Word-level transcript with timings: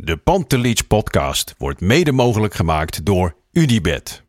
De 0.00 0.16
Pantelich 0.16 0.86
podcast 0.86 1.54
wordt 1.56 1.80
mede 1.80 2.12
mogelijk 2.12 2.54
gemaakt 2.54 3.04
door 3.04 3.34
Unibed. 3.52 4.22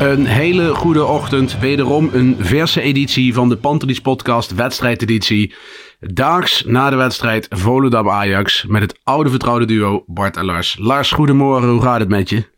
Een 0.00 0.26
hele 0.26 0.74
goede 0.74 1.04
ochtend. 1.04 1.58
Wederom 1.58 2.10
een 2.12 2.36
verse 2.38 2.80
editie 2.80 3.34
van 3.34 3.48
de 3.48 3.56
Pantelis 3.56 4.00
podcast 4.00 4.54
wedstrijdeditie. 4.54 5.54
Daags 6.00 6.64
na 6.64 6.90
de 6.90 6.96
wedstrijd 6.96 7.46
Volendam-Ajax 7.50 8.64
met 8.68 8.82
het 8.82 8.98
oude 9.02 9.30
vertrouwde 9.30 9.64
duo 9.64 10.04
Bart 10.06 10.36
en 10.36 10.44
Lars. 10.44 10.76
Lars, 10.80 11.10
goedemorgen. 11.10 11.68
Hoe 11.68 11.82
gaat 11.82 12.00
het 12.00 12.08
met 12.08 12.28
je? 12.28 12.53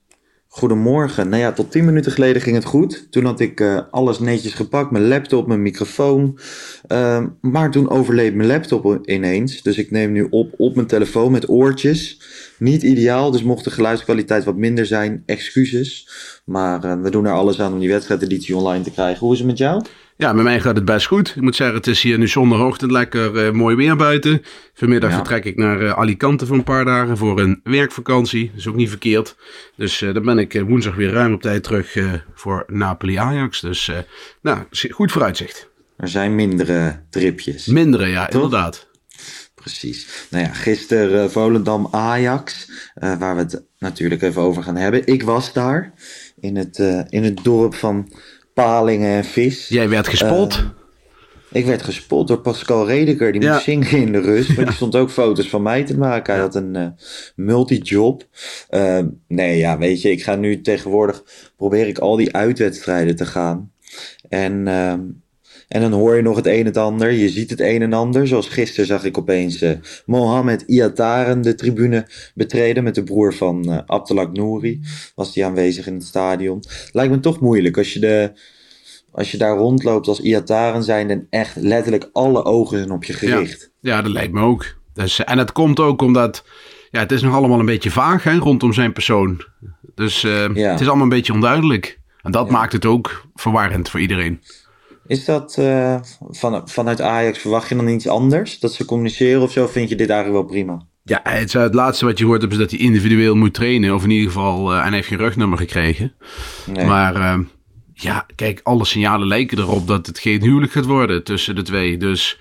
Goedemorgen. 0.56 1.28
Nou 1.28 1.42
ja, 1.42 1.52
tot 1.52 1.70
10 1.70 1.84
minuten 1.84 2.12
geleden 2.12 2.42
ging 2.42 2.56
het 2.56 2.64
goed. 2.64 3.06
Toen 3.10 3.24
had 3.24 3.40
ik 3.40 3.60
eh, 3.60 3.80
alles 3.90 4.18
netjes 4.18 4.54
gepakt, 4.54 4.90
mijn 4.90 5.08
laptop, 5.08 5.46
mijn 5.46 5.62
microfoon. 5.62 6.38
Ehm, 6.86 7.26
maar 7.40 7.70
toen 7.70 7.90
overleed 7.90 8.34
mijn 8.34 8.48
laptop 8.48 9.06
ineens. 9.08 9.62
Dus 9.62 9.78
ik 9.78 9.90
neem 9.90 10.12
nu 10.12 10.27
op 10.30 10.54
op 10.56 10.74
mijn 10.74 10.86
telefoon 10.86 11.32
met 11.32 11.48
oortjes. 11.48 12.20
Niet 12.58 12.82
ideaal, 12.82 13.30
dus 13.30 13.42
mocht 13.42 13.64
de 13.64 13.70
geluidskwaliteit 13.70 14.44
wat 14.44 14.56
minder 14.56 14.86
zijn, 14.86 15.22
excuses. 15.27 16.08
Maar 16.44 16.84
eh, 16.84 17.00
we 17.00 17.10
doen 17.10 17.27
er 17.27 17.32
alles 17.32 17.60
aan 17.60 17.72
om 17.72 17.78
die 17.78 17.90
wedstrijdeditie 17.90 18.56
online 18.56 18.84
te 18.84 18.90
krijgen. 18.90 19.20
Hoe 19.20 19.32
is 19.32 19.38
het 19.38 19.48
met 19.48 19.58
jou? 19.58 19.82
Ja, 20.19 20.33
met 20.33 20.45
mij 20.45 20.61
gaat 20.61 20.77
het 20.77 20.84
best 20.84 21.06
goed. 21.06 21.33
Ik 21.36 21.42
moet 21.42 21.56
zeggen, 21.56 21.77
het 21.77 21.86
is 21.86 22.03
hier 22.03 22.19
nu 22.19 22.28
zondagochtend 22.28 22.91
lekker 22.91 23.47
eh, 23.47 23.53
mooi 23.53 23.77
weer 23.77 23.97
buiten. 23.97 24.42
Vanmiddag 24.75 25.11
Ja. 25.11 25.17
vertrek 25.17 25.45
ik 25.45 25.56
naar 25.56 25.81
eh, 25.81 25.92
Alicante 25.98 26.47
voor 26.47 26.56
een 26.56 26.64
paar 26.64 26.84
dagen 26.84 27.17
voor 27.17 27.41
een 27.41 27.61
werkvakantie. 27.64 28.47
Dat 28.50 28.58
is 28.58 28.67
ook 28.69 28.75
niet 28.75 28.89
verkeerd. 28.89 29.36
Dus 29.77 30.03
eh, 30.03 30.14
dan 30.14 30.25
ben 30.25 30.39
ik 30.39 30.62
woensdag 30.67 30.95
weer 30.95 31.11
ruim 31.12 31.33
op 31.34 31.42
tijd 31.42 31.62
terug 31.62 31.97
voor 32.34 32.64
Napoli-Ajax. 32.67 33.61
Dus 33.61 33.91
nou, 34.42 34.58
goed 34.91 35.12
vooruitzicht. 35.12 35.69
Er 35.97 36.08
zijn 36.08 36.34
mindere 36.34 37.03
tripjes. 37.11 37.67
Mindere, 37.67 38.06
ja, 38.06 38.27
Toch? 38.27 38.42
inderdaad. 38.42 38.89
Precies. 39.55 40.27
Nou 40.30 40.45
ja, 40.45 40.53
gisteren 40.53 41.30
Volendam-Ajax, 41.30 42.70
waar 42.95 43.34
we 43.36 43.42
het 43.42 43.64
natuurlijk 43.78 44.23
even 44.23 44.42
over 44.42 44.63
gaan 44.63 44.77
hebben. 44.77 45.07
Ik 45.07 45.23
was 45.23 45.52
daar, 45.52 45.92
in 46.40 46.57
het, 46.57 46.79
in 47.08 47.24
het 47.24 47.45
dorp 47.45 47.74
van 47.74 48.13
Palingen 48.56 49.11
en 49.11 49.24
Vis. 49.24 49.68
Jij 49.68 49.89
werd 49.89 50.08
gespot. 50.08 50.64
Ik 51.52 51.67
werd 51.67 51.83
gespot 51.83 52.28
door 52.28 52.39
Pascal 52.40 52.86
Redeker, 52.86 53.33
die 53.33 53.40
Ja. 53.40 53.52
moest 53.52 53.64
zingen 53.64 53.90
in 53.90 54.12
de 54.12 54.20
rust. 54.20 54.56
Maar 54.56 54.64
die 54.67 54.74
stond 54.74 54.96
ook 54.96 55.11
foto's 55.11 55.48
van 55.48 55.62
mij 55.62 55.84
te 55.84 55.98
maken. 55.98 56.33
Hij 56.34 56.42
had 56.42 56.55
een 56.55 56.77
eh 56.77 56.86
multijob. 57.34 58.27
Eh, 58.68 58.98
nee, 59.28 59.58
ja, 59.58 59.78
weet 59.78 60.02
je, 60.02 60.11
ik 60.11 60.22
ga 60.22 60.34
nu 60.36 60.61
tegenwoordig... 60.61 61.24
probeer 61.56 61.86
ik 61.86 61.98
al 61.98 62.16
die 62.16 62.36
uitwedstrijden 62.36 63.16
te 63.16 63.27
gaan. 63.27 63.72
En, 64.28 64.68
ehm, 64.68 65.00
en 65.68 65.80
dan 65.80 65.92
hoor 65.92 66.16
je 66.16 66.22
nog 66.22 66.36
het 66.36 66.46
een 66.46 66.58
en 66.58 66.64
het 66.64 66.77
ander. 66.77 67.10
Je 67.10 67.28
ziet 67.28 67.50
het 67.50 67.60
een 67.60 67.82
en 67.82 67.92
ander. 67.92 68.27
Zoals 68.27 68.48
gisteren 68.48 68.86
zag 68.86 69.04
ik 69.04 69.18
opeens 69.18 69.62
eh 69.62 69.70
Mohamed 70.06 70.62
Iataren 70.62 71.42
de 71.42 71.54
tribune 71.54 72.06
betreden... 72.34 72.84
met 72.84 72.94
de 72.94 73.02
broer 73.02 73.34
van 73.34 73.72
eh 73.72 73.78
Abdelak 73.86 74.32
Nouri. 74.32 74.80
Was 75.14 75.32
die 75.32 75.44
aanwezig 75.44 75.86
in 75.86 75.94
het 75.94 76.04
stadion. 76.04 76.62
Lijkt 76.92 77.12
me 77.12 77.20
toch 77.20 77.40
moeilijk 77.40 77.77
als 77.78 77.92
je 77.92 78.00
de 78.00 78.32
als 79.10 79.30
je 79.30 79.38
daar 79.38 79.56
rondloopt 79.56 80.08
als 80.08 80.20
Iataren 80.20 80.82
zijn 80.82 81.10
en 81.10 81.27
echt 81.30 81.56
letterlijk 81.56 82.08
alle 82.12 82.44
ogen 82.44 82.78
zijn 82.78 82.90
op 82.90 83.04
je 83.04 83.12
gericht. 83.12 83.70
Ja, 83.80 84.02
dat 84.02 84.12
lijkt 84.12 84.33
me 84.33 84.40
ook. 84.40 84.64
Dus, 84.94 85.24
en 85.24 85.38
het 85.38 85.52
komt 85.52 85.80
ook 85.80 86.02
omdat... 86.02 86.44
Ja, 86.90 87.00
het 87.00 87.12
is 87.12 87.22
nog 87.22 87.34
allemaal 87.34 87.58
een 87.58 87.66
beetje 87.66 87.90
vaag 87.90 88.22
hè, 88.22 88.36
rondom 88.36 88.72
zijn 88.72 88.92
persoon. 88.92 89.44
Dus 89.94 90.24
eh, 90.24 90.54
Ja. 90.54 90.70
het 90.70 90.80
is 90.80 90.86
allemaal 90.86 91.04
een 91.04 91.08
beetje 91.08 91.33
onduidelijk. 91.33 92.00
En 92.22 92.33
dat 92.33 92.50
maakt 92.50 92.72
het 92.72 92.86
ook 92.86 93.27
verwarrend 93.34 93.88
voor 93.88 94.00
iedereen. 94.00 94.40
Is 95.06 95.24
dat 95.24 95.56
eh, 95.58 95.96
van, 96.28 96.68
vanuit 96.68 97.00
Ajax, 97.00 97.39
verwacht 97.39 97.68
je 97.68 97.77
dan 97.77 97.89
iets 97.89 98.08
anders? 98.08 98.58
Dat 98.58 98.72
ze 98.72 98.84
communiceren 98.84 99.42
of 99.42 99.52
zo? 99.52 99.67
Vind 99.67 99.89
je 99.89 99.96
dit 99.96 100.11
eigenlijk 100.11 100.40
wel 100.40 100.52
prima? 100.52 100.86
Ja, 101.02 101.20
het, 101.22 101.52
het 101.52 101.74
laatste 101.74 102.05
wat 102.05 102.18
je 102.18 102.24
hoort 102.24 102.52
is 102.52 102.58
dat 102.58 102.70
hij 102.70 102.80
individueel 102.80 103.34
moet 103.34 103.55
trainen. 103.55 103.95
Of 103.95 104.02
in 104.02 104.11
ieder 104.11 104.27
geval, 104.27 104.72
eh, 104.72 104.78
en 104.78 104.84
hij 104.84 104.95
heeft 104.95 105.08
geen 105.08 105.18
rugnummer 105.18 105.58
gekregen. 105.58 106.14
Nee. 106.66 106.86
Maar 106.86 107.14
eh, 107.14 107.39
ja, 107.92 108.27
kijk, 108.34 108.61
alle 108.62 108.84
signalen 108.84 109.28
lijken 109.28 109.58
erop 109.58 109.86
dat 109.86 110.06
het 110.06 110.18
geen 110.18 110.42
huwelijk 110.42 110.72
gaat 110.72 110.86
worden 110.86 111.24
tussen 111.24 111.55
de 111.55 111.62
twee. 111.62 111.96
Dus 111.96 112.39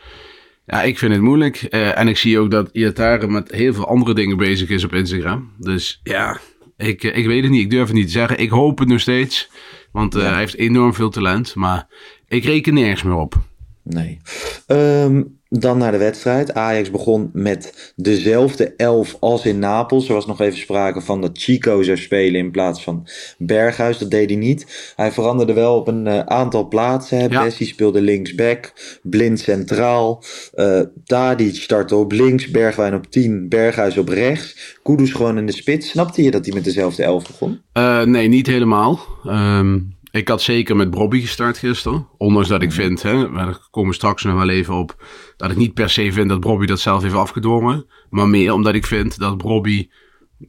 ja, 0.65 0.81
ik 0.81 0.97
vind 0.97 1.11
het 1.11 1.21
moeilijk. 1.21 1.55
Eh, 1.55 1.99
en 1.99 2.07
ik 2.07 2.17
zie 2.17 2.39
ook 2.39 2.51
dat 2.51 2.69
Iatare 2.71 3.27
met 3.27 3.51
heel 3.51 3.73
veel 3.73 3.87
andere 3.87 4.13
dingen 4.13 4.37
bezig 4.37 4.69
is 4.69 4.83
op 4.83 4.93
Instagram. 4.93 5.51
Dus 5.57 5.99
ja, 6.03 6.39
ik, 6.77 7.03
eh, 7.03 7.17
ik 7.17 7.25
weet 7.25 7.41
het 7.41 7.51
niet. 7.51 7.61
Ik 7.61 7.69
durf 7.69 7.87
het 7.87 7.95
niet 7.95 8.05
te 8.05 8.11
zeggen. 8.11 8.39
Ik 8.39 8.49
hoop 8.49 8.79
het 8.79 8.87
nog 8.87 8.99
steeds. 8.99 9.49
Want 9.95 10.16
eh, 10.16 10.22
hij 10.22 10.38
heeft 10.38 10.56
enorm 10.56 10.94
veel 10.94 11.09
talent. 11.09 11.56
Maar 11.56 11.88
ik 12.28 12.44
reken 12.44 12.73
nergens 12.73 13.03
meer 13.03 13.16
op. 13.16 13.35
Nee. 13.83 14.19
Ehm, 14.67 15.23
dan 15.59 15.77
naar 15.77 15.91
de 15.91 15.97
wedstrijd. 15.97 16.53
Ajax 16.53 16.91
begon 16.91 17.29
met 17.33 17.93
dezelfde 17.95 18.73
elf 18.77 19.17
als 19.19 19.45
in 19.45 19.59
Napels. 19.59 20.07
Er 20.07 20.13
was 20.13 20.25
nog 20.25 20.41
even 20.41 20.57
sprake 20.59 21.01
van 21.01 21.21
dat 21.21 21.38
Chico 21.38 21.83
zou 21.83 21.97
spelen 21.97 22.39
in 22.39 22.51
plaats 22.51 22.83
van 22.83 23.07
Berghuis. 23.38 23.97
Dat 23.97 24.11
deed 24.11 24.29
hij 24.29 24.39
niet. 24.39 24.93
Hij 24.95 25.11
veranderde 25.11 25.53
wel 25.53 25.75
op 25.77 25.88
een 25.88 26.07
eh, 26.07 26.19
aantal 26.19 26.67
plaatsen. 26.67 27.17
hè. 27.17 27.25
Ja. 27.29 27.43
Bessie 27.43 27.67
speelde 27.67 28.01
linksback. 28.01 28.73
Blind 29.03 29.39
centraal. 29.39 30.23
eh 30.53 30.79
Tadic 31.05 31.55
startte 31.55 31.95
op 31.95 32.11
links. 32.11 32.51
Bergwijn 32.51 32.93
op 32.93 33.11
10. 33.11 33.49
Berghuis 33.49 33.97
op 33.97 34.07
rechts. 34.07 34.77
Kudus 34.83 35.11
gewoon 35.11 35.37
in 35.37 35.45
de 35.45 35.51
spits. 35.53 35.89
Snapte 35.89 36.23
je 36.23 36.31
dat 36.31 36.45
hij 36.45 36.53
met 36.53 36.63
dezelfde 36.63 37.03
elf 37.03 37.27
begon? 37.27 37.61
Eh, 37.73 38.01
nee, 38.03 38.27
niet 38.27 38.47
helemaal. 38.47 38.99
Ehm, 39.23 39.79
ik 40.15 40.27
had 40.27 40.41
zeker 40.41 40.75
met 40.75 40.89
Bobby 40.89 41.21
gestart 41.21 41.57
gisteren. 41.57 42.07
Ondanks 42.17 42.47
dat 42.47 42.61
ik 42.61 42.71
vind, 42.71 43.01
hè, 43.01 43.31
daar 43.31 43.67
komen 43.71 43.89
we 43.89 43.95
straks 43.95 44.23
nog 44.23 44.35
wel 44.35 44.49
even 44.49 44.73
op, 44.73 45.05
dat 45.37 45.51
ik 45.51 45.57
niet 45.57 45.73
per 45.73 45.89
se 45.89 46.11
vind 46.11 46.29
dat 46.29 46.39
Bobby 46.39 46.65
dat 46.65 46.79
zelf 46.79 47.01
heeft 47.01 47.15
afgedwongen. 47.15 47.85
Maar 48.09 48.27
meer 48.27 48.53
omdat 48.53 48.75
ik 48.75 48.85
vind 48.85 49.19
dat 49.19 49.37
Bobby 49.37 49.89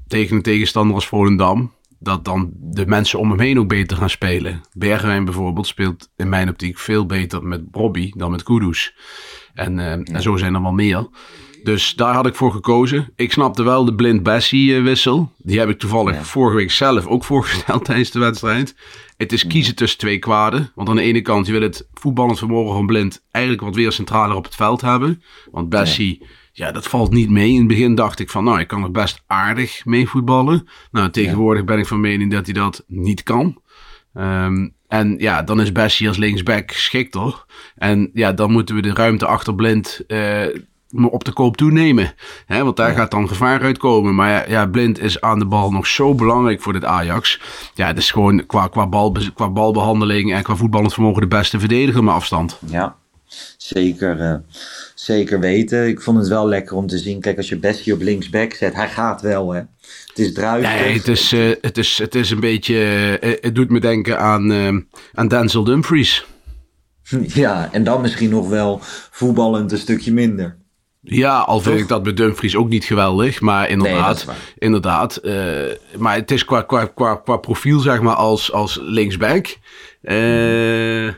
tegen 0.07 0.37
een 0.37 0.43
tegenstander 0.43 0.95
als 0.95 1.07
Volendam, 1.07 1.73
dat 1.99 2.25
dan 2.25 2.51
de 2.55 2.87
mensen 2.87 3.19
om 3.19 3.31
hem 3.31 3.41
heen 3.41 3.59
ook 3.59 3.69
beter 3.69 3.97
gaan 3.97 4.11
spelen. 4.11 4.61
Bergwijn 4.73 5.25
bijvoorbeeld 5.25 5.67
speelt 5.67 6.11
in 6.17 6.29
mijn 6.29 6.49
optiek 6.49 6.79
veel 6.79 7.07
beter 7.07 7.43
met 7.43 7.71
Bobby 7.71 8.13
dan 8.17 8.31
met 8.31 8.43
Kudus. 8.43 8.95
En, 9.55 9.79
eh, 9.79 10.15
en 10.15 10.23
zo 10.23 10.37
zijn 10.37 10.55
er 10.55 10.63
wel 10.63 10.73
meer. 10.73 11.09
Dus 11.67 11.95
daar 11.95 12.15
had 12.15 12.27
ik 12.27 12.35
voor 12.35 12.53
gekozen. 12.53 13.13
Ik 13.17 13.33
snapte 13.33 13.63
wel 13.63 13.85
de 13.85 13.95
blind 13.95 14.23
Bessie 14.23 14.77
eh, 14.77 14.83
wissel. 14.83 15.33
Die 15.39 15.59
heb 15.59 15.69
ik 15.69 15.79
toevallig 15.79 16.27
vorige 16.27 16.57
week 16.57 16.71
zelf 16.71 17.07
ook 17.07 17.25
voorgesteld 17.31 17.85
tijdens 17.85 18.11
de 18.11 18.19
wedstrijd. 18.19 18.77
Het 19.17 19.33
is 19.33 19.47
kiezen 19.47 19.75
tussen 19.75 19.99
twee 19.99 20.19
kwaden. 20.19 20.73
Want 20.75 20.89
aan 20.89 20.97
de 20.97 21.03
ene 21.03 21.21
kant, 21.21 21.47
je 21.47 21.53
wil 21.53 21.63
het 21.63 21.89
voetballend 21.95 22.39
vermogen 22.39 22.75
van 22.75 22.87
blind 22.87 23.25
eigenlijk 23.31 23.65
wat 23.65 23.75
weer 23.75 23.93
centraler 23.93 24.37
op 24.37 24.45
het 24.45 24.55
veld 24.55 24.81
hebben. 24.81 25.23
Want 25.51 25.69
Bessie, 25.69 26.27
ja, 26.53 26.73
dat 26.73 26.87
valt 26.87 27.13
niet 27.13 27.31
mee. 27.31 27.51
In 27.51 27.59
het 27.59 27.69
begin 27.69 27.95
dacht 27.95 28.19
ik 28.19 28.31
van, 28.31 28.45
nou, 28.45 28.61
ik 28.61 28.69
kan 28.69 28.83
er 28.83 28.91
best 28.91 29.23
aardig 29.27 29.85
mee 29.85 30.09
voetballen. 30.09 30.69
Nou, 30.91 31.11
tegenwoordig 31.11 31.65
ben 31.65 31.79
ik 31.79 31.87
van 31.87 32.01
mening 32.01 32.33
dat 32.33 32.45
hij 32.45 32.55
dat 32.55 32.85
niet 32.87 33.23
kan. 33.23 33.63
Ehm, 34.15 34.69
en 34.89 35.15
ja, 35.19 35.43
dan 35.43 35.61
is 35.61 35.73
Bessie 35.73 36.09
als 36.09 36.17
linksback 36.17 36.73
geschikter. 36.73 37.45
En 37.77 38.11
ja, 38.13 38.33
dan 38.33 38.53
moeten 38.53 38.75
we 38.75 38.83
de 38.83 38.95
ruimte 38.95 39.27
achter 39.27 39.55
blind 39.55 40.05
eh, 40.99 41.13
op 41.13 41.25
de 41.25 41.33
koop 41.33 41.57
toenemen. 41.57 42.13
Hè, 42.47 42.65
want 42.65 42.77
daar 42.77 42.95
gaat 42.95 43.11
dan 43.11 43.29
gevaar 43.29 43.63
uitkomen. 43.63 44.15
Maar 44.15 44.31
ja, 44.31 44.45
ja, 44.49 44.67
blind 44.67 45.01
is 45.01 45.21
aan 45.21 45.39
de 45.39 45.45
bal 45.45 45.71
nog 45.71 45.87
zo 45.87 46.15
belangrijk 46.15 46.63
voor 46.63 46.73
dit 46.73 46.85
Ajax. 46.85 47.41
Ja, 47.75 47.87
het 47.87 47.99
is 47.99 48.11
gewoon 48.11 48.47
qua, 48.47 48.69
qua, 48.69 48.87
bal, 48.87 49.17
qua 49.35 49.51
balbehandeling 49.51 50.33
en 50.33 50.43
qua 50.43 50.57
voetballend 50.57 50.93
vermogen 50.93 51.21
de 51.21 51.29
beste 51.29 51.59
verdediger 51.59 52.05
met 52.05 52.15
afstand. 52.15 52.59
Ja, 52.67 52.97
zeker, 53.57 54.21
uh, 54.21 54.35
zeker 54.95 55.41
weten. 55.41 55.89
Ik 55.89 56.01
vond 56.01 56.19
het 56.19 56.29
wel 56.29 56.49
lekker 56.49 56.77
om 56.77 56.87
te 56.87 56.99
zien. 56.99 57.21
Kijk, 57.21 57.37
als 57.37 57.49
je 57.49 57.59
Bessie 57.59 57.93
op 57.93 58.01
linksback 58.01 58.53
zet, 58.53 58.75
hij 58.75 58.89
gaat 58.89 59.21
wel, 59.21 59.53
hè. 59.53 59.61
Het 60.07 60.19
is 60.19 60.33
druistig. 60.33 60.81
Nee, 60.81 60.97
het 60.97 61.09
is, 61.09 61.33
uh, 61.33 61.55
het 61.61 61.79
is, 61.79 61.99
het 61.99 62.15
is 62.15 62.31
een 62.31 62.41
beetje... 62.41 62.75
Uh, 63.23 63.33
het 63.41 63.55
doet 63.55 63.71
me 63.71 63.81
denken 63.81 64.19
aan, 64.19 64.53
aan 65.15 65.29
Denzel 65.29 65.65
Dumfries. 65.65 66.27
Ja, 67.43 67.73
en 67.73 67.85
dan 67.85 68.01
misschien 68.01 68.31
nog 68.31 68.49
wel 68.49 68.79
voetballend 69.11 69.73
een 69.73 69.79
stukje 69.79 70.13
minder. 70.13 70.57
Ja, 71.09 71.39
al 71.39 71.61
vind 71.61 71.81
ik 71.81 71.89
dat 71.89 72.03
bij 72.03 72.13
Dumfries 72.13 72.57
ook 72.57 72.69
niet 72.69 72.85
geweldig. 72.85 73.41
Maar 73.41 73.69
inderdaad, 73.69 74.27
inderdaad. 74.59 75.21
Uh, 75.23 75.33
maar 75.99 76.15
het 76.15 76.31
is 76.31 76.45
qua, 76.45 76.63
qua, 76.63 76.85
qua, 76.85 77.15
qua 77.15 77.37
profiel, 77.37 77.79
zeg 77.79 78.01
maar, 78.01 78.15
als, 78.15 78.53
als 78.53 78.79
linksback. 78.83 79.47
Uh, 80.03 81.13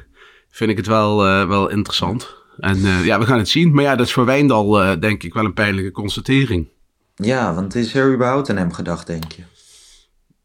vind 0.50 0.70
ik 0.70 0.76
het 0.76 0.86
wel, 0.86 1.26
uh, 1.26 1.48
wel 1.48 1.68
interessant. 1.68 2.36
En 2.58 2.78
ja, 3.04 3.18
we 3.18 3.26
gaan 3.26 3.38
het 3.38 3.48
zien. 3.48 3.74
Maar 3.74 3.84
ja, 3.84 3.96
dat 3.96 4.06
is 4.06 4.12
voor 4.12 4.24
Wijndal, 4.24 4.98
denk 5.00 5.22
ik, 5.22 5.34
wel 5.34 5.44
een 5.44 5.54
pijnlijke 5.54 5.90
constatering. 5.90 6.68
Ja, 7.14 7.54
want 7.54 7.74
is 7.74 7.94
er 7.94 8.12
überhaupt 8.12 8.50
aan 8.50 8.56
hem 8.56 8.72
gedacht, 8.72 9.06
denk 9.06 9.32
je? 9.32 9.42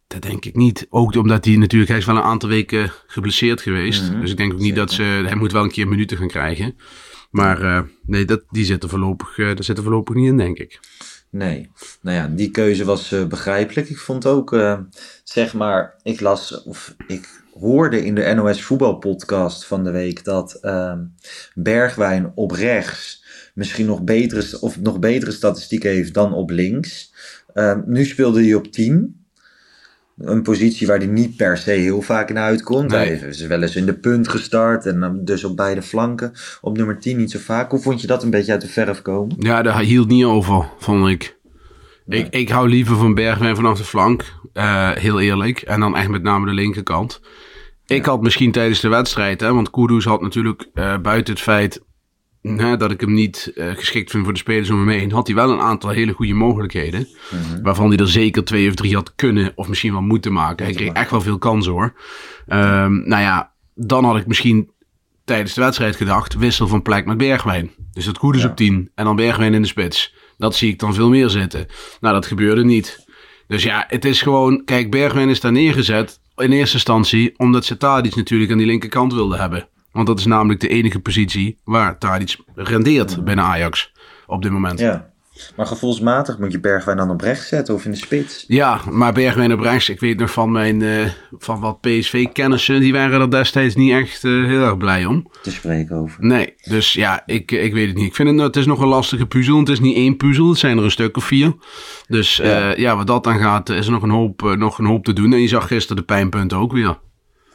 Dat 0.07 0.21
denk 0.21 0.45
ik 0.45 0.55
niet. 0.55 0.87
Ook 0.89 1.15
omdat 1.15 1.45
hij 1.45 1.55
natuurlijk, 1.55 1.89
hij 1.91 1.99
is 1.99 2.05
wel 2.05 2.15
een 2.15 2.21
aantal 2.21 2.49
weken 2.49 2.91
geblesseerd 3.07 3.61
geweest. 3.61 4.01
Mm 4.01 4.09
-hmm. 4.09 4.21
Dus 4.21 4.31
ik 4.31 4.37
denk 4.37 4.53
ook 4.53 4.59
niet 4.59 4.75
dat 4.75 4.91
ze, 4.91 5.03
hij 5.03 5.35
moet 5.35 5.51
wel 5.51 5.63
een 5.63 5.71
keer 5.71 5.87
minuten 5.87 6.17
gaan 6.17 6.27
krijgen. 6.27 6.75
Maar 7.33 7.61
uh, 7.61 7.81
nee, 8.05 8.25
dat, 8.25 8.43
die 8.49 8.65
zit 8.65 8.83
er, 8.83 8.89
voorlopig, 8.89 9.37
uh, 9.37 9.45
daar 9.45 9.63
zit 9.63 9.77
er 9.77 9.83
voorlopig 9.83 10.15
niet 10.15 10.27
in, 10.27 10.37
denk 10.37 10.57
ik. 10.57 10.79
Nee, 11.29 11.69
nou 12.01 12.17
ja, 12.17 12.27
die 12.27 12.51
keuze 12.51 12.85
was 12.85 13.13
uh, 13.13 13.25
begrijpelijk. 13.25 13.89
Ik 13.89 13.97
vond 13.97 14.25
ook, 14.25 14.57
zeg 15.23 15.53
maar, 15.53 15.95
ik 16.03 16.19
las 16.19 16.63
of 16.63 16.95
ik 17.07 17.43
hoorde 17.59 18.05
in 18.05 18.15
de 18.15 18.33
NOS 18.33 18.63
voetbalpodcast 18.63 19.65
van 19.65 19.83
de 19.83 19.91
week 19.91 20.23
dat 20.23 20.53
ehm, 20.53 20.99
Bergwijn 21.53 22.31
op 22.35 22.51
rechts 22.51 23.25
misschien 23.53 23.85
nog 23.85 24.03
betere, 24.03 24.59
of 24.61 24.79
nog 24.81 24.99
betere 24.99 25.31
statistieken 25.31 25.89
heeft 25.89 26.13
dan 26.13 26.33
op 26.33 26.49
links. 26.49 27.13
Ehm, 27.53 27.81
nu 27.85 28.05
speelde 28.05 28.43
hij 28.43 28.53
op 28.53 28.71
10 28.71 29.22
een 30.17 30.41
positie 30.41 30.87
waar 30.87 30.97
hij 30.97 31.07
niet 31.07 31.35
per 31.35 31.57
se 31.57 31.71
heel 31.71 32.01
vaak 32.01 32.29
in 32.29 32.37
uitkomt. 32.37 32.91
Nee. 32.91 33.15
Hij 33.15 33.29
is 33.29 33.47
wel 33.47 33.61
eens 33.61 33.75
in 33.75 33.85
de 33.85 33.93
punt 33.93 34.27
gestart 34.27 34.85
en 34.85 35.21
dus 35.23 35.43
op 35.43 35.55
beide 35.55 35.81
flanken. 35.81 36.33
Op 36.61 36.77
nummer 36.77 36.99
10 36.99 37.17
niet 37.17 37.31
zo 37.31 37.39
vaak. 37.39 37.71
Hoe 37.71 37.79
vond 37.79 38.01
je 38.01 38.07
dat 38.07 38.23
een 38.23 38.29
beetje 38.29 38.51
uit 38.51 38.61
de 38.61 38.67
verf 38.67 39.01
komen? 39.01 39.35
Ja, 39.39 39.61
daar 39.61 39.79
hield 39.79 40.07
niet 40.07 40.25
over, 40.25 40.69
vond 40.77 41.07
ik. 41.07 41.37
Nee. 42.05 42.19
Ik, 42.19 42.33
ik 42.33 42.49
hou 42.49 42.69
liever 42.69 42.95
van 42.95 43.13
Bergwijn 43.13 43.55
vanaf 43.55 43.77
de 43.77 43.83
flank, 43.83 44.33
uh, 44.53 44.91
heel 44.91 45.19
eerlijk. 45.19 45.61
En 45.61 45.79
dan 45.79 45.97
echt 45.97 46.09
met 46.09 46.23
name 46.23 46.45
de 46.45 46.53
linkerkant. 46.53 47.21
Ik 47.85 48.05
ja. 48.05 48.11
had 48.11 48.21
misschien 48.21 48.51
tijdens 48.51 48.79
de 48.79 48.87
wedstrijd, 48.87 49.41
hè, 49.41 49.53
want 49.53 49.69
Kudus 49.69 50.05
had 50.05 50.21
natuurlijk 50.21 50.69
uh, 50.73 50.97
buiten 50.97 51.33
het 51.33 51.43
feit 51.43 51.81
hè, 52.43 52.77
dat 52.77 52.91
ik 52.91 53.01
hem 53.01 53.13
niet 53.13 53.51
uh, 53.55 53.71
geschikt 53.75 54.11
vind 54.11 54.23
voor 54.23 54.33
de 54.33 54.39
spelers 54.39 54.69
om 54.69 54.83
me 54.83 54.93
heen, 54.93 55.11
had 55.11 55.27
hij 55.27 55.35
wel 55.35 55.51
een 55.51 55.59
aantal 55.59 55.89
hele 55.89 56.11
goede 56.11 56.33
mogelijkheden. 56.33 57.07
Mm-hmm. 57.31 57.63
Waarvan 57.63 57.89
hij 57.89 57.97
er 57.97 58.07
zeker 58.07 58.43
twee 58.43 58.69
of 58.69 58.75
drie 58.75 58.95
had 58.95 59.15
kunnen 59.15 59.51
of 59.55 59.67
misschien 59.67 59.91
wel 59.91 60.01
moeten 60.01 60.33
maken. 60.33 60.65
Hij 60.65 60.73
kreeg 60.73 60.91
echt 60.91 61.11
wel 61.11 61.21
veel 61.21 61.37
kansen 61.37 61.71
hoor. 61.71 61.93
Um, 62.47 63.07
nou 63.07 63.21
ja, 63.21 63.51
dan 63.75 64.05
had 64.05 64.17
ik 64.17 64.27
misschien 64.27 64.71
tijdens 65.25 65.53
de 65.53 65.61
wedstrijd 65.61 65.95
gedacht, 65.95 66.33
wissel 66.33 66.67
van 66.67 66.81
plek 66.81 67.05
met 67.05 67.17
Bergwijn. 67.17 67.71
Dus 67.91 68.05
dat 68.05 68.17
goed 68.17 68.35
is 68.35 68.41
ja. 68.41 68.49
op 68.49 68.55
10 68.55 68.91
en 68.95 69.05
dan 69.05 69.15
Bergwijn 69.15 69.53
in 69.53 69.61
de 69.61 69.67
spits. 69.67 70.15
Dat 70.37 70.55
zie 70.55 70.71
ik 70.71 70.79
dan 70.79 70.93
veel 70.93 71.09
meer 71.09 71.29
zitten. 71.29 71.67
Nou, 71.99 72.13
dat 72.13 72.25
gebeurde 72.25 72.63
niet. 72.63 73.05
Dus 73.47 73.63
ja, 73.63 73.85
het 73.87 74.05
is 74.05 74.21
gewoon, 74.21 74.61
kijk, 74.65 74.91
Bergwijn 74.91 75.29
is 75.29 75.39
daar 75.39 75.51
neergezet 75.51 76.19
in 76.35 76.51
eerste 76.51 76.75
instantie 76.75 77.39
omdat 77.39 77.65
ze 77.65 77.77
Tadic 77.77 78.15
natuurlijk 78.15 78.51
aan 78.51 78.57
die 78.57 78.65
linkerkant 78.65 79.13
wilde 79.13 79.37
hebben. 79.37 79.67
Want 79.93 80.07
dat 80.07 80.19
is 80.19 80.25
namelijk 80.25 80.59
de 80.59 80.67
enige 80.67 80.99
positie 80.99 81.57
waar 81.63 81.97
Tadic 81.97 82.37
rendeert 82.55 83.23
binnen 83.23 83.45
Ajax 83.45 83.91
op 84.27 84.41
dit 84.41 84.51
moment. 84.51 84.79
Ja. 84.79 85.11
Maar 85.55 85.65
gevoelsmatig 85.65 86.39
moet 86.39 86.51
je 86.51 86.59
Bergwijn 86.59 86.97
dan 86.97 87.09
op 87.09 87.21
rechts 87.21 87.47
zetten 87.47 87.73
of 87.73 87.85
in 87.85 87.91
de 87.91 87.97
spits? 87.97 88.45
Ja, 88.47 88.81
maar 88.91 89.13
Bergwijn 89.13 89.53
op 89.53 89.59
rechts, 89.59 89.89
ik 89.89 89.99
weet 89.99 90.19
nog 90.19 90.31
van 90.31 90.51
mijn 90.51 90.79
uh, 90.79 91.09
van 91.31 91.59
wat 91.59 91.81
PSV-kennissen, 91.81 92.79
die 92.79 92.93
waren 92.93 93.21
er 93.21 93.31
destijds 93.31 93.75
niet 93.75 93.91
echt 93.91 94.23
uh, 94.23 94.45
heel 94.45 94.61
erg 94.61 94.77
blij 94.77 95.05
om. 95.05 95.27
Te 95.41 95.51
spreken 95.51 95.95
over. 95.95 96.25
Nee, 96.25 96.53
dus 96.63 96.93
ja, 96.93 97.23
ik, 97.25 97.51
ik 97.51 97.73
weet 97.73 97.87
het 97.87 97.95
niet. 97.95 98.05
Ik 98.05 98.15
vind 98.15 98.29
het, 98.29 98.39
het 98.39 98.55
is 98.55 98.65
nog 98.65 98.79
een 98.79 98.87
lastige 98.87 99.25
puzzel. 99.25 99.59
Het 99.59 99.69
is 99.69 99.79
niet 99.79 99.95
één 99.95 100.17
puzzel, 100.17 100.49
het 100.49 100.59
zijn 100.59 100.77
er 100.77 100.83
een 100.83 100.91
stuk 100.91 101.17
of 101.17 101.25
vier. 101.25 101.55
Dus 102.07 102.35
ja, 102.35 102.71
uh, 102.71 102.77
ja 102.77 102.95
wat 102.95 103.07
dat 103.07 103.23
dan 103.23 103.39
gaat, 103.39 103.69
is 103.69 103.85
er 103.85 103.91
nog 103.91 104.03
een, 104.03 104.09
hoop, 104.09 104.55
nog 104.57 104.79
een 104.79 104.85
hoop 104.85 105.05
te 105.05 105.13
doen. 105.13 105.33
En 105.33 105.41
je 105.41 105.47
zag 105.47 105.67
gisteren 105.67 105.97
de 105.97 106.03
pijnpunten 106.03 106.57
ook 106.57 106.71
weer. 106.71 106.97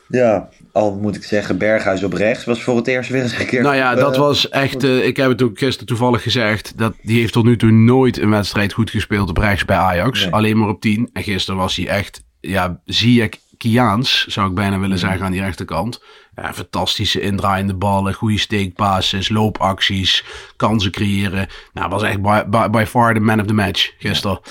Ja, 0.09 0.49
al 0.73 0.95
moet 0.95 1.17
ik 1.17 1.25
zeggen, 1.25 1.59
Berghuis 1.59 2.03
op 2.03 2.13
rechts 2.13 2.45
was 2.45 2.63
voor 2.63 2.77
het 2.77 2.87
eerst 2.87 3.11
weer 3.11 3.23
eens 3.23 3.39
een 3.39 3.47
keer. 3.47 3.63
Nou 3.63 3.77
ja, 3.77 3.95
dat 3.95 4.15
uh, 4.15 4.21
was 4.21 4.49
echt. 4.49 4.85
Uh, 4.85 5.07
ik 5.07 5.17
heb 5.17 5.29
het 5.29 5.43
ook 5.43 5.59
gisteren 5.59 5.87
toevallig 5.87 6.23
gezegd. 6.23 6.79
Dat 6.79 6.95
die 7.03 7.21
heeft 7.21 7.33
tot 7.33 7.45
nu 7.45 7.57
toe 7.57 7.71
nooit 7.71 8.19
een 8.19 8.31
wedstrijd 8.31 8.73
goed 8.73 8.91
gespeeld 8.91 9.29
op 9.29 9.37
rechts 9.37 9.65
bij 9.65 9.77
Ajax. 9.77 10.21
Nee. 10.21 10.33
Alleen 10.33 10.59
maar 10.59 10.69
op 10.69 10.81
10. 10.81 11.11
En 11.13 11.23
gisteren 11.23 11.61
was 11.61 11.77
hij 11.77 11.89
echt. 11.89 12.23
Ja, 12.41 12.81
zie 12.85 13.23
ik 13.23 13.39
Kiaans, 13.57 14.27
zou 14.27 14.49
ik 14.49 14.55
bijna 14.55 14.79
willen 14.79 14.99
zeggen, 14.99 15.25
aan 15.25 15.33
die 15.33 15.41
rechterkant. 15.41 16.03
Ja, 16.35 16.53
fantastische 16.55 17.21
indraaiende 17.21 17.75
ballen, 17.75 18.15
goede 18.15 18.39
steekpasses, 18.39 19.29
loopacties, 19.29 20.25
kansen 20.57 20.91
creëren. 20.91 21.49
Nou, 21.73 21.89
was 21.89 22.03
echt 22.03 22.23
by, 22.23 22.43
by, 22.51 22.69
by 22.71 22.85
far 22.87 23.15
the 23.15 23.21
man 23.21 23.41
of 23.41 23.47
the 23.47 23.55
match 23.55 23.93
gisteren. 23.99 24.41
Ja 24.43 24.51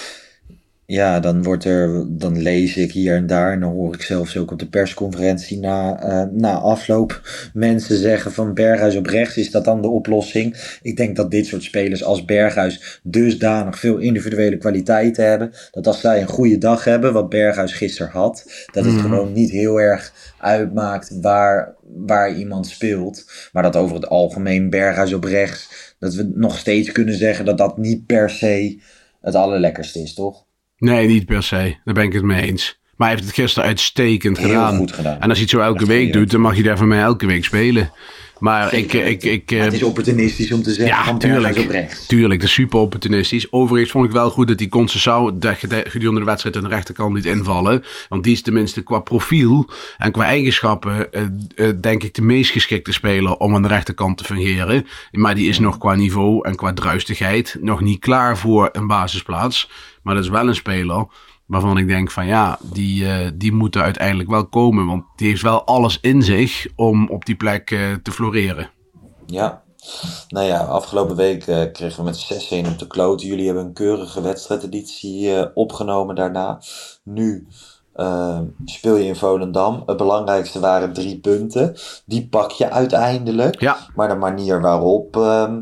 ja, 0.90 1.20
dan 1.20 1.44
wordt 1.44 1.64
er, 1.64 2.06
dan 2.08 2.42
lees 2.42 2.78
ik 2.78 2.92
hier 2.92 3.16
en 3.16 3.28
daar 3.28 3.52
en 3.52 3.60
dan 3.60 3.72
hoor 3.72 3.94
ik 3.94 4.02
zelfs 4.02 4.38
ook 4.38 4.52
op 4.52 4.60
de 4.60 4.68
persconferentie 4.68 5.60
na, 5.60 6.04
uh, 6.04 6.32
na 6.32 6.58
afloop 6.58 7.22
mensen 7.54 7.98
zeggen 7.98 8.32
van 8.32 8.54
Berghuis 8.54 8.96
op 8.96 9.06
rechts, 9.06 9.38
is 9.38 9.52
dat 9.52 9.66
dan 9.66 9.82
de 9.82 9.88
oplossing? 9.88 10.78
Ik 10.82 10.98
denk 10.98 11.16
dat 11.16 11.32
dit 11.32 11.46
soort 11.46 11.64
spelers 11.64 12.04
als 12.04 12.26
Berghuis 12.26 13.00
dusdanig 13.04 13.80
veel 13.80 13.98
individuele 13.98 14.58
kwaliteiten 14.58 15.26
hebben, 15.26 15.52
dat 15.72 15.88
als 15.88 16.00
zij 16.00 16.22
een 16.22 16.28
goede 16.28 16.58
dag 16.58 16.84
hebben, 16.84 17.14
wat 17.14 17.30
Berghuis 17.30 17.74
gisteren 17.74 18.12
had, 18.12 18.66
dat 18.72 18.86
het 18.86 18.94
mm. 18.94 19.00
gewoon 19.00 19.34
niet 19.34 19.52
heel 19.52 19.82
erg 19.82 20.14
uitmaakt 20.40 21.20
waar, 21.22 21.76
waar 21.96 22.36
iemand 22.36 22.68
speelt, 22.68 23.26
maar 23.52 23.64
dat 23.64 23.76
over 23.76 23.96
het 23.96 24.10
algemeen 24.10 24.70
Berghuis 24.70 25.14
op 25.14 25.24
rechts, 25.24 25.96
dat 26.00 26.14
we 26.14 26.32
nog 26.36 26.58
steeds 26.58 26.92
kunnen 26.92 27.16
zeggen 27.16 27.46
dat 27.46 27.58
dat 27.58 27.78
niet 27.78 28.06
per 28.06 28.30
se 28.30 28.80
het 29.22 29.36
allerlekkerste 29.36 30.00
is, 30.00 30.14
toch? 30.14 30.47
Nee, 30.78 31.08
niet 31.08 31.26
per 31.26 31.44
se. 31.44 31.76
Daar 31.86 31.94
ben 31.94 32.04
ik 32.04 32.14
het 32.14 32.24
mee 32.24 32.42
eens. 32.42 32.80
Maar 32.96 33.08
hij 33.08 33.16
heeft 33.18 33.28
het 33.30 33.40
gisteren 33.40 33.68
uitstekend 33.70 34.38
Heel 34.38 34.48
gedaan. 34.48 34.78
goed 34.78 34.92
gedaan. 34.94 35.14
En 35.20 35.30
als 35.30 35.32
hij 35.32 35.42
het 35.42 35.50
zo 35.50 35.60
elke 35.60 35.80
Echt 35.80 35.88
week 35.88 36.14
doet, 36.14 36.32
dan 36.32 36.42
mag 36.42 36.56
je 36.56 36.64
daar 36.64 36.78
van 36.78 36.88
mij 36.88 37.02
elke 37.02 37.26
week 37.26 37.46
spelen. 37.46 37.92
Maar 38.40 38.64
ik, 38.74 38.92
Zeker 38.92 39.06
ik, 39.06 39.24
ik, 39.24 39.52
Maar 39.52 39.60
het 39.60 39.74
eh, 39.74 39.80
is 39.80 39.84
opportunistisch 39.84 40.52
om 40.52 40.64
te 40.64 40.74
zeggen 40.74 40.96
ja, 40.96 41.18
tuurlijk. 41.18 41.58
op 41.58 41.70
rechts. 41.70 42.06
Tuurlijk, 42.06 42.40
dat 42.40 42.50
is 42.50 42.56
super 42.56 42.80
opportunistisch. 42.80 43.52
Overigens 43.52 43.92
vond 43.92 44.06
ik 44.06 44.12
wel 44.12 44.30
goed 44.30 44.48
dat 44.48 44.58
die 44.58 44.68
gede- 45.56 45.84
gedurende 45.90 46.20
de 46.20 46.26
wedstrijd 46.26 46.56
aan 46.56 46.64
de 46.64 46.70
rechterkant 46.70 47.14
niet 47.14 47.26
invallen. 47.26 47.84
Want 48.10 48.24
die 48.24 48.34
is 48.34 48.42
tenminste 48.42 48.82
qua 48.82 49.00
profiel 49.00 49.70
en 49.98 50.12
qua 50.12 50.24
eigenschappen, 50.24 51.14
eh, 51.14 51.22
eh, 51.56 51.74
denk 51.82 52.04
ik, 52.04 52.14
de 52.14 52.22
meest 52.22 52.52
geschikte 52.52 52.92
speler 52.94 53.38
om 53.38 53.56
aan 53.56 53.62
de 53.62 53.68
rechterkant 53.68 54.18
te 54.18 54.24
fungeren. 54.24 54.88
Maar 55.12 55.36
die 55.36 55.50
is 55.50 55.60
nog 55.60 55.78
qua 55.78 55.96
niveau 55.96 56.48
en 56.48 56.56
qua 56.56 56.74
druistigheid 56.74 57.58
nog 57.62 57.82
niet 57.82 58.00
klaar 58.00 58.38
voor 58.38 58.70
een 58.72 58.88
basisplaats. 58.88 59.70
Maar 60.08 60.16
dat 60.16 60.26
is 60.26 60.32
wel 60.32 60.48
een 60.48 60.56
speler 60.56 61.06
waarvan 61.46 61.78
ik 61.78 61.88
denk 61.88 62.12
van 62.12 62.26
ja, 62.26 62.60
die, 62.62 63.08
eh, 63.08 63.32
die 63.34 63.52
moet 63.52 63.76
er 63.76 63.82
uiteindelijk 63.82 64.30
wel 64.30 64.48
komen. 64.48 64.86
Want 64.86 65.04
die 65.16 65.28
heeft 65.28 65.42
wel 65.42 65.64
alles 65.64 66.00
in 66.02 66.22
zich 66.22 66.68
om 66.76 67.10
op 67.10 67.26
die 67.26 67.36
plek 67.36 67.72
eh, 67.72 67.80
te 68.04 68.12
floreren. 68.12 68.70
Ja. 69.26 69.64
Nou 70.30 70.46
ja, 70.46 70.64
afgelopen 70.64 71.16
week 71.16 71.48
eh, 71.48 71.72
kregen 71.72 71.98
we 71.98 72.04
met 72.04 72.48
6-1 72.66 72.68
op 72.72 72.80
de 72.80 72.88
kloot. 72.88 73.22
Jullie 73.22 73.46
hebben 73.46 73.66
een 73.66 73.74
keurige 73.74 74.22
wedstrijdeditie 74.22 75.56
opgenomen 75.56 76.16
daarna. 76.16 76.62
Nu 77.04 77.48
speel 78.66 78.96
je 78.96 79.06
in 79.06 79.16
Volendam. 79.16 79.84
Het 79.86 79.98
belangrijkste 79.98 80.60
waren 80.60 80.94
drie 80.94 81.20
punten. 81.20 81.76
Die 82.06 82.28
pak 82.28 82.52
je 82.52 82.70
uiteindelijk. 82.70 83.62
Ja. 83.62 83.78
Maar 83.96 84.08
de 84.08 84.16
manier 84.16 84.62
waarop 84.62 85.18
ehm, 85.18 85.62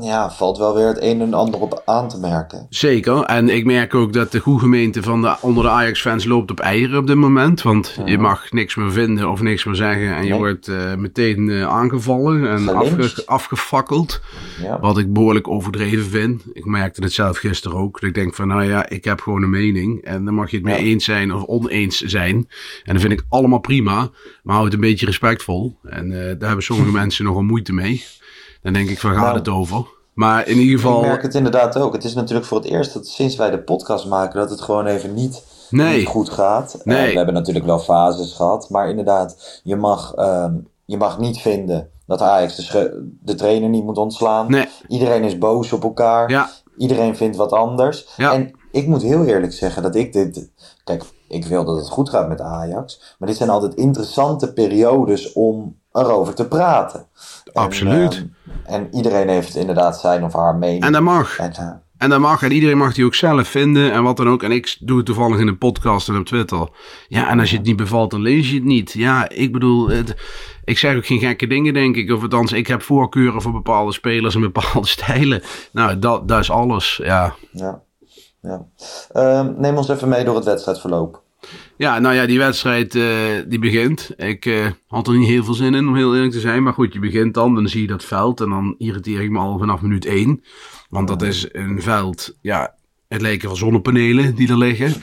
ja, 0.00 0.30
valt 0.30 0.58
wel 0.58 0.74
weer 0.74 0.86
het 0.86 1.02
een 1.02 1.20
en 1.20 1.34
ander 1.34 1.60
op 1.60 1.82
aan 1.84 2.08
te 2.08 2.18
merken. 2.18 2.66
Zeker. 2.68 3.22
En 3.22 3.48
ik 3.48 3.64
merk 3.64 3.94
ook 3.94 4.12
dat 4.12 4.32
de 4.32 4.38
goede 4.40 4.60
gemeente 4.60 5.02
van 5.02 5.22
de, 5.22 5.34
onder 5.40 5.62
de 5.64 5.70
Ajax-fans 5.70 6.24
loopt 6.24 6.50
op 6.50 6.60
eieren 6.60 6.98
op 6.98 7.06
dit 7.06 7.16
moment. 7.16 7.62
Want 7.62 7.98
je 8.04 8.18
mag 8.18 8.52
niks 8.52 8.74
meer 8.74 8.92
vinden 8.92 9.30
of 9.30 9.40
niks 9.42 9.64
meer 9.64 9.74
zeggen. 9.74 10.14
En 10.16 10.22
je 10.24 10.30
Nee. 10.30 10.38
wordt 10.38 10.68
eh, 10.68 10.94
meteen 10.94 11.50
eh, 11.50 11.66
aangevallen 11.68 12.48
en 12.50 12.68
afge- 12.68 13.26
afgefakkeld. 13.26 14.20
Ja. 14.62 14.80
Wat 14.80 14.98
ik 14.98 15.12
behoorlijk 15.12 15.48
overdreven 15.48 16.04
vind. 16.04 16.42
Ik 16.52 16.64
merkte 16.64 17.02
het 17.02 17.12
zelf 17.12 17.38
gisteren 17.38 17.78
ook. 17.78 18.00
Dat 18.00 18.08
ik 18.08 18.14
denk 18.14 18.34
van, 18.34 18.48
nou 18.48 18.64
ja, 18.64 18.88
ik 18.88 19.04
heb 19.04 19.20
gewoon 19.20 19.42
een 19.42 19.50
mening. 19.50 20.02
En 20.04 20.24
dan 20.24 20.34
mag 20.34 20.50
je 20.50 20.56
het 20.56 20.64
mee 20.66 20.78
Ja. 20.84 20.90
eens 20.90 21.04
zijn 21.04 21.32
of 21.34 21.42
oneens 21.44 22.00
zijn. 22.00 22.48
En 22.84 22.92
dat 22.92 23.00
vind 23.00 23.12
ik 23.12 23.24
allemaal 23.28 23.58
prima. 23.60 24.10
Maar 24.42 24.54
hou 24.54 24.64
het 24.64 24.74
een 24.74 24.80
beetje 24.80 25.06
respectvol. 25.06 25.78
En 25.82 26.12
eh, 26.12 26.18
daar 26.38 26.46
hebben 26.46 26.62
sommige 26.64 26.92
mensen 27.02 27.24
nogal 27.24 27.42
moeite 27.42 27.72
mee. 27.72 28.04
Dan 28.64 28.72
denk 28.72 28.88
ik, 28.88 29.00
waar 29.00 29.14
gaat 29.14 29.22
Nou, 29.22 29.36
het 29.36 29.48
over? 29.48 29.86
Maar 30.14 30.48
in 30.48 30.56
ieder 30.56 30.78
geval... 30.78 31.00
Ik 31.00 31.06
merk 31.06 31.22
het 31.22 31.34
inderdaad 31.34 31.76
ook. 31.78 31.92
Het 31.92 32.04
is 32.04 32.14
natuurlijk 32.14 32.46
voor 32.46 32.58
het 32.58 32.66
eerst 32.66 32.92
dat 32.94 33.06
sinds 33.06 33.36
wij 33.36 33.50
de 33.50 33.58
podcast 33.58 34.06
maken 34.06 34.40
dat 34.40 34.50
het 34.50 34.60
gewoon 34.60 34.86
even 34.86 35.14
niet, 35.14 35.42
Nee. 35.70 35.96
niet 35.98 36.06
goed 36.06 36.30
gaat. 36.30 36.80
Nee. 36.84 37.04
Eh, 37.06 37.10
we 37.10 37.16
hebben 37.16 37.34
natuurlijk 37.34 37.64
wel 37.66 37.78
fases 37.78 38.32
gehad, 38.32 38.70
maar 38.70 38.88
inderdaad, 38.88 39.60
je 39.64 39.76
mag 39.76 40.12
ehm, 40.14 40.54
je 40.84 40.96
mag 40.96 41.18
niet 41.18 41.38
vinden 41.38 41.90
dat 42.06 42.20
Ajax 42.20 42.70
de, 43.20 43.34
trainer 43.34 43.68
niet 43.68 43.84
moet 43.84 43.98
ontslaan. 43.98 44.50
Nee, 44.50 44.68
Iedereen 44.88 45.24
is 45.24 45.38
boos 45.38 45.72
op 45.72 45.82
elkaar. 45.82 46.30
ja, 46.30 46.50
Iedereen 46.76 47.16
vindt 47.16 47.36
wat 47.36 47.52
anders. 47.52 48.08
Ja. 48.16 48.32
En 48.32 48.50
ik 48.70 48.86
moet 48.86 49.02
heel 49.02 49.24
eerlijk 49.24 49.52
zeggen 49.52 49.82
dat 49.82 49.94
ik 49.94 50.12
dit. 50.12 50.50
Kijk, 50.84 51.04
ik 51.28 51.46
wil 51.46 51.64
dat 51.64 51.76
het 51.76 51.88
goed 51.88 52.10
gaat 52.10 52.28
met 52.28 52.40
Ajax. 52.40 53.16
Maar 53.18 53.28
dit 53.28 53.36
zijn 53.36 53.50
altijd 53.50 53.74
interessante 53.74 54.52
periodes 54.52 55.32
om 55.32 55.78
erover 55.92 56.34
te 56.34 56.48
praten. 56.48 57.06
En, 57.44 57.52
Absoluut. 57.62 58.14
ehm, 58.14 58.26
en 58.64 58.94
iedereen 58.94 59.28
heeft 59.28 59.54
inderdaad 59.56 60.00
zijn 60.00 60.24
of 60.24 60.32
haar 60.32 60.56
mening. 60.56 60.84
en 60.84 60.92
dat 60.92 61.02
mag. 61.02 61.38
En, 61.38 61.52
eh, 61.52 61.70
En 62.04 62.10
dat 62.10 62.20
mag. 62.20 62.42
En 62.42 62.52
iedereen 62.52 62.78
mag 62.78 62.94
die 62.94 63.04
ook 63.04 63.14
zelf 63.14 63.48
vinden. 63.48 63.92
En 63.92 64.02
wat 64.02 64.16
dan 64.16 64.28
ook. 64.28 64.42
En 64.42 64.52
ik 64.52 64.76
doe 64.80 64.96
het 64.96 65.06
toevallig 65.06 65.38
in 65.38 65.48
een 65.48 65.58
podcast 65.58 66.08
en 66.08 66.16
op 66.16 66.26
Twitter. 66.26 66.68
Ja, 67.08 67.28
en 67.28 67.40
als 67.40 67.50
je 67.50 67.56
het 67.56 67.66
niet 67.66 67.76
bevalt, 67.76 68.10
dan 68.10 68.22
lees 68.22 68.48
je 68.48 68.54
het 68.54 68.64
niet. 68.64 68.92
Ja, 68.92 69.28
ik 69.28 69.52
bedoel, 69.52 69.88
het, 69.88 70.14
ik 70.64 70.78
zeg 70.78 70.96
ook 70.96 71.06
geen 71.06 71.18
gekke 71.18 71.46
dingen, 71.46 71.74
denk 71.74 71.96
ik. 71.96 72.10
Of 72.10 72.22
althans, 72.22 72.52
ik 72.52 72.66
heb 72.66 72.82
voorkeuren 72.82 73.42
voor 73.42 73.52
bepaalde 73.52 73.92
spelers 73.92 74.34
en 74.34 74.40
bepaalde 74.40 74.86
stijlen. 74.96 75.42
Nou, 75.72 75.98
dat, 75.98 76.28
dat 76.28 76.40
is 76.40 76.50
alles. 76.50 77.00
Ja. 77.02 77.34
ja. 77.50 77.82
Ja. 78.40 78.66
Ehm, 79.12 79.52
neem 79.56 79.76
ons 79.76 79.88
even 79.88 80.08
mee 80.08 80.24
door 80.24 80.34
het 80.34 80.44
wedstrijdverloop. 80.44 81.22
Ja, 81.76 81.98
nou 81.98 82.14
ja, 82.14 82.26
die 82.26 82.38
wedstrijd 82.38 82.94
eh, 82.94 83.04
die 83.46 83.58
begint. 83.58 84.10
Ik 84.16 84.46
eh, 84.46 84.66
had 84.86 85.06
er 85.06 85.16
niet 85.16 85.28
heel 85.28 85.44
veel 85.44 85.54
zin 85.54 85.74
in, 85.74 85.88
om 85.88 85.96
heel 85.96 86.14
eerlijk 86.14 86.32
te 86.32 86.40
zijn. 86.40 86.62
Maar 86.62 86.72
goed, 86.72 86.92
je 86.92 86.98
begint 86.98 87.34
dan, 87.34 87.54
dan 87.54 87.68
zie 87.68 87.80
je 87.80 87.86
dat 87.86 88.04
veld. 88.04 88.40
En 88.40 88.48
dan 88.48 88.74
irriteer 88.78 89.20
ik 89.20 89.30
me 89.30 89.38
al 89.38 89.58
vanaf 89.58 89.80
minuut 89.80 90.06
één. 90.06 90.42
Want 90.94 91.08
dat 91.08 91.22
is 91.22 91.46
een 91.52 91.82
veld, 91.82 92.36
ja, 92.40 92.74
het 93.08 93.20
lijken 93.20 93.48
wel 93.48 93.56
zonnepanelen 93.56 94.34
die 94.34 94.48
er 94.48 94.58
liggen. 94.58 94.94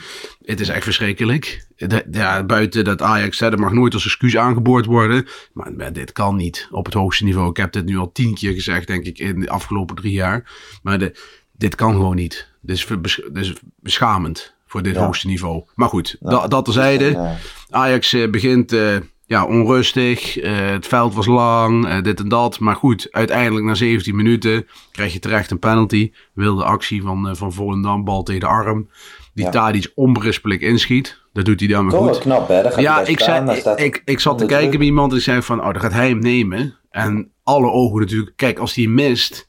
Het 0.44 0.60
is 0.60 0.68
echt 0.68 0.84
verschrikkelijk. 0.84 1.66
De- 1.76 2.06
ja, 2.10 2.44
buiten 2.44 2.84
dat 2.84 3.02
Ajax, 3.02 3.38
hè, 3.38 3.50
dat 3.50 3.58
mag 3.58 3.72
nooit 3.72 3.94
als 3.94 4.04
excuus 4.04 4.36
aangeboord 4.36 4.86
worden. 4.86 5.26
Maar, 5.52 5.72
maar 5.72 5.92
dit 5.92 6.12
kan 6.12 6.36
niet 6.36 6.68
op 6.70 6.84
het 6.84 6.94
hoogste 6.94 7.24
niveau. 7.24 7.50
Ik 7.50 7.56
heb 7.56 7.72
dit 7.72 7.84
nu 7.84 7.96
al 7.96 8.12
tien 8.12 8.34
keer 8.34 8.52
gezegd, 8.52 8.86
denk 8.86 9.04
ik, 9.04 9.18
in 9.18 9.40
de 9.40 9.48
afgelopen 9.50 9.96
drie 9.96 10.12
jaar. 10.12 10.50
Maar 10.82 10.98
de, 10.98 11.14
dit 11.52 11.74
kan 11.74 11.92
gewoon 11.92 12.16
niet. 12.16 12.48
Dit 12.60 12.76
is, 12.76 12.86
dit 13.32 13.36
is 13.44 13.52
beschamend 13.80 14.54
voor 14.66 14.82
dit 14.82 14.94
Ja. 14.94 15.04
hoogste 15.04 15.26
niveau. 15.26 15.64
Maar 15.74 15.88
goed, 15.88 16.16
dat, 16.20 16.50
dat 16.50 16.64
terzijde. 16.64 17.10
Ja. 17.10 17.36
Ajax 17.70 18.12
eh, 18.12 18.30
begint 18.30 18.72
eh, 18.72 18.96
ja, 19.26 19.44
onrustig. 19.46 20.38
eh, 20.38 20.70
het 20.70 20.86
veld 20.86 21.14
was 21.14 21.26
lang, 21.26 21.86
eh, 21.86 22.02
dit 22.02 22.20
en 22.20 22.28
dat. 22.28 22.58
Maar 22.58 22.76
goed, 22.76 23.08
uiteindelijk 23.10 23.64
na 23.66 23.74
17 23.74 24.16
minuten 24.16 24.66
krijg 24.90 25.12
je 25.12 25.18
terecht 25.18 25.50
een 25.50 25.58
penalty. 25.58 26.12
Wilde 26.34 26.64
actie 26.64 27.02
van, 27.02 27.28
eh, 27.28 27.34
van 27.34 27.52
Volendam, 27.52 28.04
bal 28.04 28.22
tegen 28.22 28.40
de 28.40 28.46
arm. 28.46 28.88
Die 29.34 29.44
Ja. 29.44 29.50
Tadic 29.50 29.92
onberispelijk 29.94 30.60
inschiet. 30.60 31.20
Dat 31.32 31.44
doet 31.44 31.60
hij 31.60 31.68
dan 31.68 31.84
maar 31.84 31.94
Toch 31.94 32.08
goed. 32.08 32.18
knap, 32.18 32.48
hè? 32.48 32.62
Gaat 32.62 32.80
Ja, 32.80 33.00
ik, 33.06 33.20
staan, 33.20 33.46
zei, 33.46 33.60
staat 33.60 33.80
ik, 33.80 34.02
ik 34.04 34.20
zat 34.20 34.38
te 34.38 34.46
kijken 34.46 34.78
bij 34.78 34.86
iemand 34.86 35.10
en 35.12 35.16
ik 35.18 35.22
zei 35.24 35.42
van, 35.42 35.58
oh, 35.58 35.72
dan 35.72 35.80
gaat 35.80 35.92
hij 35.92 36.08
hem 36.08 36.18
nemen. 36.18 36.76
En 36.90 37.30
alle 37.42 37.70
ogen 37.70 38.00
natuurlijk, 38.00 38.36
kijk, 38.36 38.58
als 38.58 38.74
hij 38.74 38.86
mist, 38.86 39.46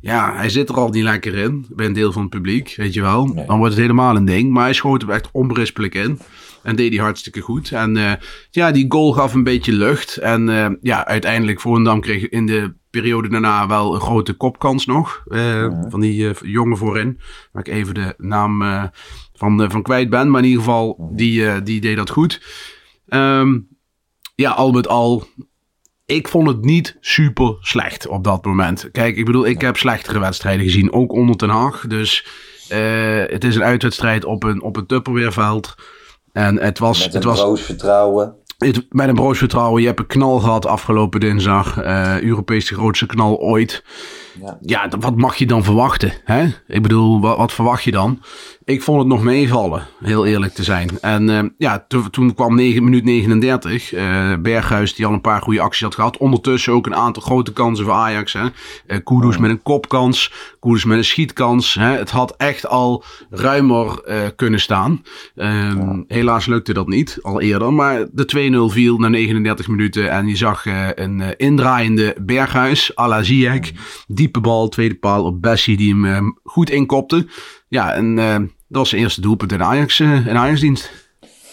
ja, 0.00 0.34
hij 0.36 0.48
zit 0.48 0.68
er 0.68 0.74
al 0.74 0.88
niet 0.88 1.02
lekker 1.02 1.34
in, 1.34 1.66
bij 1.68 1.86
een 1.86 1.92
deel 1.92 2.12
van 2.12 2.22
het 2.22 2.30
publiek, 2.30 2.74
weet 2.76 2.94
je 2.94 3.00
wel. 3.00 3.26
Nee. 3.26 3.46
Dan 3.46 3.58
wordt 3.58 3.72
het 3.72 3.82
helemaal 3.82 4.16
een 4.16 4.24
ding, 4.24 4.50
maar 4.50 4.64
hij 4.64 4.72
schoot 4.72 5.00
hem 5.00 5.10
echt 5.10 5.28
onberispelijk 5.32 5.94
in. 5.94 6.18
En 6.62 6.76
deed 6.76 6.92
hij 6.94 7.02
hartstikke 7.02 7.40
goed. 7.40 7.72
En 7.72 7.96
eh, 7.96 8.12
ja, 8.50 8.70
die 8.70 8.84
goal 8.88 9.12
gaf 9.12 9.34
een 9.34 9.42
beetje 9.44 9.72
lucht. 9.72 10.16
En 10.16 10.48
eh, 10.48 10.70
ja, 10.80 11.06
uiteindelijk 11.06 11.60
Volendam 11.60 12.00
kreeg 12.00 12.28
in 12.28 12.46
de 12.46 12.74
periode 12.90 13.28
daarna 13.28 13.66
wel 13.66 13.94
een 13.94 14.00
grote 14.00 14.32
kopkans 14.32 14.86
nog. 14.86 15.22
eh, 15.26 15.72
Van 15.88 16.00
die 16.00 16.30
jongen 16.42 16.76
voorin. 16.76 17.20
Waar 17.52 17.66
ik 17.66 17.72
even 17.74 17.94
de 17.94 18.14
naam 18.16 18.62
van, 19.34 19.70
van 19.70 19.82
kwijt 19.82 20.10
ben. 20.10 20.30
Maar 20.30 20.40
in 20.42 20.48
ieder 20.48 20.62
geval, 20.62 21.10
die, 21.12 21.62
die 21.62 21.80
deed 21.80 21.96
dat 21.96 22.10
goed. 22.10 22.42
Ehm, 23.08 23.58
ja, 24.34 24.50
al 24.50 24.72
met 24.72 24.88
al. 24.88 25.26
Ik 26.06 26.28
vond 26.28 26.48
het 26.48 26.64
niet 26.64 26.96
super 27.00 27.56
slecht 27.60 28.06
op 28.06 28.24
dat 28.24 28.44
moment. 28.44 28.88
Kijk, 28.92 29.16
ik 29.16 29.24
bedoel, 29.24 29.46
ik 29.46 29.60
heb 29.60 29.76
slechtere 29.76 30.18
wedstrijden 30.18 30.64
gezien. 30.64 30.92
Ook 30.92 31.12
onder 31.12 31.38
Den 31.38 31.48
Haag. 31.48 31.84
Dus 31.86 32.26
het 33.28 33.44
is 33.44 33.56
een 33.56 33.62
uitwedstrijd 33.64 34.24
op 34.24 34.42
een, 34.42 34.62
op 34.62 34.76
een 34.76 34.86
Tupperwareveld. 34.86 35.74
En 36.38 36.60
het 36.60 36.78
was, 36.78 37.04
Met 37.04 37.12
het 37.12 37.24
was 37.24 37.38
broos 37.40 37.60
vertrouwen. 37.62 38.34
het, 38.58 38.86
met 38.90 39.08
een 39.08 39.14
broodvertrouwen. 39.14 39.80
Je 39.80 39.86
hebt 39.86 39.98
een 39.98 40.06
knal 40.06 40.38
gehad 40.40 40.66
afgelopen 40.66 41.20
dinsdag. 41.20 41.78
eh 41.78 42.20
Europees 42.22 42.68
de 42.68 42.74
grootste 42.74 43.06
knal 43.06 43.38
ooit. 43.38 43.84
Ja. 44.42 44.58
Ja, 44.60 44.88
wat 45.00 45.16
mag 45.16 45.36
je 45.36 45.46
dan 45.46 45.64
verwachten? 45.64 46.12
Hè? 46.24 46.46
Ik 46.66 46.82
bedoel, 46.82 47.20
wat, 47.20 47.36
wat 47.36 47.52
verwacht 47.52 47.82
je 47.84 47.90
dan? 47.90 48.22
Ik 48.68 48.82
vond 48.82 48.98
het 48.98 49.08
nog 49.08 49.22
meevallen, 49.22 49.86
heel 50.00 50.26
eerlijk 50.26 50.52
te 50.54 50.62
zijn. 50.62 50.88
En 51.00 51.30
eh, 51.30 51.44
ja, 51.58 51.84
to- 51.88 52.10
toen 52.10 52.34
kwam 52.34 52.54
9, 52.54 52.84
minuut 52.84 53.04
39. 53.04 53.92
eh, 53.92 54.32
Berghuis, 54.40 54.94
die 54.94 55.06
al 55.06 55.12
een 55.12 55.20
paar 55.20 55.42
goede 55.42 55.60
acties 55.60 55.82
had 55.82 55.94
gehad. 55.94 56.16
Ondertussen 56.16 56.72
ook 56.72 56.86
een 56.86 56.94
aantal 56.94 57.22
grote 57.22 57.52
kansen 57.52 57.84
voor 57.84 57.94
Ajax. 57.94 58.32
Hè? 58.32 58.46
Eh, 58.86 58.98
Kudus 59.04 59.38
met 59.38 59.50
een 59.50 59.62
kopkans. 59.62 60.32
Kudus 60.60 60.84
met 60.84 60.96
een 60.98 61.04
schietkans. 61.04 61.74
Hè? 61.74 61.96
Het 61.96 62.10
had 62.10 62.34
echt 62.36 62.66
al 62.66 63.04
ruimer 63.30 64.02
eh, 64.04 64.16
kunnen 64.36 64.60
staan. 64.60 65.02
Ehm, 65.36 66.02
Helaas 66.06 66.46
lukte 66.46 66.72
dat 66.72 66.88
niet, 66.88 67.18
al 67.22 67.40
eerder. 67.40 67.72
Maar 67.72 68.06
de 68.12 68.24
2-0 68.24 68.72
viel 68.72 68.98
na 68.98 69.08
39 69.08 69.68
minuten. 69.68 70.10
En 70.10 70.26
je 70.26 70.36
zag 70.36 70.64
een 70.94 71.36
indraaiende 71.36 72.16
Berghuis, 72.20 72.96
à 72.98 73.08
la 73.08 73.22
Ziyech. 73.22 73.72
Diepe 74.06 74.40
bal, 74.40 74.68
tweede 74.68 74.94
paal 74.94 75.24
op 75.24 75.42
Bessie, 75.42 75.76
die 75.76 75.90
hem 75.92 76.04
eh, 76.04 76.20
goed 76.44 76.70
inkopte. 76.70 77.26
Ja, 77.68 77.92
en 77.92 78.18
dat 78.68 78.78
was 78.78 78.88
zijn 78.88 79.02
eerste 79.02 79.20
doelpunt 79.20 79.52
in 79.52 79.62
Ajax, 79.62 80.00
eh, 80.00 80.26
in 80.26 80.36
Ajax-dienst. 80.36 80.90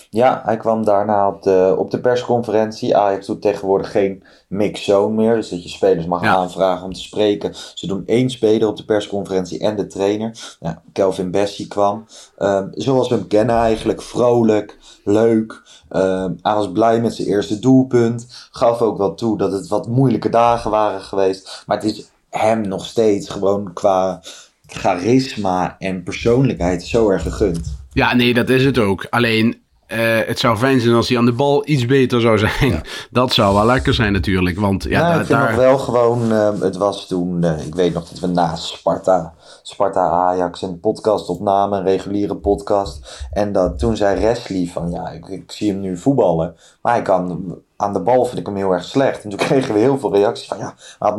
Ja, 0.10 0.41
hij 0.45 0.57
kwam 0.57 0.86
daarna 0.86 1.27
op 1.27 1.43
de, 1.43 1.75
op 1.77 1.91
de 1.91 2.00
persconferentie. 2.00 2.98
Ajax 2.98 3.25
doet 3.25 3.41
tegenwoordig 3.41 3.91
geen 3.91 4.24
mix-zone 4.48 5.15
meer. 5.15 5.36
Dus 5.36 5.50
dat 5.50 5.63
je 5.63 5.69
spelers 5.69 6.05
mag 6.05 6.24
Ja. 6.24 6.36
aanvragen 6.36 6.86
om 6.86 6.93
te 6.93 7.00
spreken. 7.01 7.53
Ze 7.74 7.88
doen 7.88 8.03
één 8.05 8.29
speler 8.29 8.67
op 8.67 8.77
de 8.77 8.86
persconferentie 8.86 9.60
en 9.60 9.75
de 9.75 9.88
trainer. 9.88 10.57
Ja, 10.60 10.81
Kelvin 10.93 11.31
Bessie 11.31 11.67
kwam. 11.67 12.05
Ehm, 12.38 12.67
zoals 12.72 13.10
we 13.10 13.15
hem 13.15 13.27
kennen 13.27 13.55
eigenlijk. 13.55 14.01
Vrolijk, 14.01 14.77
leuk. 15.03 15.62
Ehm, 15.89 16.34
hij 16.41 16.53
was 16.55 16.72
blij 16.72 17.01
met 17.01 17.15
zijn 17.15 17.27
eerste 17.27 17.60
doelpunt. 17.60 18.48
Gaf 18.51 18.81
ook 18.81 18.98
wel 18.98 19.13
toe 19.15 19.38
dat 19.38 19.51
het 19.51 19.67
wat 19.67 19.88
moeilijke 19.88 20.29
dagen 20.29 20.72
waren 20.72 21.01
geweest. 21.01 21.63
Maar 21.65 21.77
het 21.77 21.86
is 21.86 22.10
hem 22.29 22.67
nog 22.67 22.86
steeds 22.86 23.29
gewoon 23.29 23.74
qua 23.74 24.22
charisma 24.67 25.75
en 25.79 26.03
persoonlijkheid 26.03 26.84
zo 26.84 27.10
erg 27.10 27.22
gegund. 27.22 27.84
Ja, 27.91 28.15
nee, 28.15 28.34
dat 28.34 28.50
is 28.50 28.65
het 28.65 28.77
ook. 28.77 29.07
Alleen, 29.10 29.62
eh, 29.88 30.00
het 30.25 30.39
zou 30.39 30.58
fijn 30.58 30.80
zijn 30.80 30.96
als 30.96 31.10
hij 31.10 31.18
aan 31.18 31.25
de 31.25 31.32
bal 31.32 31.68
iets 31.68 31.86
beter 31.86 32.22
zou 32.22 32.38
zijn. 32.38 32.82
Dat 33.12 33.34
zou 33.34 33.56
wel 33.56 33.65
lekker 33.65 33.94
zijn 33.94 34.13
natuurlijk. 34.13 34.60
Want 34.60 34.84
ja, 34.84 35.00
da- 35.00 35.10
ik 35.10 35.15
vind 35.15 35.39
daar... 35.39 35.48
nog 35.50 35.60
wel 35.60 35.77
gewoon, 35.77 36.32
eh, 36.32 36.50
het 36.60 36.77
was 36.77 37.08
toen, 37.08 37.44
eh, 37.44 37.65
ik 37.65 37.75
weet 37.75 37.94
nog 37.94 38.10
dat 38.10 38.20
we 38.20 38.27
na 38.27 38.56
Sparta, 38.56 39.34
Sparta 39.62 40.10
Ajax 40.10 40.62
een 40.62 40.80
podcast 40.80 41.30
opnamen, 41.30 41.80
een 41.80 41.86
reguliere 41.86 42.36
podcast. 42.36 43.27
En 43.32 43.51
dat, 43.51 43.80
toen 43.80 43.96
zei 43.96 44.22
Wesley 44.22 44.70
van, 44.74 44.92
ja, 44.92 45.10
ik, 45.10 45.27
ik 45.27 45.51
zie 45.51 45.72
hem 45.72 45.80
nu 45.80 45.98
voetballen, 45.98 46.56
maar 46.82 46.94
hij 46.94 47.01
kan, 47.01 47.56
aan 47.77 47.94
de 47.94 48.00
bal 48.00 48.25
vind 48.25 48.39
ik 48.39 48.46
hem 48.46 48.56
heel 48.56 48.72
erg 48.72 48.84
slecht. 48.84 49.24
En 49.24 49.30
toen 49.30 49.39
kregen 49.48 49.74
we 49.74 49.80
heel 49.80 50.00
veel 50.00 50.13
reacties 50.13 50.48
van, 50.48 50.58
ja, 50.58 50.74
hij 51.00 51.10
had 51.10 51.18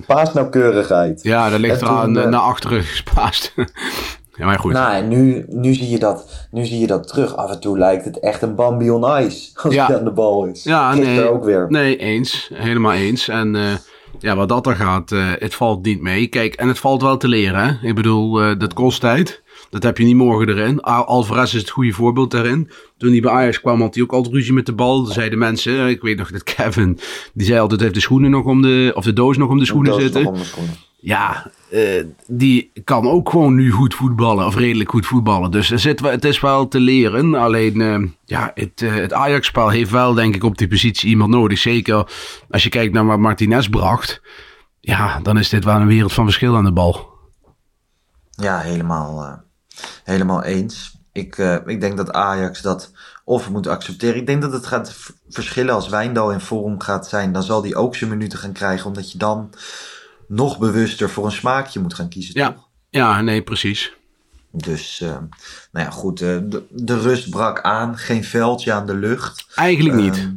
99% 0.00 0.04
paasnauwkeurigheid. 0.06 1.22
Ja, 1.22 1.50
dat 1.50 1.60
ligt 1.60 1.80
En 1.80 1.86
eraan 1.86 2.14
toen, 2.14 2.22
eh, 2.22 2.28
naar 2.28 2.40
achteren 2.40 2.82
gespaast. 2.82 3.54
ja, 4.38 4.44
maar 4.46 4.58
goed. 4.58 4.72
Nou, 4.72 4.94
en 4.94 5.08
nu, 5.08 5.44
nu, 5.48 5.74
zie 5.74 5.88
je 5.90 5.98
dat, 5.98 6.46
nu 6.50 6.64
zie 6.64 6.80
je 6.80 6.86
dat 6.86 7.08
terug. 7.08 7.36
Af 7.36 7.50
en 7.50 7.60
toe 7.60 7.78
lijkt 7.78 8.04
het 8.04 8.18
echt 8.18 8.42
een 8.42 8.54
Bambi 8.54 8.90
on 8.90 9.22
ice 9.22 9.50
als 9.62 9.74
Ja. 9.74 9.86
hij 9.86 9.98
aan 9.98 10.04
de 10.04 10.10
bal 10.12 10.44
is. 10.44 10.62
Ja, 10.64 10.90
Gisteren 10.92 11.14
nee. 11.16 11.30
ook 11.32 11.44
weer. 11.44 11.66
Nee, 11.68 11.96
eens. 11.96 12.50
Helemaal 12.54 12.92
eens. 12.92 13.28
En 13.28 13.56
eh, 13.56 13.62
ja, 14.18 14.36
wat 14.36 14.48
dat 14.48 14.66
er 14.66 14.76
gaat, 14.76 15.12
eh, 15.12 15.26
het 15.38 15.54
valt 15.54 15.84
niet 15.84 16.00
mee. 16.00 16.26
Kijk, 16.26 16.54
en 16.54 16.68
het 16.68 16.78
valt 16.78 17.02
wel 17.02 17.16
te 17.16 17.28
leren. 17.28 17.60
Hè? 17.80 17.88
Ik 17.88 17.94
bedoel, 17.94 18.40
eh, 18.42 18.58
dat 18.58 18.72
kost 18.72 19.00
tijd. 19.00 19.42
Dat 19.70 19.82
heb 19.82 19.98
je 19.98 20.04
niet 20.04 20.16
morgen 20.16 20.48
erin. 20.48 20.80
Al- 20.80 21.04
Alvarez 21.06 21.54
is 21.54 21.60
het 21.60 21.70
goede 21.70 21.92
voorbeeld 21.92 22.30
daarin. 22.30 22.70
Toen 22.98 23.10
hij 23.10 23.20
bij 23.20 23.30
Ajax 23.30 23.60
kwam, 23.60 23.80
had 23.80 23.94
hij 23.94 24.02
ook 24.02 24.12
altijd 24.12 24.34
ruzie 24.34 24.52
met 24.52 24.66
de 24.66 24.72
bal. 24.72 25.02
Dan 25.02 25.12
zeiden 25.12 25.38
mensen, 25.38 25.88
ik 25.88 26.00
weet 26.02 26.18
nog 26.18 26.30
dat 26.30 26.42
Kevin, 26.42 26.98
die 27.34 27.46
zei 27.46 27.58
altijd, 27.60 27.80
heeft 27.80 27.94
de 27.94 28.00
schoenen 28.00 28.30
nog 28.30 28.44
om 28.44 28.62
de, 28.62 28.92
of 28.94 29.04
de 29.04 29.12
doos 29.12 29.36
nog 29.36 29.48
om 29.50 29.58
de 29.58 29.64
schoenen 29.64 30.00
zitten. 30.00 30.26
om 30.26 30.34
de 30.34 30.44
schoenen. 30.44 30.74
Ja, 31.00 31.50
eh, 31.70 32.04
die 32.26 32.72
kan 32.84 33.08
ook 33.08 33.30
gewoon 33.30 33.54
nu 33.54 33.70
goed 33.70 33.94
voetballen. 33.94 34.46
Of 34.46 34.54
redelijk 34.54 34.90
goed 34.90 35.06
voetballen. 35.06 35.50
Dus 35.50 35.70
er 35.70 35.78
zit, 35.78 36.00
het 36.00 36.24
is 36.24 36.40
wel 36.40 36.68
te 36.68 36.80
leren. 36.80 37.34
Alleen, 37.34 37.80
eh, 37.80 38.10
ja, 38.24 38.50
het, 38.54 38.82
eh, 38.82 38.94
het 38.94 39.12
Ajax-spel 39.12 39.68
heeft 39.68 39.90
wel, 39.90 40.14
denk 40.14 40.34
ik, 40.34 40.44
op 40.44 40.58
die 40.58 40.68
positie 40.68 41.08
iemand 41.08 41.30
nodig. 41.30 41.58
Zeker 41.58 42.10
als 42.50 42.62
je 42.62 42.68
kijkt 42.68 42.92
naar 42.92 43.06
wat 43.06 43.18
Martinez 43.18 43.68
bracht. 43.68 44.20
Ja, 44.80 45.20
dan 45.20 45.38
is 45.38 45.48
dit 45.48 45.64
wel 45.64 45.74
een 45.74 45.86
wereld 45.86 46.12
van 46.12 46.24
verschil 46.24 46.56
aan 46.56 46.64
de 46.64 46.72
bal. 46.72 47.16
Ja, 48.30 48.58
helemaal, 48.58 49.42
helemaal 50.04 50.42
eens. 50.42 50.96
Ik, 51.12 51.36
ik 51.66 51.80
denk 51.80 51.96
dat 51.96 52.12
Ajax 52.12 52.62
dat 52.62 52.92
of 53.24 53.50
moet 53.50 53.66
accepteren. 53.66 54.16
Ik 54.16 54.26
denk 54.26 54.42
dat 54.42 54.52
het 54.52 54.66
gaat 54.66 54.96
verschillen 55.28 55.74
als 55.74 55.88
Wijndal 55.88 56.32
in 56.32 56.40
vorm 56.40 56.80
gaat 56.80 57.08
zijn. 57.08 57.32
Dan 57.32 57.42
zal 57.42 57.62
hij 57.62 57.74
ook 57.74 57.96
zijn 57.96 58.10
minuten 58.10 58.38
gaan 58.38 58.52
krijgen. 58.52 58.86
Omdat 58.86 59.12
je 59.12 59.18
dan 59.18 59.50
nog 60.28 60.58
bewuster 60.58 61.10
voor 61.10 61.24
een 61.24 61.32
smaakje 61.32 61.80
moet 61.80 61.94
gaan 61.94 62.08
kiezen. 62.08 62.34
Ja, 62.34 62.52
toch? 62.52 62.68
ja 62.90 63.20
nee, 63.20 63.42
precies. 63.42 63.92
Dus, 64.50 65.00
eh, 65.00 65.08
nou 65.72 65.84
ja, 65.86 65.90
goed. 65.90 66.20
eh, 66.20 66.36
de, 66.42 66.62
de 66.70 67.00
rust 67.00 67.30
brak 67.30 67.60
aan. 67.62 67.98
Geen 67.98 68.24
veldje 68.24 68.72
aan 68.72 68.86
de 68.86 68.94
lucht. 68.94 69.46
Eigenlijk 69.54 69.96
niet. 69.96 70.16
Ehm, 70.16 70.32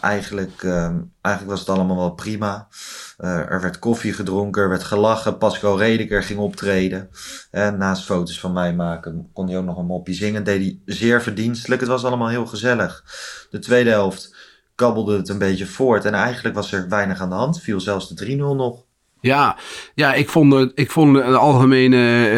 eigenlijk, 0.00 0.62
ehm, 0.62 0.96
eigenlijk 1.20 1.56
was 1.56 1.60
het 1.60 1.68
allemaal 1.68 1.96
wel 1.96 2.10
prima. 2.14 2.68
Eh, 3.16 3.50
er 3.50 3.60
werd 3.60 3.78
koffie 3.78 4.12
gedronken, 4.12 4.62
er 4.62 4.68
werd 4.68 4.84
gelachen. 4.84 5.38
Pascal 5.38 5.78
Redeker 5.78 6.22
ging 6.22 6.38
optreden. 6.38 7.08
En 7.50 7.78
naast 7.78 8.04
foto's 8.04 8.40
van 8.40 8.52
mij 8.52 8.74
maken 8.74 9.28
kon 9.32 9.48
hij 9.48 9.58
ook 9.58 9.64
nog 9.64 9.78
een 9.78 9.86
mopje 9.86 10.14
zingen. 10.14 10.44
Deed 10.44 10.60
hij 10.60 10.94
zeer 10.94 11.22
verdienstelijk. 11.22 11.80
Het 11.80 11.90
was 11.90 12.04
allemaal 12.04 12.28
heel 12.28 12.46
gezellig. 12.46 13.04
De 13.50 13.58
tweede 13.58 13.90
helft 13.90 14.36
kabbelde 14.74 15.16
het 15.16 15.28
een 15.28 15.38
beetje 15.38 15.66
voort. 15.66 16.04
En 16.04 16.14
eigenlijk 16.14 16.54
was 16.54 16.72
er 16.72 16.88
weinig 16.88 17.20
aan 17.20 17.28
de 17.28 17.34
hand. 17.34 17.60
Viel 17.60 17.80
zelfs 17.80 18.08
de 18.08 18.14
3-0 18.14 18.36
nog. 18.36 18.83
Ja, 19.24 19.56
ja 19.94 20.14
ik, 20.14 20.28
vond 20.28 20.52
het, 20.52 20.72
ik 20.74 20.90
vond 20.90 21.14
de 21.14 21.22
algemene 21.22 22.30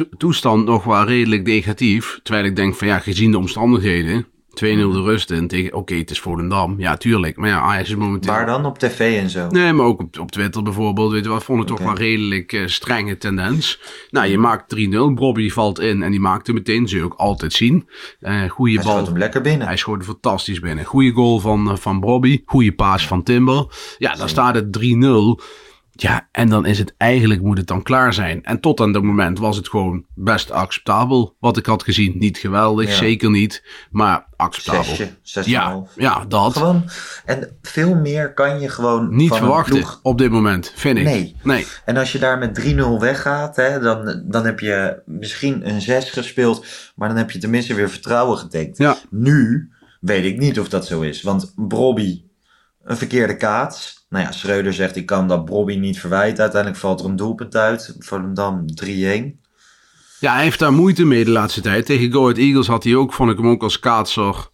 uh, 0.00 0.06
toestand 0.16 0.64
nog 0.64 0.84
wel 0.84 1.04
redelijk 1.04 1.46
negatief. 1.46 2.20
Terwijl 2.22 2.46
ik 2.46 2.56
denk 2.56 2.74
van 2.74 2.86
ja, 2.86 2.98
gezien 2.98 3.30
de 3.30 3.38
omstandigheden 3.38 4.26
2-0 4.54 4.56
de 4.56 5.02
rust 5.02 5.30
in 5.30 5.48
tegen, 5.48 5.68
oké, 5.68 5.76
okay, 5.76 5.98
het 5.98 6.10
is 6.10 6.20
Volendam. 6.20 6.74
Ja, 6.78 6.96
tuurlijk. 6.96 7.36
Maar 7.36 7.48
ja, 7.48 7.60
Ajax 7.60 7.88
is 7.88 7.96
momenteel... 7.96 8.32
Waar 8.32 8.46
dan? 8.46 8.66
Op 8.66 8.78
tv 8.78 9.18
en 9.20 9.30
zo? 9.30 9.46
Nee, 9.48 9.72
maar 9.72 9.86
ook 9.86 10.00
op, 10.00 10.18
op 10.18 10.30
Twitter 10.30 10.62
bijvoorbeeld. 10.62 11.12
Weet 11.12 11.24
je 11.24 11.30
wat, 11.30 11.44
vond 11.44 11.60
het 11.60 11.70
okay. 11.70 11.84
toch 11.84 11.94
wel 11.94 12.06
redelijk 12.06 12.52
uh, 12.52 12.66
strenge 12.66 13.16
tendens. 13.16 13.80
Nou, 14.10 14.26
je 14.26 14.38
maakt 14.38 14.76
3-0. 14.76 14.78
Bobby 15.14 15.50
valt 15.50 15.80
in 15.80 16.02
en 16.02 16.10
die 16.10 16.20
maakte 16.20 16.52
meteen. 16.52 16.88
Zul 16.88 16.98
je 16.98 17.04
ook 17.04 17.14
altijd 17.14 17.52
zien. 17.52 17.88
Uh, 18.20 18.50
goeie 18.50 18.74
hij 18.74 18.84
bal. 18.84 18.96
Hij 18.96 19.04
hem 19.04 19.18
lekker 19.18 19.40
binnen. 19.40 19.66
Hij 19.66 19.76
schoot 19.76 20.04
fantastisch 20.04 20.60
binnen. 20.60 20.84
Goeie 20.84 21.12
goal 21.12 21.38
van, 21.38 21.70
uh, 21.70 21.76
van 21.76 22.00
Bobby. 22.00 22.42
Goeie 22.44 22.72
paas 22.72 23.06
van 23.06 23.22
Timber. 23.22 23.66
Ja, 23.98 24.14
dan 24.14 24.28
staat 24.28 24.54
het 24.54 24.78
3-0. 24.78 25.42
Ja, 25.96 26.28
en 26.32 26.48
dan 26.48 26.66
is 26.66 26.78
het 26.78 26.94
eigenlijk, 26.96 27.42
moet 27.42 27.58
het 27.58 27.66
dan 27.66 27.82
klaar 27.82 28.12
zijn. 28.12 28.44
En 28.44 28.60
tot 28.60 28.80
aan 28.80 28.92
dat 28.92 29.02
moment 29.02 29.38
was 29.38 29.56
het 29.56 29.68
gewoon 29.68 30.04
best 30.14 30.50
acceptabel. 30.50 31.36
Wat 31.38 31.56
ik 31.56 31.66
had 31.66 31.82
gezien, 31.82 32.18
niet 32.18 32.38
geweldig, 32.38 32.88
ja. 32.88 32.96
zeker 32.96 33.30
niet. 33.30 33.64
Maar 33.90 34.26
acceptabel. 34.36 34.84
Zesje, 34.84 35.10
zes 35.22 35.46
ja, 35.46 35.82
ja, 35.96 36.24
dat. 36.28 36.52
Gewoon, 36.52 36.84
en 37.24 37.56
veel 37.62 37.94
meer 37.94 38.32
kan 38.32 38.60
je 38.60 38.68
gewoon 38.68 39.14
Niet 39.14 39.28
van 39.28 39.38
verwachten 39.38 39.74
ploeg... 39.74 40.00
op 40.02 40.18
dit 40.18 40.30
moment, 40.30 40.72
vind 40.74 40.98
ik. 40.98 41.04
Nee. 41.04 41.36
nee. 41.42 41.66
En 41.84 41.96
als 41.96 42.12
je 42.12 42.18
daar 42.18 42.38
met 42.38 42.60
3-0 42.60 42.76
weggaat, 42.98 43.56
hè, 43.56 43.80
dan, 43.80 44.22
dan 44.24 44.44
heb 44.44 44.60
je 44.60 45.02
misschien 45.06 45.68
een 45.68 45.80
6 45.80 46.10
gespeeld. 46.10 46.66
Maar 46.94 47.08
dan 47.08 47.18
heb 47.18 47.30
je 47.30 47.38
tenminste 47.38 47.74
weer 47.74 47.90
vertrouwen 47.90 48.38
getankt. 48.38 48.78
Ja. 48.78 48.96
Nu 49.10 49.68
weet 50.00 50.24
ik 50.24 50.38
niet 50.38 50.60
of 50.60 50.68
dat 50.68 50.86
zo 50.86 51.00
is. 51.00 51.22
Want 51.22 51.52
Brobby, 51.56 52.22
een 52.84 52.96
verkeerde 52.96 53.36
kaats. 53.36 54.06
Nou 54.08 54.24
ja, 54.24 54.32
Schreuder 54.32 54.72
zegt 54.72 54.96
ik 54.96 55.06
kan 55.06 55.28
dat 55.28 55.44
Bobby 55.44 55.74
niet 55.76 56.00
verwijten. 56.00 56.42
Uiteindelijk 56.42 56.80
valt 56.80 57.00
er 57.00 57.06
een 57.06 57.16
doelpunt 57.16 57.56
uit. 57.56 57.96
Volendam 57.98 58.64
3-1. 58.84 58.88
Ja, 60.20 60.32
hij 60.34 60.42
heeft 60.42 60.58
daar 60.58 60.72
moeite 60.72 61.04
mee 61.04 61.24
de 61.24 61.30
laatste 61.30 61.60
tijd. 61.60 61.86
Tegen 61.86 62.12
Go 62.12 62.22
Ahead 62.22 62.38
Eagles 62.38 62.66
had 62.66 62.84
hij 62.84 62.94
ook, 62.94 63.12
vond 63.12 63.30
ik 63.30 63.36
hem 63.36 63.48
ook 63.48 63.62
als 63.62 63.78
kaatser 63.78 64.48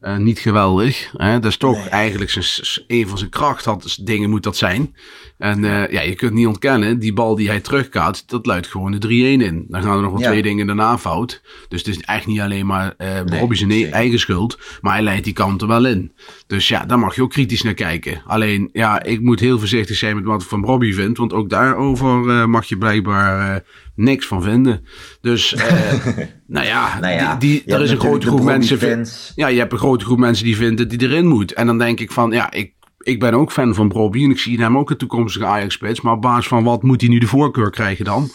uh, 0.00 0.16
niet 0.16 0.38
geweldig. 0.38 1.10
Hè? 1.16 1.32
Dat 1.40 1.50
is 1.50 1.56
toch 1.56 1.76
Nee. 1.76 1.88
eigenlijk 1.88 2.30
zijn, 2.30 2.84
een 2.86 3.08
van 3.08 3.18
zijn 3.18 3.30
kracht 3.30 3.64
had, 3.64 3.82
dus 3.82 3.94
dingen 3.94 4.30
moet 4.30 4.42
dat 4.42 4.56
zijn. 4.56 4.96
En 5.38 5.58
uh, 5.58 5.90
ja, 5.90 6.00
je 6.00 6.14
kunt 6.14 6.32
niet 6.32 6.46
ontkennen, 6.46 6.98
die 6.98 7.12
bal 7.12 7.34
die 7.34 7.48
hij 7.48 7.60
terugkaat, 7.60 8.28
dat 8.28 8.46
luidt 8.46 8.66
gewoon 8.66 8.92
de 8.92 9.06
3-1 9.06 9.10
in. 9.10 9.64
Dan 9.68 9.82
gaan 9.82 9.96
er 9.96 10.02
nog 10.02 10.10
wel 10.12 10.20
Ja. 10.20 10.28
twee 10.28 10.42
dingen 10.42 10.66
daarna 10.66 10.98
fout. 10.98 11.42
Dus 11.68 11.84
het 11.84 11.96
is 11.96 12.00
echt 12.02 12.26
niet 12.26 12.40
alleen 12.40 12.66
maar 12.66 12.94
uh, 12.98 13.06
Nee, 13.24 13.40
Bobby 13.40 13.54
zijn 13.54 13.70
zeker. 13.70 13.92
eigen 13.92 14.18
schuld, 14.18 14.58
maar 14.80 14.92
hij 14.92 15.02
leidt 15.02 15.24
die 15.24 15.32
kant 15.32 15.62
er 15.62 15.68
wel 15.68 15.86
in. 15.86 16.12
Dus 16.46 16.68
ja, 16.68 16.84
daar 16.84 16.98
mag 16.98 17.14
je 17.14 17.22
ook 17.22 17.30
kritisch 17.30 17.62
naar 17.62 17.74
kijken. 17.74 18.22
Alleen, 18.26 18.68
ja, 18.72 19.02
ik 19.02 19.20
moet 19.20 19.40
heel 19.40 19.58
voorzichtig 19.58 19.96
zijn 19.96 20.14
met 20.16 20.24
wat 20.24 20.42
ik 20.42 20.48
van 20.48 20.60
Bobby 20.60 20.92
vind, 20.92 21.16
want 21.16 21.32
ook 21.32 21.50
daarover 21.50 22.24
uh, 22.28 22.44
mag 22.44 22.64
je 22.64 22.78
blijkbaar 22.78 23.50
uh, 23.54 23.60
niks 23.94 24.26
van 24.26 24.42
vinden. 24.42 24.84
Dus, 25.20 25.54
nou 26.46 26.66
ja, 26.66 26.98
Nou 27.00 27.12
ja, 27.14 27.36
die, 27.36 27.62
die, 27.64 27.74
er 27.74 27.82
is 27.82 27.90
een 27.90 28.00
grote 28.00 28.26
groep 28.26 28.42
mensen... 28.42 29.06
Ja, 29.34 29.46
je 29.46 29.58
hebt 29.58 29.72
een 29.72 29.78
grote 29.78 30.04
groep 30.04 30.18
mensen 30.18 30.44
die 30.44 30.56
vinden 30.56 30.88
dat 30.88 31.00
hij 31.00 31.08
erin 31.10 31.26
moet. 31.26 31.52
En 31.52 31.66
dan 31.66 31.78
denk 31.78 32.00
ik 32.00 32.12
van, 32.12 32.30
ja, 32.30 32.50
ik, 32.52 32.72
ik 33.06 33.20
ben 33.20 33.34
ook 33.34 33.52
fan 33.52 33.74
van 33.74 33.88
Bobby. 33.88 34.24
En 34.24 34.30
ik 34.30 34.38
zie 34.38 34.60
hem 34.60 34.78
ook 34.78 34.90
een 34.90 34.96
toekomstige 34.96 35.44
Ajax-spits. 35.46 36.00
Maar 36.00 36.12
op 36.12 36.22
basis 36.22 36.46
van 36.48 36.64
wat 36.64 36.82
moet 36.82 37.00
hij 37.00 37.10
nu 37.10 37.18
de 37.18 37.26
voorkeur 37.26 37.70
krijgen 37.70 38.04
dan? 38.04 38.30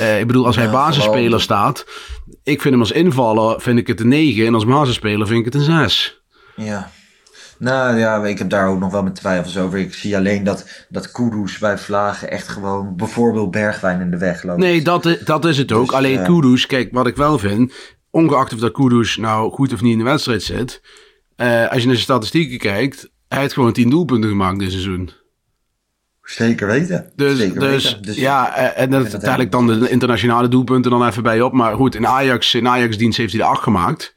Uh, 0.00 0.20
ik 0.20 0.26
bedoel, 0.26 0.46
als 0.46 0.56
hij 0.56 0.64
Ja, 0.64 0.70
basisspeler 0.72 1.22
vooral- 1.22 1.40
staat... 1.40 1.86
Ik 2.42 2.60
vind 2.60 2.74
hem 2.74 2.82
als 2.82 2.92
invaller 2.92 3.60
vind 3.60 3.78
ik 3.78 3.86
het 3.86 4.00
een 4.00 4.08
9. 4.08 4.46
En 4.46 4.54
als 4.54 4.64
basisspeler 4.66 5.26
vind 5.26 5.38
ik 5.38 5.44
het 5.44 5.54
een 5.54 5.62
6. 5.88 6.22
Ja. 6.56 6.90
Nou 7.58 7.98
ja, 7.98 8.24
ik 8.24 8.38
heb 8.38 8.50
daar 8.50 8.68
ook 8.68 8.78
nog 8.78 8.92
wel 8.92 9.02
mijn 9.02 9.14
twijfels 9.14 9.58
over. 9.58 9.78
Ik 9.78 9.94
zie 9.94 10.16
alleen 10.16 10.44
dat, 10.44 10.86
dat 10.88 11.10
Kudus 11.10 11.58
bij 11.58 11.78
Vlagen 11.78 12.30
echt 12.30 12.48
gewoon 12.48 12.96
bijvoorbeeld 12.96 13.50
Bergwijn 13.50 14.00
in 14.00 14.10
de 14.10 14.18
weg 14.18 14.42
loopt. 14.42 14.58
Nee, 14.58 14.82
dat, 14.82 15.18
dat 15.24 15.44
is 15.44 15.58
het 15.58 15.72
ook. 15.72 15.86
Dus, 15.86 15.94
Alleen 15.96 16.18
eh, 16.18 16.24
Kudus, 16.24 16.66
kijk, 16.66 16.88
wat 16.92 17.06
ik 17.06 17.16
wel 17.16 17.38
vind... 17.38 17.72
Ongeacht 18.10 18.52
of 18.52 18.58
dat 18.58 18.72
Kudus 18.72 19.16
nou 19.16 19.50
goed 19.52 19.72
of 19.72 19.80
niet 19.80 19.92
in 19.92 19.98
de 19.98 20.04
wedstrijd 20.04 20.42
zit... 20.42 20.82
eh, 21.36 21.46
als 21.48 21.80
je 21.80 21.86
naar 21.86 21.94
zijn 21.94 21.98
statistieken 21.98 22.58
kijkt... 22.58 23.10
Hij 23.30 23.40
heeft 23.40 23.54
gewoon 23.54 23.72
10 23.72 23.90
doelpunten 23.90 24.30
gemaakt 24.30 24.58
dit 24.58 24.70
seizoen. 24.70 25.10
Zeker 26.22 26.66
weten. 26.66 27.12
Dus, 27.16 27.38
Zeker 27.38 27.60
dus, 27.60 27.84
weten. 27.84 28.02
Dus 28.02 28.16
ja, 28.16 28.56
eh, 28.56 28.82
en 28.82 28.90
dat 28.90 29.02
dat 29.02 29.12
uiteindelijk 29.12 29.50
dan 29.50 29.66
de 29.66 29.90
internationale 29.90 30.48
doelpunten 30.48 30.90
dan 30.90 31.06
even 31.06 31.22
bij 31.22 31.40
op. 31.40 31.52
Maar 31.52 31.74
goed, 31.74 31.94
in 31.94 32.06
Ajax, 32.06 32.54
in 32.54 32.68
Ajax 32.68 32.96
dienst 32.98 33.18
heeft 33.18 33.32
hij 33.32 33.42
er 33.42 33.46
acht 33.48 33.62
gemaakt. 33.62 34.14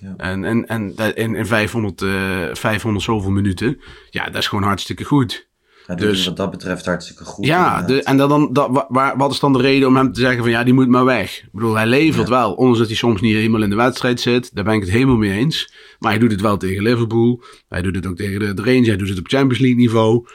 Ja. 0.00 0.14
En, 0.16 0.44
en, 0.44 0.68
en 0.68 0.94
dat- 0.94 1.14
in, 1.14 1.34
in 1.34 1.46
500, 1.46 2.02
eh 2.02 2.08
500 2.52 3.04
zoveel 3.04 3.30
minuten. 3.30 3.80
Ja, 4.10 4.24
dat 4.24 4.34
is 4.36 4.46
gewoon 4.48 4.64
hartstikke 4.64 5.04
goed. 5.04 5.48
Hij 5.86 5.96
doet 5.96 6.08
dus- 6.08 6.24
wat 6.26 6.36
dat 6.36 6.50
betreft 6.50 6.86
hartstikke 6.86 7.24
goed. 7.24 7.46
ja, 7.46 7.82
de, 7.82 8.02
en 8.02 8.16
dan, 8.16 8.28
dan, 8.28 8.52
dat, 8.52 8.68
wa- 8.70 8.86
waar, 8.88 9.16
wat 9.16 9.30
is 9.32 9.40
dan 9.40 9.52
de 9.52 9.58
reden 9.60 9.88
om 9.88 9.96
hem 9.96 10.12
te 10.12 10.20
zeggen 10.20 10.42
van 10.42 10.50
ja, 10.50 10.64
die 10.64 10.74
moet 10.74 10.88
maar 10.88 11.04
weg? 11.04 11.38
Ik 11.38 11.48
bedoel, 11.52 11.74
hij 11.74 11.86
levert 11.86 12.28
wel, 12.28 12.52
ondanks 12.52 12.78
dat 12.78 12.86
hij 12.88 12.96
soms 12.96 13.20
niet 13.20 13.34
helemaal 13.34 13.62
in 13.62 13.70
de 13.70 13.76
wedstrijd 13.76 14.20
zit. 14.20 14.54
Daar 14.54 14.64
ben 14.64 14.74
ik 14.74 14.80
het 14.80 14.90
helemaal 14.90 15.16
mee 15.16 15.32
eens. 15.38 15.72
Maar 15.98 16.10
hij 16.10 16.20
doet 16.20 16.30
het 16.30 16.40
wel 16.40 16.56
tegen 16.56 16.82
Liverpool. 16.82 17.42
Hij 17.68 17.82
doet 17.82 17.94
het 17.94 18.06
ook 18.06 18.16
tegen 18.16 18.38
de, 18.40 18.54
de 18.54 18.62
Rangers. 18.62 18.86
Hij 18.86 18.96
doet 18.96 19.08
het 19.08 19.18
op 19.18 19.28
Champions 19.28 19.58
League 19.58 19.78
niveau. 19.80 20.26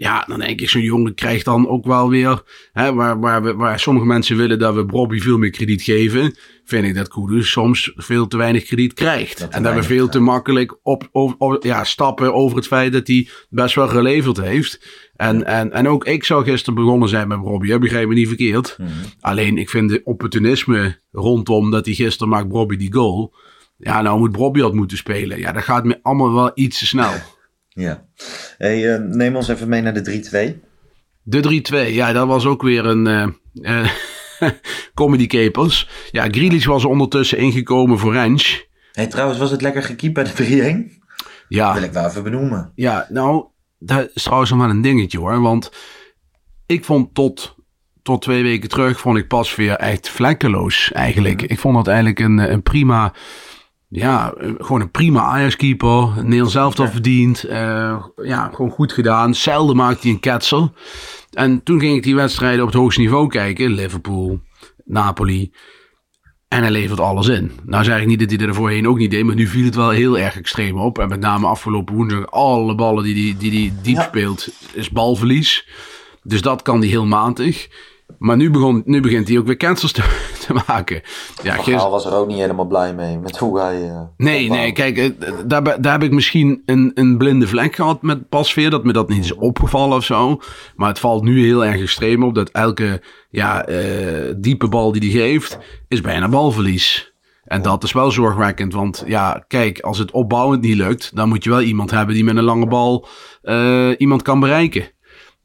Ja, 0.00 0.24
dan 0.26 0.38
denk 0.38 0.60
ik, 0.60 0.68
zo'n 0.68 0.82
jongen 0.82 1.14
krijgt 1.14 1.44
dan 1.44 1.68
ook 1.68 1.86
wel 1.86 2.08
weer... 2.08 2.42
Hè, 2.72 2.94
waar, 2.94 3.20
waar, 3.20 3.42
we, 3.42 3.54
waar 3.54 3.80
sommige 3.80 4.06
mensen 4.06 4.36
willen 4.36 4.58
dat 4.58 4.74
we 4.74 4.84
Bobby 4.84 5.18
veel 5.18 5.38
meer 5.38 5.50
krediet 5.50 5.82
geven... 5.82 6.36
vind 6.64 6.84
ik 6.84 6.94
dat 6.94 7.08
Kudus 7.08 7.50
soms 7.50 7.92
veel 7.94 8.26
te 8.26 8.36
weinig 8.36 8.64
krediet 8.64 8.92
krijgt. 8.92 9.38
Dat 9.38 9.50
en 9.50 9.62
dat 9.62 9.74
we 9.74 9.82
veel 9.82 10.08
te 10.08 10.20
makkelijk 10.20 10.78
op, 10.82 11.08
op, 11.12 11.34
op- 11.38 11.64
ja, 11.64 11.84
stappen 11.84 12.34
over 12.34 12.56
het 12.56 12.66
feit 12.66 12.92
dat 12.92 13.06
hij 13.06 13.28
best 13.48 13.74
wel 13.74 13.88
geleverd 13.88 14.36
heeft. 14.36 14.86
En, 15.16 15.44
en, 15.44 15.72
en 15.72 15.88
ook 15.88 16.04
ik 16.04 16.24
zou 16.24 16.44
gisteren 16.44 16.74
begonnen 16.74 17.08
zijn 17.08 17.28
met 17.28 17.40
Bobby, 17.40 17.68
hè, 17.68 17.78
begrijp 17.78 18.08
me 18.08 18.14
niet 18.14 18.28
verkeerd. 18.28 18.76
Mhm. 18.78 18.90
Alleen 19.20 19.58
ik 19.58 19.70
vind 19.70 19.90
de 19.90 20.00
opportunisme 20.04 21.00
rondom 21.10 21.70
dat 21.70 21.86
hij 21.86 21.94
gisteren 21.94 22.28
maakt 22.28 22.48
Bobby 22.48 22.76
die 22.76 22.92
goal... 22.92 23.34
Ja, 23.80 24.02
nou 24.02 24.18
moet 24.18 24.32
Bobby 24.32 24.60
had 24.60 24.74
moeten 24.74 24.96
spelen. 24.96 25.38
Ja, 25.38 25.52
dat 25.52 25.62
gaat 25.62 25.84
me 25.84 25.98
allemaal 26.02 26.32
wel 26.32 26.50
iets 26.54 26.78
te 26.78 26.86
snel. 26.86 27.12
Ja. 27.78 28.04
Hey, 28.58 28.94
eh, 28.94 29.00
neem 29.00 29.36
ons 29.36 29.48
even 29.48 29.68
mee 29.68 29.82
naar 29.82 29.94
de 29.94 30.02
3-2. 30.02 30.60
De 31.22 31.40
3-2, 31.88 31.92
ja, 31.92 32.12
dat 32.12 32.26
was 32.26 32.46
ook 32.46 32.62
weer 32.62 32.86
een 32.86 33.06
eh, 33.06 33.88
eh, 34.40 34.50
comedy 34.94 35.26
capers. 35.26 35.88
Ja, 36.10 36.28
Grealish 36.30 36.64
was 36.64 36.82
er 36.82 36.88
ondertussen 36.88 37.38
ingekomen 37.38 37.98
voor 37.98 38.12
Rens. 38.12 38.66
Hey, 38.92 39.06
trouwens, 39.06 39.38
was 39.38 39.50
het 39.50 39.62
lekker 39.62 39.82
gekiept 39.82 40.14
bij 40.14 40.24
de 40.24 40.90
3-1? 40.90 41.02
Ja, 41.48 41.74
Wil 41.74 41.82
ik 41.82 41.92
wel 41.92 42.06
even 42.06 42.22
benoemen. 42.22 42.72
ja, 42.74 43.06
nou, 43.08 43.44
dat 43.78 44.10
is 44.14 44.22
trouwens 44.22 44.50
nog 44.50 44.60
wel 44.60 44.70
een 44.70 44.82
dingetje 44.82 45.18
hoor. 45.18 45.40
Want 45.40 45.70
ik 46.66 46.84
vond 46.84 47.14
tot, 47.14 47.56
tot 48.02 48.22
twee 48.22 48.42
weken 48.42 48.68
terug, 48.68 49.00
vond 49.00 49.18
ik 49.18 49.28
Pasveer 49.28 49.74
echt 49.74 50.08
vlekkeloos 50.08 50.92
eigenlijk. 50.92 51.42
Ik 51.42 51.58
vond 51.58 51.74
dat 51.74 51.86
eigenlijk 51.86 52.18
een, 52.18 52.38
een 52.38 52.62
prima, 52.62 53.12
ja, 53.88 54.32
eh, 54.32 54.50
gewoon 54.58 54.80
een 54.80 54.90
prima 54.90 55.20
Ajax-keeper. 55.20 56.24
Neil 56.24 56.46
zelf 56.46 56.74
dat 56.74 56.90
verdiend. 56.90 57.44
eh, 57.44 58.04
ja, 58.22 58.50
gewoon 58.54 58.70
goed 58.70 58.92
gedaan. 58.92 59.34
Zelden 59.34 59.76
maakte 59.76 60.00
hij 60.02 60.10
een 60.10 60.20
ketser. 60.20 60.70
En 61.32 61.62
toen 61.62 61.80
ging 61.80 61.96
ik 61.96 62.02
die 62.02 62.14
wedstrijden 62.14 62.60
op 62.60 62.66
het 62.66 62.76
hoogste 62.76 63.00
niveau 63.00 63.28
kijken. 63.28 63.70
Liverpool, 63.70 64.40
Napoli. 64.84 65.52
En 66.48 66.62
hij 66.62 66.70
levert 66.70 67.00
alles 67.00 67.28
in. 67.28 67.52
Nou 67.64 67.84
zeg 67.84 68.00
ik 68.00 68.06
niet 68.06 68.18
dat 68.18 68.30
hij 68.30 68.46
er 68.48 68.54
voorheen 68.54 68.88
ook 68.88 68.98
niet 68.98 69.10
deed. 69.10 69.24
Maar 69.24 69.34
nu 69.34 69.46
viel 69.46 69.64
het 69.64 69.74
wel 69.74 69.90
heel 69.90 70.18
erg 70.18 70.36
extreem 70.36 70.78
op. 70.78 70.98
En 70.98 71.08
met 71.08 71.20
name 71.20 71.46
afgelopen 71.46 71.94
woensdag. 71.94 72.30
Alle 72.30 72.74
ballen 72.74 73.04
die 73.04 73.14
hij 73.14 73.38
die, 73.38 73.50
die 73.50 73.72
diep 73.82 73.96
Ja. 73.96 74.02
speelt 74.02 74.48
is 74.72 74.90
balverlies. 74.90 75.68
Dus 76.22 76.42
dat 76.42 76.62
kan 76.62 76.78
hij 76.78 76.88
heel 76.88 77.06
matig. 77.06 77.68
Maar 78.18 78.36
nu, 78.36 78.50
begon, 78.50 78.82
nu 78.84 79.00
begint 79.00 79.28
hij 79.28 79.38
ook 79.38 79.46
weer 79.46 79.56
cancers 79.56 79.92
te, 79.92 80.02
te 80.46 80.54
maken. 80.66 81.02
Ja, 81.42 81.54
gisteren- 81.54 81.90
was 81.90 82.06
er 82.06 82.14
ook 82.14 82.26
niet 82.28 82.38
helemaal 82.38 82.66
blij 82.66 82.94
mee 82.94 83.18
met 83.18 83.36
hoe 83.38 83.60
hij... 83.60 83.82
eh, 83.90 84.00
Nee, 84.16 84.48
nee, 84.50 84.72
kijk, 84.72 84.98
eh, 84.98 85.10
daar, 85.46 85.80
daar 85.80 85.92
heb 85.92 86.02
ik 86.02 86.10
misschien 86.12 86.62
een, 86.66 86.90
een 86.94 87.18
blinde 87.18 87.46
vlek 87.46 87.74
gehad 87.74 88.02
met 88.02 88.28
Pasveer. 88.28 88.70
Dat 88.70 88.84
me 88.84 88.92
dat 88.92 89.08
niet 89.08 89.24
is 89.24 89.34
opgevallen 89.34 89.96
of 89.96 90.04
zo. 90.04 90.40
Maar 90.76 90.88
het 90.88 90.98
valt 90.98 91.22
nu 91.22 91.44
heel 91.44 91.64
erg 91.64 91.80
extreem 91.80 92.22
op 92.22 92.34
dat 92.34 92.48
elke 92.50 93.02
ja, 93.30 93.64
eh, 93.64 94.34
diepe 94.36 94.68
bal 94.68 94.92
die 94.92 95.10
hij 95.12 95.20
geeft, 95.20 95.58
is 95.88 96.00
bijna 96.00 96.28
balverlies. 96.28 97.12
En 97.44 97.62
dat 97.62 97.84
is 97.84 97.92
wel 97.92 98.10
zorgwekkend, 98.10 98.72
want 98.72 99.04
ja, 99.06 99.44
kijk, 99.48 99.80
als 99.80 99.98
het 99.98 100.10
opbouwend 100.10 100.62
niet 100.62 100.76
lukt, 100.76 101.16
dan 101.16 101.28
moet 101.28 101.44
je 101.44 101.50
wel 101.50 101.60
iemand 101.60 101.90
hebben 101.90 102.14
die 102.14 102.24
met 102.24 102.36
een 102.36 102.42
lange 102.44 102.66
bal 102.66 103.08
iemand 103.96 104.22
kan 104.22 104.40
bereiken. 104.40 104.88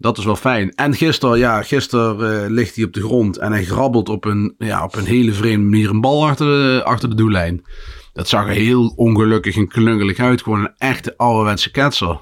Dat 0.04 0.18
is 0.18 0.26
wel 0.26 0.36
fijn. 0.36 0.72
En 0.76 0.94
gisteren, 0.94 1.38
ja, 1.38 1.62
gisteren 1.62 2.44
eh, 2.44 2.50
ligt 2.50 2.76
hij 2.76 2.86
op 2.86 2.94
de 2.94 3.02
grond 3.02 3.38
en 3.38 3.52
hij 3.52 3.66
grabbelt 3.66 4.10
op 4.10 4.26
een, 4.26 4.56
ja, 4.58 4.84
op 4.84 4.96
een 4.96 5.06
hele 5.06 5.32
vreemde 5.32 5.70
manier 5.70 5.90
een 5.90 6.02
bal 6.02 6.28
achter 6.28 6.46
de, 6.46 6.82
achter 6.84 7.10
de 7.10 7.16
doellijn. 7.16 7.66
Dat 8.14 8.28
zag 8.28 8.48
er 8.48 8.54
heel 8.54 8.94
ongelukkig 8.96 9.56
en 9.56 9.68
klungelig 9.68 10.20
uit. 10.20 10.42
Gewoon 10.42 10.60
een 10.60 10.74
echte 10.78 11.18
ouderwetse 11.18 11.72
ketser. 11.72 12.22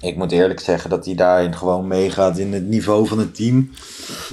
Ik 0.00 0.16
moet 0.16 0.32
eerlijk 0.32 0.60
zeggen 0.60 0.90
dat 0.90 1.04
hij 1.04 1.14
daarin 1.14 1.54
gewoon 1.54 1.86
meegaat 1.86 2.38
in 2.38 2.52
het 2.52 2.68
niveau 2.68 3.06
van 3.06 3.18
het 3.18 3.34
team. 3.34 3.70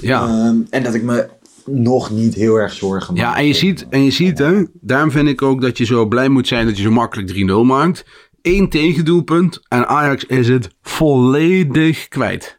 Ja. 0.00 0.22
Ehm, 0.22 0.56
en 0.70 0.82
dat 0.82 0.94
ik 0.94 1.02
me 1.02 1.28
nog 1.64 2.10
niet 2.10 2.34
heel 2.34 2.54
erg 2.54 2.72
zorgen 2.72 3.14
maak. 3.14 3.22
Ja, 3.22 3.36
en 3.36 3.46
je 3.46 3.54
ziet, 3.54 3.86
en 3.90 4.04
je 4.04 4.10
ziet 4.10 4.38
hè, 4.38 4.62
daarom 4.80 5.10
vind 5.10 5.28
ik 5.28 5.42
ook 5.42 5.60
dat 5.60 5.78
je 5.78 5.84
zo 5.84 6.06
blij 6.06 6.28
moet 6.28 6.48
zijn 6.48 6.66
dat 6.66 6.76
je 6.76 6.82
zo 6.82 6.90
makkelijk 6.90 7.28
3-0 7.28 7.64
maakt. 7.64 8.04
Eén 8.42 8.68
tegendoelpunt 8.68 9.60
en 9.68 9.86
Ajax 9.86 10.24
is 10.24 10.48
het 10.48 10.68
volledig 10.82 12.08
kwijt. 12.08 12.57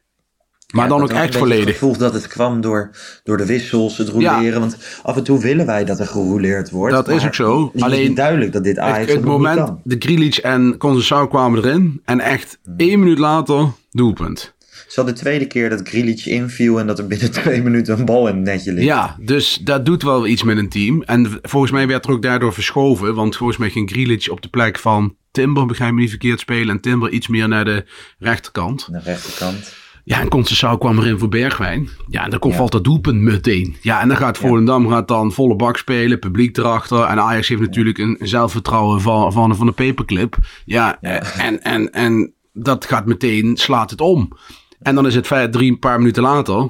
Maar 0.74 0.84
Ja, 0.84 0.90
dan 0.90 1.02
ook 1.02 1.10
echt 1.12 1.38
volledig. 1.38 1.66
Het 1.66 1.74
gevoel 1.74 1.98
dat 1.98 2.14
het 2.14 2.28
kwam 2.28 2.62
door, 2.62 2.92
door 3.24 3.38
de 3.38 3.46
wissels, 3.46 3.98
het 3.98 4.10
roleren. 4.10 4.60
Want 4.60 4.78
af 5.04 5.18
en 5.18 5.24
toe 5.24 5.40
willen 5.42 5.66
wij 5.66 5.86
dat 5.86 6.00
er 6.00 6.08
gerouleerd 6.08 6.70
wordt. 6.70 6.94
Dat 6.94 7.08
is 7.08 7.26
ook 7.26 7.34
zo. 7.36 7.66
Het 7.66 7.76
is 7.76 7.82
Alleen 7.82 8.08
niet 8.08 8.16
duidelijk 8.16 8.52
dat 8.54 8.64
dit 8.64 8.78
Ajax 8.80 9.00
Het, 9.00 9.10
het 9.10 9.26
moment, 9.26 9.72
de 9.84 9.96
Grealish 10.00 10.38
en 10.38 10.74
Conceição 10.78 11.28
kwamen 11.30 11.64
erin. 11.64 12.02
En 12.06 12.20
echt 12.20 12.60
Hmm. 12.64 12.74
één 12.78 13.00
minuut 13.00 13.18
later, 13.20 13.72
doelpunt. 13.92 14.54
Het 14.70 14.86
is 14.88 14.98
al 14.98 15.06
de 15.06 15.14
tweede 15.14 15.46
keer 15.48 15.70
dat 15.70 15.88
Grealish 15.88 16.26
inviel 16.26 16.80
en 16.80 16.88
dat 16.88 17.00
er 17.00 17.08
binnen 17.08 17.32
twee 17.42 17.62
minuten 17.64 18.00
een 18.00 18.06
bal 18.06 18.28
in 18.28 18.36
het 18.36 18.44
netje 18.44 18.74
ligt. 18.74 18.86
Ja, 18.86 19.16
dus 19.20 19.60
dat 19.64 19.86
doet 19.86 20.04
wel 20.04 20.28
iets 20.28 20.44
met 20.44 20.58
een 20.58 20.70
team. 20.70 21.02
En 21.02 21.40
volgens 21.42 21.72
mij 21.72 21.88
werd 21.88 22.06
er 22.06 22.12
ook 22.12 22.22
daardoor 22.22 22.54
verschoven. 22.54 23.16
Want 23.16 23.36
volgens 23.38 23.58
mij 23.58 23.70
ging 23.70 23.90
Grealish 23.90 24.28
op 24.28 24.42
de 24.42 24.50
plek 24.50 24.80
van 24.80 25.16
Timber, 25.32 25.66
begrijp 25.66 25.94
me 25.94 26.00
niet 26.00 26.10
verkeerd, 26.10 26.40
spelen. 26.40 26.70
En 26.70 26.82
Timber 26.82 27.10
iets 27.10 27.28
meer 27.28 27.48
naar 27.48 27.66
de 27.66 27.86
rechterkant. 28.20 28.86
Aan 28.88 28.94
de 28.94 29.12
rechterkant. 29.12 29.74
Ja, 30.10 30.20
en 30.22 30.30
Conceição 30.30 30.78
kwam 30.78 31.00
erin 31.00 31.20
voor 31.20 31.30
Bergwijn. 31.30 31.90
Ja, 32.08 32.24
en 32.24 32.30
dan 32.30 32.40
komt 32.40 32.54
Ja. 32.54 32.60
valt 32.60 32.72
dat 32.72 32.84
doelpunt 32.84 33.22
meteen. 33.22 33.76
Ja, 33.82 34.02
en 34.02 34.08
dan 34.08 34.18
gaat 34.18 34.38
Volendam 34.38 34.90
gaat 34.90 35.08
dan 35.08 35.32
volle 35.32 35.56
bak 35.56 35.78
spelen, 35.78 36.20
publiek 36.20 36.58
erachter. 36.58 37.04
En 37.04 37.20
Ajax 37.20 37.48
heeft 37.48 37.62
natuurlijk 37.62 37.98
een 37.98 38.18
zelfvertrouwen 38.20 39.02
van, 39.02 39.34
van, 39.34 39.56
van 39.56 39.68
een 39.68 39.74
paperclip. 39.74 40.38
Ja, 40.66 40.98
eh, 41.02 41.46
En, 41.46 41.62
en, 41.64 41.92
en 41.92 42.34
dat 42.54 42.86
gaat 42.86 43.06
meteen, 43.06 43.58
slaat 43.58 43.90
het 43.90 44.02
om. 44.02 44.32
En 44.80 44.96
dan 44.96 45.06
is 45.08 45.16
het 45.16 45.28
vijf, 45.28 45.50
drie, 45.50 45.72
een 45.72 45.80
paar 45.80 45.98
minuten 45.98 46.24
later. 46.24 46.70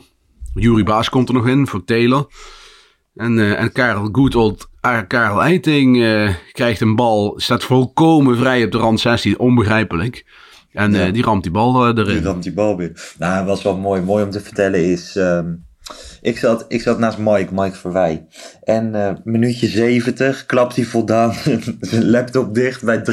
Jury 0.54 0.84
Baas 0.84 1.10
komt 1.10 1.28
er 1.28 1.34
nog 1.36 1.48
in 1.48 1.68
voor 1.68 1.84
Taylor. 1.84 2.28
En, 3.16 3.40
eh, 3.40 3.60
en 3.62 3.72
Karel 3.72 4.10
Goodold, 4.12 4.70
ah, 4.80 5.08
Karel 5.08 5.42
Eiting 5.42 6.04
eh, 6.04 6.34
krijgt 6.52 6.82
een 6.82 6.96
bal, 6.96 7.34
staat 7.38 7.64
volkomen 7.64 8.38
vrij 8.38 8.64
op 8.64 8.72
de 8.72 8.78
rand 8.78 9.00
16, 9.00 9.40
onbegrijpelijk. 9.40 10.26
En 10.74 10.96
eh, 10.96 11.06
Ja. 11.06 11.12
die 11.12 11.24
ramt 11.24 11.44
die 11.44 11.52
bal 11.52 11.88
eh, 11.88 11.96
Die 11.96 12.04
erin. 12.06 12.24
ramt 12.24 12.44
die 12.44 12.54
bal 12.54 12.78
weer. 12.78 13.14
Nou, 13.18 13.46
wat 13.46 13.62
wel 13.62 13.78
mooi, 13.78 14.02
mooi 14.02 14.24
om 14.24 14.30
te 14.30 14.40
vertellen 14.40 14.84
is... 14.86 15.16
ehm, 15.16 15.54
ik, 16.22 16.38
zat, 16.38 16.66
ik 16.68 16.82
zat 16.82 17.00
naast 17.00 17.18
Mike, 17.18 17.54
Mike 17.54 17.76
Verwij. 17.76 18.28
En 18.64 18.96
eh 18.96 19.14
minuutje 19.24 19.68
70, 19.68 20.46
klapt 20.46 20.76
hij 20.76 20.86
voldaan 20.86 21.34
zijn 21.82 22.10
laptop 22.10 22.54
dicht 22.54 22.84
bij 22.84 22.98
3-0. 23.00 23.04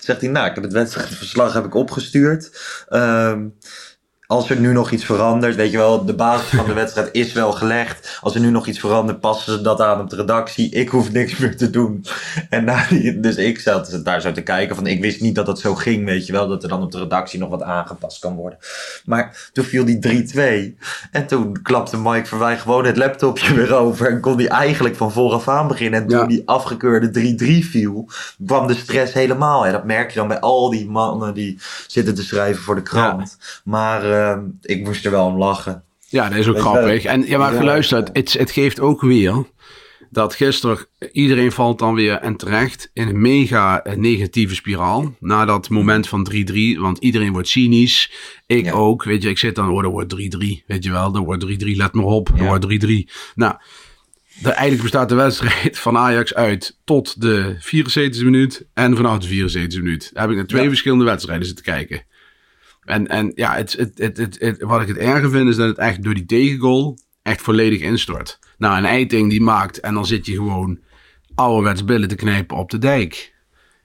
Zegt 0.00 0.20
hij, 0.20 0.30
nou, 0.30 0.46
ik 0.48 0.54
heb 0.54 0.64
het 0.64 0.72
wedstrijdverslag 0.72 1.52
heb 1.52 1.64
ik 1.64 1.74
opgestuurd. 1.74 2.50
Ehm, 2.88 3.46
als 4.30 4.50
er 4.50 4.60
nu 4.60 4.72
nog 4.72 4.90
iets 4.90 5.04
verandert, 5.04 5.54
weet 5.56 5.70
je 5.70 5.76
wel, 5.76 6.04
de 6.04 6.14
basis 6.14 6.48
van 6.48 6.66
de 6.66 6.72
wedstrijd 6.82 7.08
is 7.12 7.32
wel 7.32 7.52
gelegd. 7.52 8.18
Als 8.20 8.34
er 8.34 8.40
nu 8.40 8.50
nog 8.50 8.66
iets 8.66 8.78
verandert, 8.78 9.20
passen 9.20 9.52
ze 9.52 9.60
dat 9.60 9.80
aan 9.80 10.00
op 10.00 10.10
de 10.10 10.16
redactie. 10.16 10.70
Ik 10.70 10.88
hoef 10.88 11.12
niks 11.12 11.36
meer 11.36 11.56
te 11.56 11.70
doen. 11.70 12.04
En 12.48 12.64
na 12.64 12.86
die, 12.88 13.20
dus 13.20 13.36
ik 13.36 13.60
zat 13.60 14.00
daar 14.04 14.20
zo 14.20 14.32
te 14.32 14.42
kijken 14.42 14.76
van, 14.76 14.86
ik 14.86 15.00
wist 15.00 15.20
niet 15.20 15.34
dat 15.34 15.46
het 15.46 15.58
zo 15.58 15.74
ging, 15.74 16.04
weet 16.04 16.26
je 16.26 16.32
wel, 16.32 16.48
dat 16.48 16.62
er 16.62 16.68
dan 16.68 16.82
op 16.82 16.92
de 16.92 16.98
redactie 16.98 17.38
nog 17.38 17.48
wat 17.48 17.62
aangepast 17.62 18.18
kan 18.18 18.34
worden. 18.34 18.58
Maar 19.04 19.50
toen 19.52 19.64
viel 19.64 19.84
die 19.84 20.24
3-2 20.74 20.78
en 21.10 21.26
toen 21.26 21.62
klapte 21.62 21.98
Mike 21.98 22.26
Verwij 22.26 22.58
gewoon 22.58 22.84
het 22.84 22.96
laptopje 22.96 23.54
weer 23.54 23.74
over 23.74 24.06
en 24.06 24.20
kon 24.20 24.36
hij 24.36 24.48
eigenlijk 24.48 24.96
van 24.96 25.12
vooraf 25.12 25.48
aan 25.48 25.68
beginnen. 25.68 26.00
En 26.00 26.08
toen 26.08 26.18
Ja. 26.18 26.26
die 26.26 26.42
afgekeurde 26.44 27.10
3-3 27.10 27.68
viel, 27.70 28.08
kwam 28.46 28.66
de 28.66 28.74
stress 28.74 29.12
helemaal. 29.12 29.66
En 29.66 29.72
dat 29.72 29.84
merk 29.84 30.10
je 30.10 30.18
dan 30.18 30.28
bij 30.28 30.40
al 30.40 30.70
die 30.70 30.90
mannen 30.90 31.34
die 31.34 31.58
zitten 31.86 32.14
te 32.14 32.22
schrijven 32.22 32.62
voor 32.62 32.74
de 32.74 32.82
krant. 32.82 33.36
Maar 33.64 34.18
ehm, 34.20 34.44
ik 34.62 34.84
moest 34.84 35.04
er 35.04 35.10
wel 35.10 35.26
om 35.26 35.38
lachen. 35.38 35.84
Ja, 36.08 36.28
dat 36.28 36.38
is 36.38 36.46
ook 36.48 36.58
grappig. 36.58 37.04
En 37.04 37.26
ja, 37.26 37.38
maar 37.38 37.52
Ja. 37.52 37.58
geluisterd, 37.58 38.10
het, 38.12 38.32
het 38.32 38.50
geeft 38.50 38.80
ook 38.80 39.00
weer 39.00 39.44
dat 40.10 40.34
gisteren 40.34 40.86
iedereen 41.12 41.52
valt 41.52 41.78
dan 41.78 41.94
weer 41.94 42.14
en 42.14 42.36
terecht 42.36 42.90
in 42.92 43.08
een 43.08 43.20
mega 43.20 43.82
eh, 43.82 43.96
negatieve 43.96 44.54
spiraal. 44.54 45.14
Na 45.20 45.44
dat 45.44 45.68
moment 45.68 46.08
van 46.08 46.28
3-3, 46.32 46.78
want 46.78 46.98
iedereen 46.98 47.32
wordt 47.32 47.48
cynisch. 47.48 48.12
Ik 48.46 48.64
Ja. 48.64 48.72
ook, 48.72 49.04
weet 49.04 49.22
je, 49.22 49.28
ik 49.28 49.38
zit 49.38 49.54
dan, 49.54 49.70
oh, 49.70 49.82
dat 49.82 49.90
wordt 49.92 50.10
3-3, 50.10 50.64
weet 50.66 50.84
je 50.84 50.90
wel, 50.90 51.12
dat 51.12 51.24
wordt 51.24 51.42
3-3, 51.46 51.76
let 51.76 51.92
maar 51.92 52.04
op, 52.04 52.28
dat 52.28 52.38
Ja. 52.38 52.46
wordt 52.46 52.64
3-3. 52.64 53.08
Nou, 53.34 53.54
de, 54.42 54.48
eigenlijk 54.50 54.82
bestaat 54.82 55.08
de 55.08 55.14
wedstrijd 55.14 55.78
van 55.78 55.96
Ajax 55.96 56.34
uit 56.34 56.78
tot 56.84 57.20
de 57.20 57.56
74e 57.58 58.24
minuut 58.24 58.64
en 58.74 58.96
vanaf 58.96 59.18
de 59.18 59.28
74e 59.28 59.76
minuut. 59.82 60.10
Daar 60.12 60.22
heb 60.22 60.30
ik 60.30 60.36
naar 60.36 60.46
twee 60.46 60.62
Ja. 60.62 60.68
verschillende 60.68 61.04
wedstrijden 61.04 61.46
zitten 61.46 61.64
kijken. 61.64 62.04
En, 62.90 63.06
en 63.06 63.32
ja, 63.34 63.54
het, 63.54 63.72
het, 63.72 63.98
het, 64.16 64.36
het, 64.38 64.62
wat 64.62 64.80
ik 64.82 64.88
het 64.88 64.96
erger 64.96 65.30
vind 65.30 65.48
is 65.48 65.56
dat 65.56 65.68
het 65.68 65.78
echt 65.78 66.02
door 66.02 66.14
die 66.14 66.26
tegengoal 66.26 66.98
echt 67.22 67.42
volledig 67.42 67.80
instort. 67.80 68.38
Nou, 68.58 68.76
een 68.78 68.84
eiting 68.84 69.30
die 69.30 69.42
maakt 69.42 69.80
en 69.80 69.94
dan 69.94 70.06
zit 70.06 70.26
je 70.26 70.34
gewoon 70.34 70.78
ouderwets 71.34 71.84
billen 71.84 72.08
te 72.08 72.14
knijpen 72.14 72.56
op 72.56 72.70
de 72.70 72.78
dijk. 72.78 73.34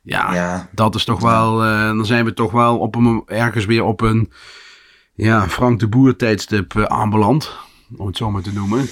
Ja, 0.02 0.34
Ja. 0.34 0.70
dat 0.72 0.96
is 0.96 1.04
toch 1.04 1.22
wel, 1.22 1.64
eh, 1.64 1.86
dan 1.88 2.06
zijn 2.06 2.26
we 2.26 2.34
toch 2.34 2.52
wel 2.52 2.78
op 2.80 2.96
een, 2.96 3.24
ergens 3.26 3.66
weer 3.66 3.84
op 3.84 4.02
een 4.02 4.32
ja, 5.14 5.50
Frank 5.50 5.80
de 5.80 5.88
Boer 5.88 6.16
tijdstip 6.16 6.76
eh, 6.76 6.84
aanbeland. 6.84 7.58
Om 7.98 8.08
het 8.08 8.18
zo 8.18 8.32
maar 8.32 8.42
te 8.42 8.54
noemen. 8.54 8.86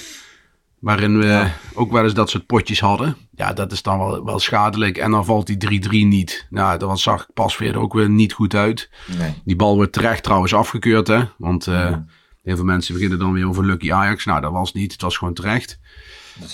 Waarin 0.78 1.18
we 1.18 1.48
ook 1.74 1.92
wel 1.92 2.02
eens 2.04 2.14
dat 2.14 2.30
soort 2.30 2.46
potjes 2.46 2.80
hadden. 2.80 3.16
Ja, 3.36 3.52
dat 3.52 3.72
is 3.72 3.82
dan 3.82 3.98
wel, 3.98 4.24
wel 4.24 4.38
schadelijk. 4.38 4.98
En 4.98 5.10
dan 5.10 5.24
valt 5.24 5.46
die 5.46 5.80
3-3 5.86 5.90
niet. 5.90 6.46
Nou, 6.50 6.78
dat 6.78 6.88
was, 6.88 7.02
zag 7.02 7.22
ik 7.22 7.34
pas 7.34 7.58
weer 7.58 7.78
ook 7.78 7.92
weer 7.92 8.10
niet 8.10 8.32
goed 8.32 8.54
uit. 8.54 8.90
Nee. 9.18 9.34
Die 9.44 9.56
bal 9.56 9.74
wordt 9.74 9.92
terecht 9.92 10.22
trouwens 10.22 10.54
afgekeurd, 10.54 11.06
hè. 11.06 11.22
Want 11.38 11.66
eh, 11.66 11.96
heel 12.42 12.56
veel 12.56 12.64
mensen 12.64 12.94
beginnen 12.94 13.18
dan 13.18 13.32
weer 13.32 13.48
over 13.48 13.66
Lucky 13.66 13.92
Ajax. 13.92 14.24
Nou, 14.24 14.40
dat 14.40 14.52
was 14.52 14.72
niet. 14.72 14.92
Het 14.92 15.02
was 15.02 15.16
gewoon 15.16 15.34
terecht. 15.34 15.78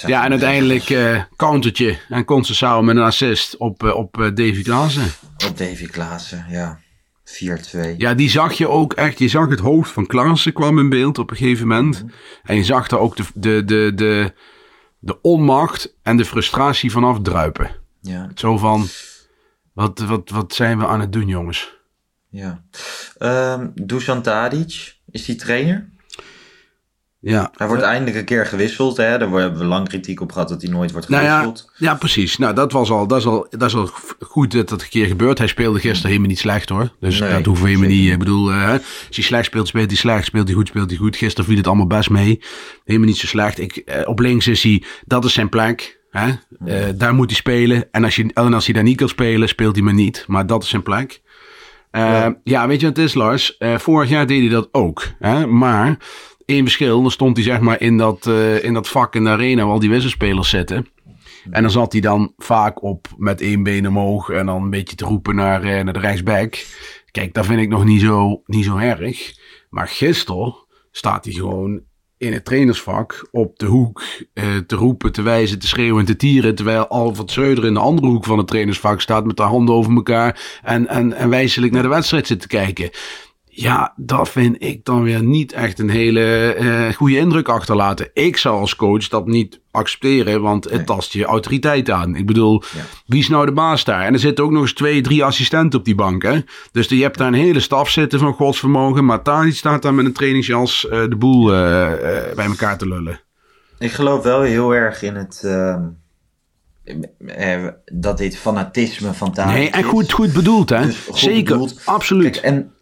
Ja, 0.06 0.24
en 0.24 0.30
uiteindelijk 0.30 0.90
eh 0.90 1.22
countertje. 1.36 1.98
En 2.08 2.24
Conceição 2.24 2.84
met 2.84 2.96
een 2.96 3.02
assist 3.02 3.56
op, 3.56 3.84
eh, 3.84 3.94
op 3.94 4.12
Davy 4.34 4.62
Klaassen. 4.62 5.06
Op 5.48 5.58
Davy 5.58 5.86
Klaassen, 5.86 6.46
ja. 6.48 6.80
4-2. 7.30 7.94
Ja, 7.96 8.14
die 8.14 8.30
zag 8.30 8.52
je 8.52 8.68
ook 8.68 8.92
echt. 8.92 9.18
Je 9.18 9.28
zag 9.28 9.48
het 9.48 9.60
hoofd 9.60 9.90
van 9.90 10.06
Klaassen 10.06 10.52
kwam 10.52 10.78
in 10.78 10.88
beeld 10.88 11.18
op 11.18 11.30
een 11.30 11.36
gegeven 11.36 11.68
moment. 11.68 12.04
En 12.42 12.56
je 12.56 12.64
zag 12.64 12.88
daar 12.88 13.00
ook 13.00 13.16
de, 13.16 13.24
de, 13.34 13.64
de, 13.64 13.92
de, 13.94 14.32
de 15.00 15.20
onmacht 15.20 15.94
en 16.02 16.16
de 16.16 16.24
frustratie 16.24 16.90
vanaf 16.90 17.20
druipen. 17.22 17.70
Ja, 18.00 18.30
Zo 18.34 18.56
van, 18.58 18.86
wat, 19.72 19.98
wat, 19.98 20.30
wat 20.30 20.54
zijn 20.54 20.78
we 20.78 20.86
aan 20.86 21.00
het 21.00 21.12
doen, 21.12 21.26
jongens? 21.26 21.78
ja. 22.28 22.62
Ehm 23.18 23.68
Dusan 23.74 24.22
Tadic, 24.22 24.96
is 25.10 25.24
die 25.24 25.36
trainer? 25.36 25.88
Ja, 27.22 27.50
Hij 27.56 27.66
wordt 27.66 27.82
eindelijk 27.82 28.16
een 28.16 28.24
keer 28.24 28.46
gewisseld. 28.46 28.96
Hè? 28.96 29.18
Daar 29.18 29.28
hebben 29.28 29.58
we 29.58 29.64
lang 29.64 29.88
kritiek 29.88 30.20
op 30.20 30.32
gehad 30.32 30.48
dat 30.48 30.62
hij 30.62 30.70
nooit 30.70 30.92
wordt 30.92 31.08
Nou 31.08 31.24
ja, 31.24 31.38
gewisseld. 31.40 31.70
ja, 31.76 31.94
precies. 31.94 32.38
Nou, 32.38 32.54
dat 32.54 32.72
was 32.72 32.90
al, 32.90 33.06
dat 33.06 33.18
is 33.18 33.26
al, 33.26 33.46
dat 33.50 33.68
is 33.68 33.74
al 33.74 33.90
goed 34.20 34.52
dat 34.52 34.68
dat 34.68 34.82
een 34.82 34.88
keer 34.88 35.06
gebeurt. 35.06 35.38
Hij 35.38 35.46
speelde 35.46 35.78
gisteren 35.78 36.06
helemaal 36.08 36.28
niet 36.28 36.38
slecht 36.38 36.68
hoor. 36.68 36.92
Dus 37.00 37.20
Nee, 37.20 37.32
dat 37.32 37.44
hoeven 37.46 37.64
we 37.64 37.70
helemaal 37.70 37.90
niet. 37.96 38.12
Ik 38.12 38.18
bedoel, 38.18 38.50
eh, 38.52 38.70
als 38.70 38.80
hij 39.10 39.24
slecht 39.24 39.44
speelt, 39.44 39.68
speelt 39.68 39.86
hij 39.86 39.96
slecht. 39.96 40.26
Speelt 40.26 40.46
hij 40.46 40.56
goed, 40.56 40.68
speelt 40.68 40.90
hij 40.90 40.98
goed. 40.98 41.16
Gisteren 41.16 41.44
viel 41.44 41.56
het 41.56 41.66
allemaal 41.66 41.86
best 41.86 42.10
mee. 42.10 42.40
Helemaal 42.84 43.08
niet 43.08 43.18
zo 43.18 43.26
slecht. 43.26 43.58
Ik, 43.58 43.76
eh, 43.76 44.08
op 44.08 44.18
links 44.18 44.46
is 44.46 44.62
hij, 44.62 44.82
dat 45.04 45.24
is 45.24 45.32
zijn 45.32 45.48
plek. 45.48 46.00
Hè? 46.10 46.28
Eh, 46.64 46.84
daar 46.94 47.14
moet 47.14 47.30
hij 47.30 47.36
spelen. 47.36 47.88
En 47.90 48.04
als, 48.04 48.16
je, 48.16 48.30
en 48.34 48.54
als 48.54 48.64
hij 48.64 48.74
daar 48.74 48.82
niet 48.82 48.96
kan 48.96 49.08
spelen, 49.08 49.48
speelt 49.48 49.74
hij 49.74 49.84
maar 49.84 49.94
niet. 49.94 50.24
Maar 50.26 50.46
dat 50.46 50.62
is 50.62 50.68
zijn 50.68 50.82
plek. 50.82 51.20
Eh, 51.90 52.26
ja. 52.44 52.66
weet 52.66 52.80
je 52.80 52.86
wat 52.86 52.96
het 52.96 53.06
is, 53.06 53.14
Lars? 53.14 53.56
Vorig 53.76 54.08
jaar 54.10 54.26
deed 54.26 54.40
hij 54.40 54.48
dat 54.48 54.68
ook. 54.72 55.04
Hè? 55.18 55.46
Maar 55.46 55.96
één 56.50 56.62
verschil, 56.62 57.02
dan 57.02 57.10
stond 57.10 57.36
hij 57.36 57.44
zeg 57.44 57.60
maar 57.60 57.80
in 57.80 57.96
dat, 57.96 58.26
eh, 58.26 58.64
in 58.64 58.74
dat 58.74 58.88
vak 58.88 59.14
in 59.14 59.24
de 59.24 59.30
arena 59.30 59.62
waar 59.62 59.72
al 59.72 59.78
die 59.78 59.90
wisselspelers 59.90 60.48
zitten. 60.48 60.86
En 61.50 61.62
dan 61.62 61.70
zat 61.70 61.92
hij 61.92 62.00
dan 62.00 62.32
vaak 62.36 62.82
op 62.82 63.08
met 63.16 63.40
één 63.40 63.62
been 63.62 63.88
omhoog 63.88 64.30
en 64.30 64.46
dan 64.46 64.62
een 64.62 64.70
beetje 64.70 64.96
te 64.96 65.04
roepen 65.04 65.34
naar, 65.34 65.62
eh, 65.62 65.84
naar 65.84 65.92
de 65.92 66.00
rechtsback. 66.00 66.66
Kijk, 67.10 67.34
dat 67.34 67.46
vind 67.46 67.60
ik 67.60 67.68
nog 67.68 67.84
niet 67.84 68.00
zo, 68.00 68.42
niet 68.46 68.64
zo 68.64 68.76
erg. 68.76 69.32
Maar 69.70 69.88
gisteren 69.88 70.54
staat 70.90 71.24
hij 71.24 71.34
gewoon 71.34 71.80
in 72.18 72.32
het 72.32 72.44
trainersvak 72.44 73.28
op 73.30 73.58
de 73.58 73.66
hoek 73.66 74.02
eh, 74.34 74.56
te 74.56 74.76
roepen, 74.76 75.12
te 75.12 75.22
wijzen, 75.22 75.58
te 75.58 75.66
schreeuwen 75.66 76.00
en 76.00 76.06
te 76.06 76.16
tieren. 76.16 76.54
Terwijl 76.54 76.88
Alfred 76.88 77.30
Schreuder 77.30 77.64
in 77.64 77.74
de 77.74 77.80
andere 77.80 78.08
hoek 78.08 78.24
van 78.24 78.38
het 78.38 78.46
trainersvak 78.46 79.00
staat 79.00 79.24
met 79.24 79.36
de 79.36 79.42
handen 79.42 79.74
over 79.74 79.94
elkaar 79.94 80.60
en, 80.62 80.86
en, 80.88 81.12
en 81.12 81.28
wijzelijk 81.28 81.72
naar 81.72 81.82
de 81.82 81.88
wedstrijd 81.88 82.26
zit 82.26 82.40
te 82.40 82.46
kijken. 82.46 82.90
Ja, 83.60 83.92
dat 83.96 84.28
vind 84.28 84.56
ik 84.62 84.84
dan 84.84 85.02
weer 85.02 85.22
niet 85.22 85.52
echt 85.52 85.78
een 85.78 85.90
hele 85.90 86.52
eh, 86.52 86.92
goede 86.94 87.16
indruk 87.16 87.48
achterlaten. 87.48 88.10
Ik 88.12 88.36
zou 88.36 88.60
als 88.60 88.76
coach 88.76 89.08
dat 89.08 89.26
niet 89.26 89.60
accepteren, 89.70 90.42
want 90.42 90.64
het 90.64 90.72
Nee. 90.72 90.84
tast 90.84 91.12
je 91.12 91.24
autoriteit 91.24 91.90
aan. 91.90 92.16
Ik 92.16 92.26
bedoel, 92.26 92.62
Ja. 92.74 92.80
wie 93.06 93.20
is 93.20 93.28
nou 93.28 93.46
de 93.46 93.52
baas 93.52 93.84
daar? 93.84 94.04
En 94.04 94.12
er 94.12 94.18
zitten 94.18 94.44
ook 94.44 94.50
nog 94.50 94.62
eens 94.62 94.72
twee, 94.72 95.00
drie 95.00 95.24
assistenten 95.24 95.78
op 95.78 95.84
die 95.84 95.94
bank. 95.94 96.22
Hè? 96.22 96.38
Dus 96.72 96.88
je 96.88 97.02
hebt 97.02 97.18
daar 97.18 97.26
een 97.28 97.34
hele 97.34 97.60
staf 97.60 97.90
zitten 97.90 98.18
van 98.18 98.32
godsvermogen. 98.32 99.04
Maar 99.04 99.22
Tadic 99.22 99.54
staat 99.54 99.82
daar 99.82 99.94
met 99.94 100.04
een 100.04 100.12
trainingsjas 100.12 100.88
eh, 100.88 101.00
de 101.08 101.16
boel 101.16 101.52
eh, 101.54 101.90
bij 102.34 102.46
elkaar 102.46 102.78
te 102.78 102.88
lullen. 102.88 103.20
Ik 103.78 103.92
geloof 103.92 104.22
wel 104.22 104.40
heel 104.42 104.74
erg 104.74 105.02
in 105.02 105.14
het. 105.14 105.42
ehm, 105.44 105.82
eh, 107.26 107.66
dat 107.92 108.18
dit 108.18 108.36
fanatisme 108.36 109.12
van 109.14 109.32
Tadic 109.32 109.54
Nee, 109.54 109.70
en 109.70 109.82
goed, 109.82 110.12
goed 110.12 110.32
bedoeld, 110.32 110.68
hè? 110.70 110.86
Dus 110.86 110.96
goed 111.08 111.18
Zeker, 111.18 111.52
bedoeld. 111.52 111.80
absoluut. 111.84 112.30
Kijk, 112.40 112.44
en, 112.44 112.72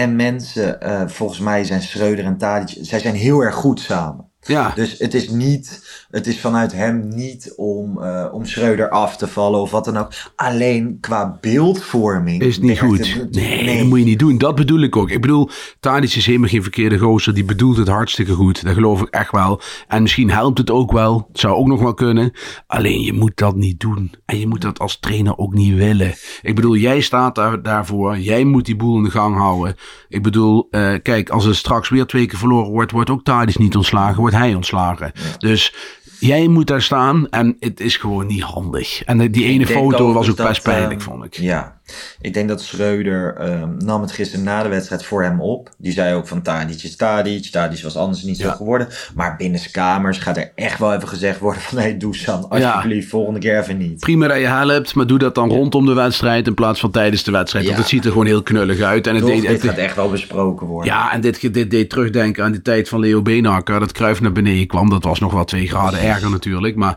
en 0.00 0.16
mensen, 0.16 0.80
eh, 0.80 1.08
volgens 1.08 1.38
mij 1.38 1.64
zijn 1.64 1.82
Schreuder 1.82 2.24
en 2.24 2.36
Tadic, 2.36 2.78
zij 2.80 2.98
zijn 2.98 3.14
heel 3.14 3.40
erg 3.40 3.54
goed 3.54 3.80
samen. 3.80 4.29
Ja, 4.40 4.72
Dus 4.74 4.98
het 4.98 5.14
is 5.14 5.28
niet, 5.28 5.88
het 6.10 6.26
is 6.26 6.40
vanuit 6.40 6.72
hem 6.72 7.08
niet 7.08 7.52
om, 7.56 8.02
eh, 8.02 8.26
om 8.32 8.44
Schreuder 8.46 8.88
af 8.88 9.16
te 9.16 9.26
vallen 9.26 9.60
of 9.60 9.70
wat 9.70 9.84
dan 9.84 9.96
ook. 9.96 10.12
Alleen 10.36 10.98
qua 11.00 11.38
beeldvorming. 11.40 12.42
is 12.42 12.58
niet 12.58 12.78
goed. 12.78 13.14
het- 13.14 13.34
Nee, 13.34 13.78
dat 13.78 13.86
moet 13.86 13.98
je 13.98 14.04
niet 14.04 14.18
doen. 14.18 14.38
Dat 14.38 14.54
bedoel 14.54 14.80
ik 14.80 14.96
ook. 14.96 15.10
Ik 15.10 15.20
bedoel, 15.20 15.48
Tadic 15.80 16.14
is 16.14 16.26
helemaal 16.26 16.48
geen 16.48 16.62
verkeerde 16.62 16.98
gozer. 16.98 17.34
Die 17.34 17.44
bedoelt 17.44 17.76
het 17.76 17.88
hartstikke 17.88 18.32
goed. 18.32 18.64
Dat 18.64 18.74
geloof 18.74 19.00
ik 19.02 19.08
echt 19.08 19.30
wel. 19.30 19.60
En 19.88 20.02
misschien 20.02 20.30
helpt 20.30 20.58
het 20.58 20.70
ook 20.70 20.92
wel. 20.92 21.26
Het 21.32 21.40
zou 21.40 21.54
ook 21.54 21.66
nog 21.66 21.80
wel 21.80 21.94
kunnen. 21.94 22.32
Alleen 22.66 23.00
je 23.00 23.12
moet 23.12 23.36
dat 23.36 23.56
niet 23.56 23.80
doen. 23.80 24.10
En 24.24 24.38
je 24.38 24.46
moet 24.46 24.60
dat 24.60 24.78
als 24.78 24.98
trainer 24.98 25.38
ook 25.38 25.54
niet 25.54 25.74
willen. 25.74 26.14
Ik 26.42 26.54
bedoel, 26.54 26.76
jij 26.76 27.00
staat 27.00 27.34
daar, 27.34 27.62
daarvoor. 27.62 28.18
Jij 28.18 28.44
moet 28.44 28.64
die 28.66 28.76
boel 28.76 28.96
in 28.96 29.02
de 29.02 29.10
gang 29.10 29.36
houden. 29.36 29.74
Ik 30.08 30.22
bedoel, 30.22 30.66
eh, 30.70 30.94
kijk, 31.02 31.28
als 31.30 31.44
er 31.44 31.56
straks 31.56 31.88
weer 31.88 32.06
twee 32.06 32.26
keer 32.26 32.38
verloren 32.38 32.70
wordt, 32.70 32.92
wordt 32.92 33.10
ook 33.10 33.24
Tadic 33.24 33.58
niet 33.58 33.76
ontslagen. 33.76 34.20
Wordt 34.30 34.44
hij 34.44 34.54
ontslagen. 34.54 35.12
Dus 35.38 35.74
jij 36.18 36.48
moet 36.48 36.66
daar 36.66 36.82
staan. 36.82 37.28
En 37.28 37.56
het 37.60 37.80
is 37.80 37.96
gewoon 37.96 38.26
niet 38.26 38.42
handig. 38.42 39.02
En 39.04 39.30
die 39.30 39.44
ene 39.44 39.66
foto 39.66 40.12
was 40.12 40.30
ook 40.30 40.36
best 40.36 40.62
pijnlijk, 40.62 41.00
ehm, 41.00 41.10
vond 41.10 41.24
ik. 41.24 41.34
Ja, 41.34 41.79
ik 42.20 42.34
denk 42.34 42.48
dat 42.48 42.62
Schreuder 42.62 43.34
ehm, 43.34 43.68
nam 43.78 44.00
het 44.00 44.12
gisteren 44.12 44.44
na 44.44 44.62
de 44.62 44.68
wedstrijd 44.68 45.04
voor 45.04 45.22
hem 45.22 45.40
op. 45.40 45.70
Die 45.78 45.92
zei 45.92 46.14
ook 46.14 46.28
van 46.28 46.42
Tadic 46.42 46.82
is 46.82 46.96
Tadic. 46.96 47.46
Tadic 47.46 47.82
was 47.82 47.96
anders 47.96 48.22
niet 48.22 48.36
zo 48.38 48.50
geworden. 48.50 48.88
Maar 49.14 49.36
binnen 49.36 49.60
kamers 49.72 50.18
gaat 50.18 50.36
er 50.36 50.52
echt 50.54 50.78
wel 50.78 50.94
even 50.94 51.08
gezegd 51.08 51.38
worden 51.38 51.62
van... 51.62 51.78
Hé, 51.78 51.84
hey, 51.84 51.96
Dusan, 51.96 52.48
alsjeblieft, 52.48 53.08
volgende 53.08 53.40
keer 53.40 53.58
even 53.58 53.76
niet. 53.78 54.00
Prima 54.00 54.28
dat 54.28 54.38
je 54.38 54.46
helpt, 54.46 54.94
maar 54.94 55.06
doe 55.06 55.18
dat 55.18 55.34
dan 55.34 55.48
rondom 55.48 55.86
de 55.86 55.94
wedstrijd 55.94 56.46
in 56.46 56.54
plaats 56.54 56.80
van 56.80 56.90
tijdens 56.90 57.22
de 57.22 57.30
wedstrijd. 57.30 57.64
Want 57.64 57.78
het 57.78 57.88
ziet 57.88 58.04
er 58.04 58.10
gewoon 58.10 58.26
heel 58.26 58.42
knullig 58.42 58.80
uit. 58.80 59.06
En 59.06 59.14
het 59.14 59.26
deed, 59.26 59.40
dit 59.40 59.50
het- 59.50 59.62
gaat 59.62 59.76
echt 59.76 59.96
wel 59.96 60.10
besproken 60.10 60.66
worden. 60.66 60.92
ja, 60.92 61.12
en 61.12 61.20
dit, 61.20 61.54
dit 61.54 61.70
deed 61.70 61.90
terugdenken 61.90 62.44
aan 62.44 62.52
de 62.52 62.62
tijd 62.62 62.88
van 62.88 63.00
Leo 63.00 63.22
Beenhakker. 63.22 63.80
Dat 63.80 63.92
Kruif 63.92 64.20
naar 64.20 64.32
beneden 64.32 64.66
kwam. 64.66 64.90
Dat 64.90 65.04
was 65.04 65.20
nog 65.20 65.32
wel 65.32 65.44
twee 65.44 65.68
graden 65.68 66.00
erger 66.00 66.30
natuurlijk. 66.30 66.76
Maar 66.76 66.96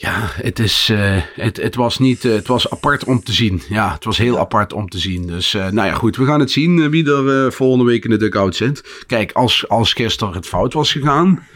ja, 0.00 0.28
het, 0.32 0.58
is, 0.58 0.88
eh, 0.90 1.22
het, 1.34 1.56
het 1.56 1.74
was 1.74 1.98
niet. 1.98 2.24
eh, 2.24 2.32
het 2.32 2.46
was 2.46 2.70
apart 2.70 3.04
om 3.04 3.22
te 3.22 3.32
zien. 3.32 3.62
Ja, 3.68 3.92
het 3.92 4.04
was 4.04 4.18
heel 4.18 4.38
apart 4.38 4.72
om 4.72 4.88
te 4.88 4.98
zien. 4.98 5.26
Dus 5.26 5.54
eh, 5.54 5.68
nou 5.68 5.88
ja, 5.88 5.94
goed. 5.94 6.16
We 6.16 6.24
gaan 6.24 6.40
het 6.40 6.50
zien 6.50 6.90
wie 6.90 7.10
er 7.12 7.52
volgende 7.52 7.84
week 7.84 8.04
in 8.04 8.10
de 8.10 8.16
dugout 8.16 8.56
zit. 8.56 9.04
Kijk, 9.06 9.32
als, 9.32 9.68
als 9.68 9.92
gisteren 9.92 10.34
het 10.34 10.46
fout 10.46 10.72
was 10.72 10.92
gegaan. 10.92 11.46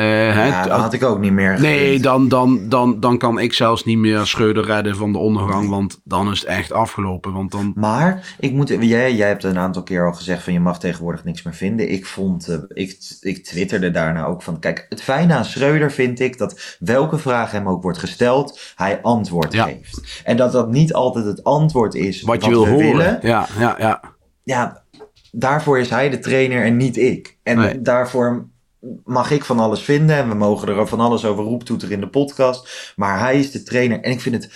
Hè, 0.00 0.46
Ja, 0.46 0.62
dat 0.66 0.80
had 0.80 0.92
ik 0.92 1.02
ook 1.02 1.18
niet 1.18 1.32
meer 1.32 1.60
Nee, 1.60 2.00
dan, 2.00 2.28
dan, 2.28 2.68
dan, 2.68 3.00
dan 3.00 3.18
kan 3.18 3.38
ik 3.38 3.52
zelfs 3.52 3.84
niet 3.84 3.98
meer 3.98 4.26
Schreuder 4.26 4.64
redden 4.64 4.96
van 4.96 5.12
de 5.12 5.18
ondergang. 5.18 5.68
Want 5.68 6.00
dan 6.04 6.30
is 6.30 6.40
het 6.40 6.48
echt 6.48 6.72
afgelopen. 6.72 7.32
Want 7.32 7.50
dan. 7.50 7.72
Maar 7.74 8.34
ik 8.38 8.52
moet, 8.52 8.68
jij, 8.68 9.14
jij 9.14 9.28
hebt 9.28 9.44
een 9.44 9.58
aantal 9.58 9.82
keer 9.82 10.06
al 10.06 10.12
gezegd 10.12 10.42
van 10.42 10.52
je 10.52 10.60
mag 10.60 10.78
tegenwoordig 10.78 11.24
niks 11.24 11.42
meer 11.42 11.54
vinden. 11.54 11.90
Ik 11.92 12.06
vond, 12.06 12.48
eh, 12.48 12.56
ik, 12.68 12.96
ik 13.20 13.44
twitterde 13.44 13.90
daarna 13.90 14.24
ook 14.24 14.42
van, 14.42 14.58
kijk, 14.58 14.86
het 14.88 15.02
fijne 15.02 15.34
aan 15.34 15.44
Schreuder 15.44 15.92
vind 15.92 16.20
ik 16.20 16.38
dat 16.38 16.76
welke 16.78 17.18
vraag 17.18 17.50
hem 17.50 17.68
ook 17.68 17.82
wordt 17.82 17.98
gesteld, 17.98 18.72
hij 18.76 19.00
antwoord 19.02 19.52
Ja. 19.52 19.64
geeft. 19.64 20.20
En 20.24 20.36
dat 20.36 20.52
dat 20.52 20.70
niet 20.70 20.92
altijd 20.92 21.24
het 21.24 21.44
antwoord 21.44 21.94
is 21.94 22.22
Wat 22.22 22.44
je 22.44 22.50
wil 22.50 22.64
we 22.64 22.70
horen. 22.70 22.86
willen. 22.90 23.18
Ja, 23.22 23.46
ja, 23.58 23.76
ja. 23.78 24.00
Ja, 24.44 24.82
daarvoor 25.30 25.78
is 25.78 25.90
hij 25.90 26.10
de 26.10 26.18
trainer 26.18 26.64
en 26.64 26.76
niet 26.76 26.96
ik. 26.96 27.38
En 27.42 27.58
Nee. 27.58 27.82
daarvoor 27.82 28.48
mag 29.04 29.30
ik 29.30 29.44
van 29.44 29.58
alles 29.58 29.80
vinden 29.80 30.16
en 30.16 30.28
we 30.28 30.34
mogen 30.34 30.68
er 30.68 30.86
van 30.86 31.00
alles 31.00 31.24
over 31.24 31.44
roeptoeteren 31.44 31.94
in 31.94 32.00
de 32.00 32.08
podcast. 32.08 32.92
Maar 32.96 33.18
hij 33.18 33.38
is 33.38 33.50
de 33.50 33.62
trainer 33.62 34.00
en 34.00 34.10
ik 34.10 34.20
vind 34.20 34.34
het 34.34 34.52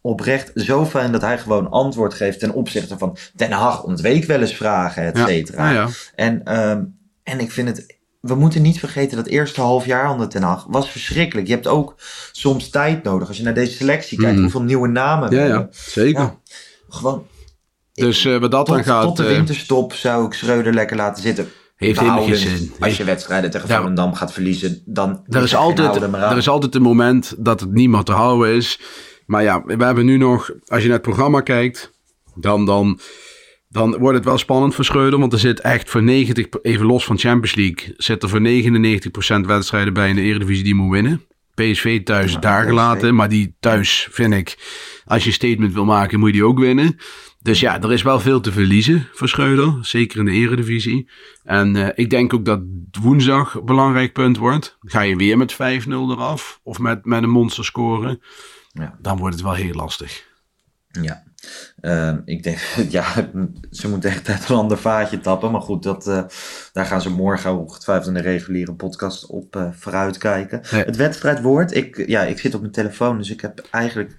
oprecht 0.00 0.50
zo 0.54 0.84
fijn 0.86 1.12
dat 1.12 1.20
hij 1.20 1.38
gewoon 1.38 1.70
antwoord 1.70 2.14
geeft 2.14 2.38
ten 2.38 2.52
opzichte 2.52 2.98
van 2.98 3.16
Den 3.34 3.50
Haag 3.52 3.82
ontweek 3.82 4.24
wel 4.24 4.40
eens 4.40 4.54
vragen, 4.54 5.02
et 5.04 5.18
cetera. 5.18 5.70
ja, 5.70 5.74
ja. 5.74 5.88
En, 6.14 6.44
ehm, 6.44 6.82
en 7.22 7.40
ik 7.40 7.50
vind 7.50 7.68
het. 7.68 7.94
We 8.20 8.34
moeten 8.34 8.62
niet 8.62 8.78
vergeten 8.78 9.16
dat 9.16 9.26
eerste 9.26 9.60
half 9.60 9.86
jaar 9.86 10.10
onder 10.10 10.30
Den 10.30 10.42
Haag 10.42 10.64
was 10.68 10.90
verschrikkelijk. 10.90 11.46
Je 11.46 11.52
hebt 11.52 11.66
ook 11.66 11.94
soms 12.32 12.68
tijd 12.70 13.02
nodig. 13.02 13.28
Als 13.28 13.36
je 13.36 13.42
naar 13.42 13.54
deze 13.54 13.76
selectie 13.76 14.18
kijkt, 14.18 14.32
Mhm. 14.32 14.42
hoeveel 14.42 14.62
nieuwe 14.62 14.88
namen 14.88 15.30
Ja, 15.30 15.44
ja, 15.44 15.68
zeker. 15.70 16.20
Ja, 16.22 16.36
gewoon 16.88 17.26
Dus 17.92 18.24
eh, 18.24 18.38
wat 18.38 18.50
dat 18.50 18.66
dan 18.66 18.76
tot, 18.76 18.84
gaat. 18.86 19.02
tot 19.02 19.16
de 19.16 19.22
eh, 19.26 19.28
winterstop 19.36 19.92
zou 19.92 20.26
ik 20.26 20.32
Schreuder 20.32 20.74
lekker 20.74 20.96
laten 20.96 21.22
zitten. 21.22 21.48
Heeft 21.76 21.98
helemaal 21.98 22.22
geen 22.24 22.30
Behouden. 22.30 22.58
zin. 22.58 22.72
Als 22.78 22.96
je 22.96 23.04
wedstrijden 23.04 23.50
tegen 23.50 23.68
Ja. 23.68 23.76
Volendam 23.78 24.14
gaat 24.14 24.32
verliezen, 24.32 24.82
dan 24.84 25.24
er, 25.28 25.42
is 25.42 25.54
altijd, 25.54 26.02
er 26.02 26.36
is 26.36 26.48
altijd 26.48 26.74
een 26.74 26.82
moment 26.82 27.34
dat 27.38 27.60
het 27.60 27.72
niet 27.72 27.88
meer 27.88 28.02
te 28.02 28.12
houden 28.12 28.54
is. 28.54 28.80
Maar 29.26 29.42
ja, 29.42 29.62
we 29.64 29.84
hebben 29.84 30.04
nu 30.04 30.16
nog, 30.16 30.50
als 30.66 30.80
je 30.80 30.86
naar 30.86 30.96
het 30.96 31.06
programma 31.06 31.40
kijkt, 31.40 31.92
dan, 32.34 32.64
dan, 32.64 33.00
dan 33.68 33.96
wordt 33.98 34.16
het 34.16 34.24
wel 34.24 34.38
spannend 34.38 34.74
voor 34.74 34.84
Schreuder. 34.84 35.18
Want 35.18 35.32
er 35.32 35.38
zit 35.38 35.60
echt 35.60 35.90
voor 35.90 36.02
90, 36.02 36.46
even 36.62 36.86
los 36.86 37.04
van 37.04 37.18
Champions 37.18 37.54
League, 37.54 37.94
zit 37.96 38.22
er 38.22 38.28
voor 38.28 38.40
99% 39.42 39.46
wedstrijden 39.46 39.92
bij 39.92 40.08
in 40.08 40.14
de 40.14 40.22
Eredivisie 40.22 40.64
die 40.64 40.74
moet 40.74 40.92
winnen. 40.92 41.24
PSV 41.54 42.02
thuis 42.02 42.32
Ja, 42.32 42.38
daar 42.38 42.64
gelaten, 42.64 43.14
maar 43.14 43.28
die 43.28 43.56
thuis 43.60 44.08
vind 44.10 44.34
ik, 44.34 44.56
als 45.04 45.22
je 45.22 45.28
een 45.28 45.34
statement 45.34 45.72
wil 45.72 45.84
maken, 45.84 46.18
moet 46.18 46.28
je 46.28 46.34
die 46.34 46.44
ook 46.44 46.58
winnen. 46.58 46.96
Dus 47.46 47.60
ja, 47.60 47.80
er 47.82 47.92
is 47.92 48.02
wel 48.02 48.20
veel 48.20 48.40
te 48.40 48.52
verliezen 48.52 49.08
voor 49.12 49.28
Schreuder, 49.28 49.78
zeker 49.80 50.18
in 50.18 50.24
de 50.24 50.30
Eredivisie. 50.30 51.08
En 51.44 51.76
eh, 51.76 51.88
ik 51.94 52.10
denk 52.10 52.34
ook 52.34 52.44
dat 52.44 52.60
woensdag 53.02 53.54
een 53.54 53.64
belangrijk 53.64 54.12
punt 54.12 54.36
wordt. 54.36 54.76
Ga 54.80 55.00
je 55.00 55.16
weer 55.16 55.36
met 55.36 55.52
5-0 55.52 55.56
eraf 55.88 56.60
of 56.62 56.78
met, 56.78 57.04
met 57.04 57.22
een 57.22 57.30
monster 57.30 57.64
scoren, 57.64 58.20
Ja. 58.72 58.96
dan 59.00 59.18
wordt 59.18 59.34
het 59.34 59.44
wel 59.44 59.54
heel 59.54 59.74
lastig. 59.74 60.24
Ja. 61.02 61.22
Ehm, 61.80 62.18
ik 62.24 62.42
denk, 62.42 62.58
ja, 62.98 63.30
ze 63.70 63.88
moeten 63.88 64.10
echt 64.10 64.28
uit 64.28 64.48
een 64.48 64.56
ander 64.56 64.78
vaatje 64.78 65.20
tappen. 65.20 65.50
Maar 65.50 65.62
goed, 65.62 65.82
dat, 65.82 66.06
eh, 66.06 66.22
daar 66.72 66.86
gaan 66.86 67.02
ze 67.02 67.10
morgen 67.10 67.58
ongetwijfeld 67.58 68.08
in 68.08 68.14
de 68.14 68.28
reguliere 68.30 68.74
podcast 68.74 69.26
op 69.26 69.56
eh 69.56 69.68
vooruitkijken. 69.72 70.60
Nee. 70.70 70.84
Het 70.84 70.96
wedstrijdwoord, 70.96 71.74
ik, 71.74 72.06
ja, 72.06 72.22
ik 72.22 72.38
zit 72.38 72.54
op 72.54 72.60
mijn 72.60 72.72
telefoon, 72.72 73.18
dus 73.18 73.30
ik 73.30 73.40
heb 73.40 73.66
eigenlijk 73.70 74.18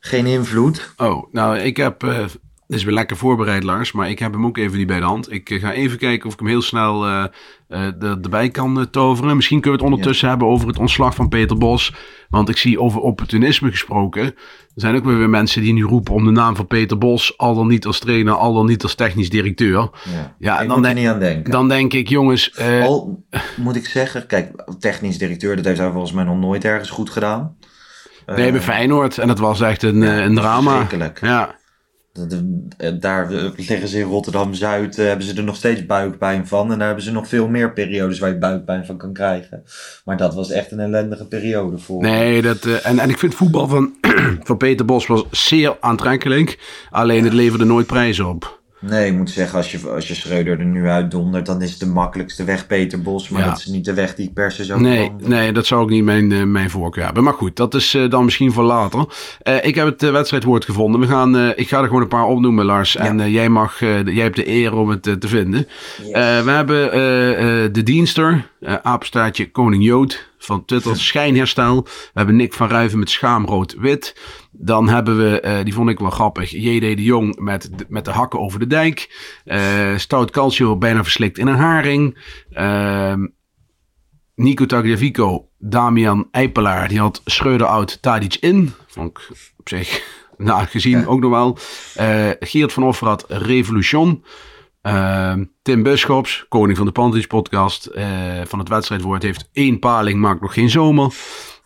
geen 0.00 0.26
invloed. 0.26 0.94
Oh, 0.96 1.32
nou, 1.32 1.58
ik 1.58 1.76
heb. 1.76 2.02
eh 2.02 2.24
dit 2.66 2.78
is 2.78 2.84
weer 2.84 2.94
lekker 2.94 3.16
voorbereid, 3.16 3.62
Lars. 3.62 3.92
Maar 3.92 4.10
ik 4.10 4.18
heb 4.18 4.32
hem 4.32 4.46
ook 4.46 4.56
even 4.56 4.78
niet 4.78 4.86
bij 4.86 4.98
de 5.00 5.04
hand. 5.06 5.32
Ik 5.32 5.50
eh, 5.50 5.60
ga 5.60 5.72
even 5.72 5.98
kijken 5.98 6.26
of 6.26 6.32
ik 6.32 6.38
hem 6.38 6.48
heel 6.48 6.62
snel 6.62 7.06
eh, 7.06 7.24
er- 7.68 8.18
erbij 8.22 8.48
kan 8.50 8.90
toveren. 8.90 9.36
Misschien 9.36 9.60
kunnen 9.60 9.78
we 9.80 9.84
het 9.86 9.94
ondertussen 9.94 10.28
hebben 10.28 10.48
over 10.48 10.68
het 10.68 10.78
ontslag 10.78 11.14
van 11.14 11.28
Peter 11.28 11.58
Bos. 11.58 11.94
Want 12.28 12.48
ik 12.48 12.56
zie 12.56 12.80
over 12.80 13.00
opportunisme 13.00 13.70
gesproken. 13.70 14.22
Er 14.24 14.34
zijn 14.74 14.96
ook 14.96 15.04
weer 15.04 15.18
weer 15.18 15.28
mensen 15.30 15.62
die 15.62 15.72
nu 15.72 15.82
roepen 15.84 16.14
om 16.14 16.24
de 16.24 16.30
naam 16.30 16.56
van 16.56 16.66
Peter 16.66 16.98
Bos. 16.98 17.38
Al 17.38 17.54
dan 17.54 17.66
niet 17.66 17.86
als 17.86 17.98
trainer, 17.98 18.34
al 18.34 18.54
dan 18.54 18.66
niet 18.66 18.82
als 18.82 18.94
technisch 18.94 19.30
directeur. 19.30 19.90
Ja, 20.12 20.34
Ja, 20.38 20.60
ik 20.60 20.68
dan 20.68 20.82
denk- 20.82 20.96
niet 20.98 21.06
aan 21.08 21.18
denken. 21.18 21.50
Dan 21.52 21.68
denk 21.68 21.92
ik, 21.92 22.08
jongens. 22.08 22.58
Al 22.82 23.24
moet 23.56 23.76
ik 23.76 23.86
zeggen, 23.86 24.26
kijk, 24.26 24.64
technisch 24.78 25.18
directeur, 25.18 25.56
dat 25.56 25.64
heeft 25.64 25.78
hij 25.78 25.90
volgens 25.90 26.12
mij 26.12 26.24
nog 26.24 26.38
nooit 26.38 26.64
ergens 26.64 26.90
goed 26.90 27.10
gedaan. 27.10 27.56
Nee, 28.36 28.52
bij 28.52 28.60
Feyenoord. 28.60 29.18
En 29.18 29.28
dat 29.28 29.38
was 29.38 29.60
echt 29.60 29.82
een, 29.82 30.02
eh, 30.02 30.18
een 30.18 30.34
drama. 30.34 30.86
Ja, 31.20 31.58
eh, 32.76 32.92
Daar 33.00 33.32
eh, 33.32 33.44
liggen 33.56 33.88
ze 33.88 33.98
in 33.98 34.06
Rotterdam-Zuid, 34.06 34.98
eh, 34.98 35.06
hebben 35.06 35.26
ze 35.26 35.34
er 35.36 35.42
nog 35.42 35.56
steeds 35.56 35.86
buikpijn 35.86 36.46
van. 36.46 36.72
En 36.72 36.78
daar 36.78 36.86
hebben 36.86 37.04
ze 37.04 37.12
nog 37.12 37.28
veel 37.28 37.48
meer 37.48 37.72
periodes 37.72 38.18
waar 38.18 38.30
je 38.30 38.38
buikpijn 38.38 38.86
van 38.86 38.96
kan 38.96 39.12
krijgen. 39.12 39.62
Maar 40.04 40.16
dat 40.16 40.34
was 40.34 40.50
echt 40.50 40.70
een 40.70 40.80
ellendige 40.80 41.26
periode 41.26 41.78
voor. 41.78 42.02
Nee, 42.02 42.42
dat, 42.42 42.64
eh, 42.64 42.86
en, 42.86 42.98
en 42.98 43.08
ik 43.10 43.18
vind 43.18 43.34
voetbal 43.34 43.68
van, 43.68 43.92
van 44.48 44.56
Peter 44.56 44.84
Bos 44.84 45.06
was 45.06 45.24
zeer 45.30 45.76
aantrekkelijk. 45.80 46.58
Alleen 46.90 47.24
het 47.24 47.32
leverde 47.32 47.64
nooit 47.64 47.86
prijzen 47.86 48.28
op. 48.28 48.59
Nee, 48.80 49.06
ik 49.06 49.16
moet 49.16 49.30
zeggen, 49.30 49.56
als 49.58 49.72
je, 49.72 49.88
als 49.88 50.08
je 50.08 50.14
Schreuder 50.14 50.58
er 50.58 50.64
nu 50.64 50.88
uit 50.88 51.10
dondert, 51.10 51.46
dan 51.46 51.62
is 51.62 51.70
het 51.70 51.80
de 51.80 51.86
makkelijkste 51.86 52.44
weg 52.44 52.66
Peter 52.66 53.02
Bos. 53.02 53.28
Maar 53.28 53.40
Ja. 53.42 53.48
dat 53.48 53.58
is 53.58 53.66
niet 53.66 53.84
de 53.84 53.94
weg 53.94 54.14
die 54.14 54.26
ik 54.26 54.34
per 54.34 54.52
se 54.52 54.64
zou 54.64 54.80
Nee, 54.80 55.12
nee, 55.18 55.52
dat 55.52 55.66
zou 55.66 55.82
ook 55.82 55.90
niet 55.90 56.04
mijn, 56.04 56.32
eh, 56.32 56.42
mijn 56.42 56.70
voorkeur 56.70 57.04
hebben. 57.04 57.24
Maar 57.24 57.32
goed, 57.32 57.56
dat 57.56 57.74
is 57.74 57.94
eh, 57.94 58.10
dan 58.10 58.24
misschien 58.24 58.52
voor 58.52 58.64
later. 58.64 59.04
Eh, 59.42 59.64
ik 59.64 59.74
heb 59.74 59.86
het 59.86 60.10
wedstrijdwoord 60.10 60.64
gevonden. 60.64 61.00
We 61.00 61.06
gaan, 61.06 61.36
ik 61.36 61.68
ga 61.68 61.80
er 61.80 61.86
gewoon 61.86 62.02
een 62.02 62.08
paar 62.08 62.24
opnoemen, 62.26 62.64
Lars. 62.64 62.96
En 62.96 63.30
jij, 63.30 63.48
mag, 63.48 63.80
jij 63.80 64.02
hebt 64.14 64.36
de 64.36 64.48
eer 64.48 64.74
om 64.74 64.88
het 64.88 65.02
te 65.02 65.18
vinden. 65.28 65.66
We 66.12 66.50
hebben 66.50 66.92
de 67.72 67.82
dienster, 67.82 68.49
eh 68.60 68.74
apenstaartje 68.82 69.50
Koning 69.50 69.84
Jood 69.84 70.28
van 70.38 70.64
Twitter, 70.64 70.96
Schijnherstel. 71.06 71.82
We 71.82 71.90
hebben 72.12 72.36
Nick 72.36 72.52
van 72.54 72.68
Ruiven 72.68 72.98
met 72.98 73.10
Schaamrood-Wit. 73.10 74.16
Dan 74.50 74.88
hebben 74.88 75.16
we, 75.18 75.40
eh, 75.40 75.64
die 75.64 75.74
vond 75.74 75.88
ik 75.90 75.98
wel 75.98 76.10
grappig, 76.10 76.50
J.D. 76.50 76.80
de 76.96 77.02
Jong 77.02 77.38
met, 77.38 77.70
de- 77.78 77.86
met 77.88 78.04
de 78.04 78.10
hakken 78.10 78.40
over 78.40 78.58
de 78.58 78.66
dijk. 78.66 79.28
Eh, 79.44 79.96
Stout 79.96 80.30
Calcio 80.30 80.76
bijna 80.76 81.02
verslikt 81.02 81.38
in 81.38 81.46
een 81.46 81.56
haring. 81.56 82.18
Ehm 82.50 83.26
Nico 84.34 84.66
Tagliafico, 84.66 85.48
Damian 85.58 86.28
Eipelaar, 86.30 86.88
die 86.88 86.98
had 86.98 87.22
Schreuder 87.24 87.66
out 87.66 88.02
Tadic 88.02 88.34
in. 88.34 88.72
Vond 88.86 89.10
ik 89.10 89.28
op 89.56 89.68
zich, 89.68 90.02
nou, 90.36 90.66
gezien 90.66 91.06
ook 91.06 91.20
nog 91.20 91.30
wel. 91.30 91.58
Geert 92.40 92.72
van 92.72 92.82
Offer 92.82 93.06
had 93.06 93.24
Revolution. 93.28 94.24
Ehm, 94.82 95.44
Tim 95.62 95.82
Buschops, 95.82 96.44
koning 96.48 96.76
van 96.76 96.86
de 96.86 96.92
Panties 96.92 97.26
podcast, 97.26 97.86
eh, 97.86 98.40
van 98.44 98.58
het 98.58 98.68
wedstrijdwoord, 98.68 99.22
heeft 99.22 99.48
één 99.52 99.78
paling, 99.78 100.20
maakt 100.20 100.40
nog 100.40 100.54
geen 100.54 100.70
zomer. 100.70 101.14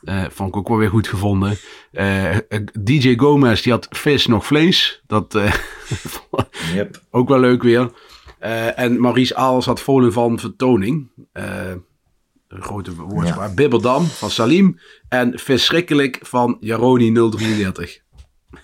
Eh, 0.03 0.25
vond 0.31 0.49
ik 0.49 0.57
ook 0.57 0.69
wel 0.69 0.77
weer 0.77 0.89
goed 0.89 1.09
gevonden. 1.09 1.57
Eh, 1.93 2.37
DJ 2.81 3.17
Gomez, 3.17 3.63
die 3.63 3.73
had 3.73 3.87
vis 3.91 4.27
nog 4.27 4.47
vlees. 4.47 5.03
Dat 5.07 5.33
Yep. 6.75 7.01
ook 7.11 7.29
wel 7.29 7.41
leuk 7.41 7.63
weer. 7.63 7.91
En 8.75 9.01
Maurice 9.01 9.35
Aals 9.37 9.67
had 9.67 9.81
Volen 9.81 10.13
van 10.13 10.39
Vertoning. 10.39 11.09
Een 11.33 11.83
grote 12.49 12.95
woordspraak. 12.95 13.55
Bibberdam 13.55 14.05
van 14.05 14.31
Salim. 14.31 14.79
En 15.09 15.39
Verschrikkelijk 15.39 16.19
van 16.23 16.57
Jaroni 16.61 17.13
033. 17.13 18.03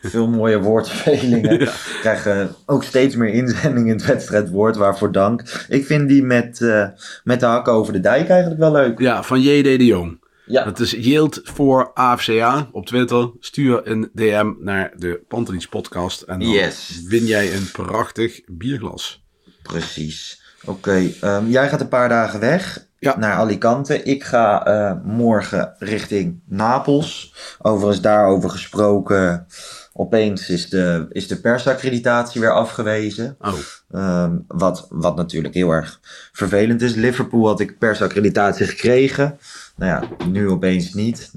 Veel 0.03 0.29
mooie 0.29 0.61
woordspelingen. 0.61 1.59
We 1.59 1.98
krijgen 2.00 2.55
ook 2.66 2.85
steeds 2.85 3.16
meer 3.16 3.33
inzendingen 3.33 3.87
in 3.90 3.96
het 3.96 4.07
wedstrijdwoord, 4.07 4.76
waarvoor 4.76 5.12
dank. 5.12 5.64
Ik 5.68 5.87
vind 5.87 6.09
die 6.09 6.22
met, 6.22 6.61
eh, 6.61 6.87
met 7.24 7.40
de 7.40 7.46
hakken 7.46 7.72
over 7.72 7.92
de 7.92 8.00
dijk 8.00 8.29
eigenlijk 8.29 8.61
wel 8.61 8.72
leuk. 8.72 8.98
Ja, 8.98 9.22
van 9.22 9.40
JD 9.40 9.64
de 9.64 9.87
Jong. 9.87 10.18
Ja, 10.46 10.64
Dat 10.64 10.81
is 10.81 10.90
Yield 10.90 11.40
voor 11.42 11.90
AFCA 11.94 12.68
op 12.72 12.87
Twitter. 12.87 13.31
Stuur 13.40 13.81
een 13.85 14.11
DM 14.12 14.53
naar 14.59 14.92
de 14.96 15.20
Pantelis 15.29 15.66
podcast. 15.68 16.22
En 16.22 16.38
dan 16.38 16.48
Yes. 16.48 17.03
win 17.09 17.24
jij 17.24 17.55
een 17.55 17.70
prachtig 17.72 18.40
bierglas. 18.46 19.24
precies. 19.62 20.42
Oké, 20.64 21.11
ehm, 21.20 21.46
jij 21.48 21.68
gaat 21.68 21.81
een 21.81 21.88
paar 21.88 22.09
dagen 22.09 22.40
weg 22.40 22.87
Ja. 22.98 23.18
naar 23.18 23.35
Alicante. 23.37 24.03
Ik 24.03 24.24
ga 24.24 24.64
eh, 24.66 24.92
morgen 25.05 25.74
richting 25.79 26.40
Napels. 26.46 27.35
Overigens 27.59 28.00
daarover 28.00 28.50
gesproken. 28.50 29.46
Opeens 29.92 30.48
is 30.48 30.68
de, 30.68 31.07
is 31.11 31.29
de 31.29 31.40
persaccreditatie 31.40 32.40
weer 32.40 32.53
afgewezen. 32.53 33.37
Oh, 33.40 33.53
Ehm, 33.90 34.37
wat, 34.46 34.87
wat 34.90 35.16
natuurlijk 35.16 35.55
heel 35.55 35.70
erg 35.70 36.00
vervelend 36.33 36.83
is. 36.83 36.94
Liverpool 36.94 37.46
had 37.46 37.61
ik 37.61 37.79
persaccreditatie 37.79 38.66
gekregen. 38.66 39.38
Nou 39.76 39.90
ja, 40.18 40.26
nu 40.26 40.48
opeens 40.48 40.94
niet. 40.94 41.31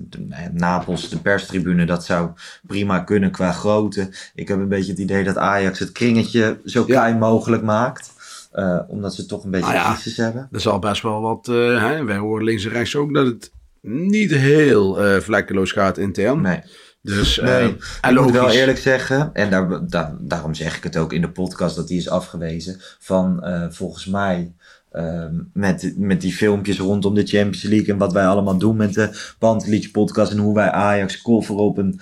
Napels, 0.52 1.10
de 1.10 1.18
perstribune, 1.20 1.86
dat 1.86 2.06
zou 2.06 2.30
prima 2.68 3.00
kunnen 3.00 3.32
qua 3.32 3.52
grootte. 3.52 4.10
Ik 4.36 4.48
heb 4.48 4.58
een 4.60 4.68
beetje 4.68 4.92
het 4.92 5.00
idee 5.02 5.24
dat 5.24 5.38
Ajax 5.38 5.80
het 5.80 5.92
kringetje 5.92 6.60
zo 6.66 6.80
Ja. 6.80 6.86
klein 6.86 7.18
mogelijk 7.20 7.64
maakt. 7.64 8.12
Eh, 8.52 8.80
omdat 8.88 9.14
ze 9.16 9.26
toch 9.26 9.44
een 9.44 9.52
beetje 9.52 9.68
Ah 9.80 9.98
ja. 10.04 10.24
hebben. 10.24 10.48
er 10.52 10.60
zal 10.62 10.80
best 10.80 11.02
wel 11.02 11.22
wat... 11.22 11.48
eh, 11.48 11.82
hè? 11.88 12.04
Wij 12.04 12.18
horen 12.18 12.44
links 12.44 12.66
en 12.66 12.72
rechts 12.72 12.96
ook 12.96 13.14
dat 13.14 13.26
het 13.26 13.52
niet 13.82 14.32
heel 14.32 15.04
eh, 15.04 15.20
vlekkeloos 15.22 15.72
gaat 15.72 15.98
intern. 15.98 16.42
Nee. 16.42 16.62
Dus, 17.06 17.40
Nee, 17.42 17.76
en 18.02 18.16
ik 18.16 18.22
moet 18.22 18.32
wel 18.32 18.50
eerlijk 18.52 18.78
zeggen, 18.78 19.30
en 19.34 19.50
daar, 19.50 19.88
daar- 19.88 20.16
daarom 20.20 20.54
zeg 20.54 20.78
ik 20.78 20.84
het 20.84 20.98
ook 20.98 21.14
in 21.14 21.22
de 21.22 21.30
podcast 21.30 21.76
dat 21.76 21.88
die 21.88 21.98
is 21.98 22.10
afgewezen, 22.10 22.78
van 23.00 23.44
eh, 23.44 23.66
volgens 23.70 24.06
mij 24.06 24.54
ehm, 24.92 25.34
met, 25.54 25.94
met 25.98 26.22
die 26.22 26.34
filmpjes 26.34 26.80
rondom 26.80 27.14
de 27.14 27.26
Champions 27.26 27.62
League 27.64 27.88
en 27.94 27.98
wat 27.98 28.14
wij 28.14 28.26
allemaal 28.26 28.58
doen 28.58 28.76
met 28.76 28.94
de 28.94 29.34
Pantelich 29.40 29.92
podcast 29.92 30.32
en 30.32 30.38
hoe 30.38 30.54
wij 30.56 30.72
Ajax 30.72 31.22
kofferen 31.22 31.62
op 31.64 31.78
een 31.78 32.00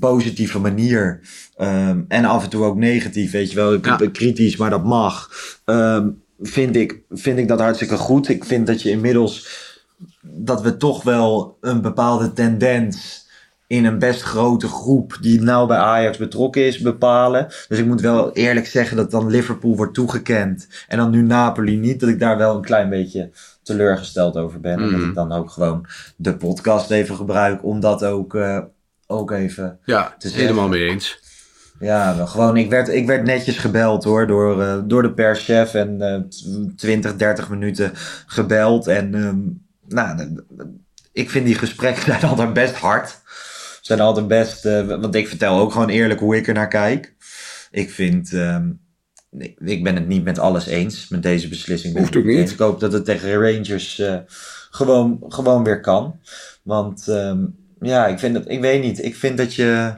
positieve 0.00 0.58
manier 0.58 1.20
ehm, 1.56 2.00
en 2.08 2.24
af 2.24 2.44
en 2.44 2.50
toe 2.50 2.64
ook 2.64 2.76
negatief, 2.76 3.30
weet 3.30 3.50
je 3.50 3.56
wel, 3.56 3.72
Ja. 3.82 3.96
kritisch, 4.12 4.56
maar 4.56 4.70
dat 4.70 4.84
mag, 4.84 5.30
Ehm, 5.64 6.08
vind, 6.40 6.76
ik, 6.76 7.00
vind 7.10 7.38
ik 7.38 7.48
dat 7.48 7.60
hartstikke 7.60 7.96
goed. 7.96 8.28
Ik 8.28 8.44
vind 8.44 8.66
dat 8.66 8.82
je 8.82 8.90
inmiddels 8.90 9.48
dat 10.22 10.62
we 10.62 10.76
toch 10.76 11.02
wel 11.02 11.56
een 11.60 11.80
bepaalde 11.80 12.32
tendens 12.32 13.23
in 13.66 13.84
een 13.84 13.98
best 13.98 14.22
grote 14.22 14.68
groep 14.68 15.16
die 15.20 15.40
nou 15.40 15.66
bij 15.66 15.76
Ajax 15.76 16.16
betrokken 16.18 16.66
is 16.66 16.78
bepalen. 16.78 17.46
Dus 17.68 17.78
ik 17.78 17.86
moet 17.86 18.00
wel 18.00 18.32
eerlijk 18.32 18.66
zeggen 18.66 18.96
dat 18.96 19.10
dan 19.10 19.30
Liverpool 19.30 19.76
wordt 19.76 19.94
toegekend 19.94 20.68
en 20.88 20.98
dan 20.98 21.10
nu 21.10 21.22
Napoli 21.22 21.76
niet. 21.76 22.00
Dat 22.00 22.08
ik 22.08 22.18
daar 22.18 22.36
wel 22.36 22.56
een 22.56 22.62
klein 22.64 22.88
beetje 22.90 23.30
teleurgesteld 23.62 24.36
over 24.36 24.60
ben. 24.60 24.72
En 24.72 24.90
dat 24.90 25.00
Mhm. 25.00 25.08
ik 25.08 25.14
dan 25.14 25.32
ook 25.32 25.50
gewoon 25.50 25.86
de 26.16 26.36
podcast 26.36 26.90
even 26.90 27.16
gebruik 27.16 27.64
om 27.64 27.80
dat 27.80 28.04
ook, 28.04 28.34
eh, 28.34 28.58
ook 29.06 29.30
even... 29.30 29.78
Ja, 29.84 30.14
te 30.18 30.28
helemaal 30.28 30.68
mee 30.68 30.88
eens. 30.88 31.22
Ja, 31.80 32.16
wel 32.16 32.26
gewoon, 32.26 32.56
ik 32.56 32.70
werd, 32.70 32.88
ik 32.88 33.06
werd 33.06 33.24
netjes 33.24 33.58
gebeld 33.58 34.04
hoor, 34.04 34.26
door, 34.26 34.62
eh, 34.62 34.78
door 34.84 35.02
de 35.02 35.12
perschef 35.12 35.74
en 35.74 36.00
eh 36.00 36.20
20, 36.76 37.16
30 37.16 37.48
minuten 37.48 37.90
gebeld. 38.26 38.86
En 38.86 39.14
ehm, 39.14 39.38
nou, 39.94 40.42
ik 41.12 41.30
vind 41.30 41.46
die 41.46 41.54
gesprekken 41.54 42.02
zijn 42.12 42.22
altijd 42.22 42.52
best 42.52 42.74
hard. 42.74 43.22
Zijn 43.86 44.00
altijd 44.00 44.28
best, 44.28 44.64
eh, 44.64 44.86
want 44.86 45.14
ik 45.14 45.28
vertel 45.28 45.58
ook 45.58 45.72
gewoon 45.72 45.88
eerlijk 45.88 46.20
hoe 46.20 46.36
ik 46.36 46.46
er 46.48 46.54
naar 46.54 46.68
kijk. 46.68 47.14
Ik 47.70 47.90
vind, 47.90 48.32
ehm, 48.32 48.70
ik, 49.64 49.82
ben 49.82 49.94
het 49.94 50.06
niet 50.06 50.24
met 50.24 50.38
alles 50.38 50.66
eens 50.66 51.08
met 51.08 51.22
deze 51.22 51.48
beslissing. 51.48 51.96
Hoeft 51.96 52.14
ik 52.14 52.20
ook 52.20 52.26
niet. 52.26 52.50
Ik 52.50 52.58
hoop 52.58 52.80
dat 52.80 52.92
het 52.92 53.04
tegen 53.04 53.32
Rangers 53.32 53.98
eh, 53.98 54.16
gewoon, 54.70 55.24
gewoon 55.28 55.64
weer 55.64 55.80
kan. 55.80 56.20
Want 56.62 57.08
ehm, 57.08 57.44
ja, 57.80 58.06
ik 58.06 58.18
vind 58.18 58.36
het, 58.36 58.48
ik 58.48 58.60
weet 58.60 58.82
niet, 58.82 59.04
ik 59.04 59.16
vind 59.16 59.38
dat 59.38 59.54
je 59.54 59.94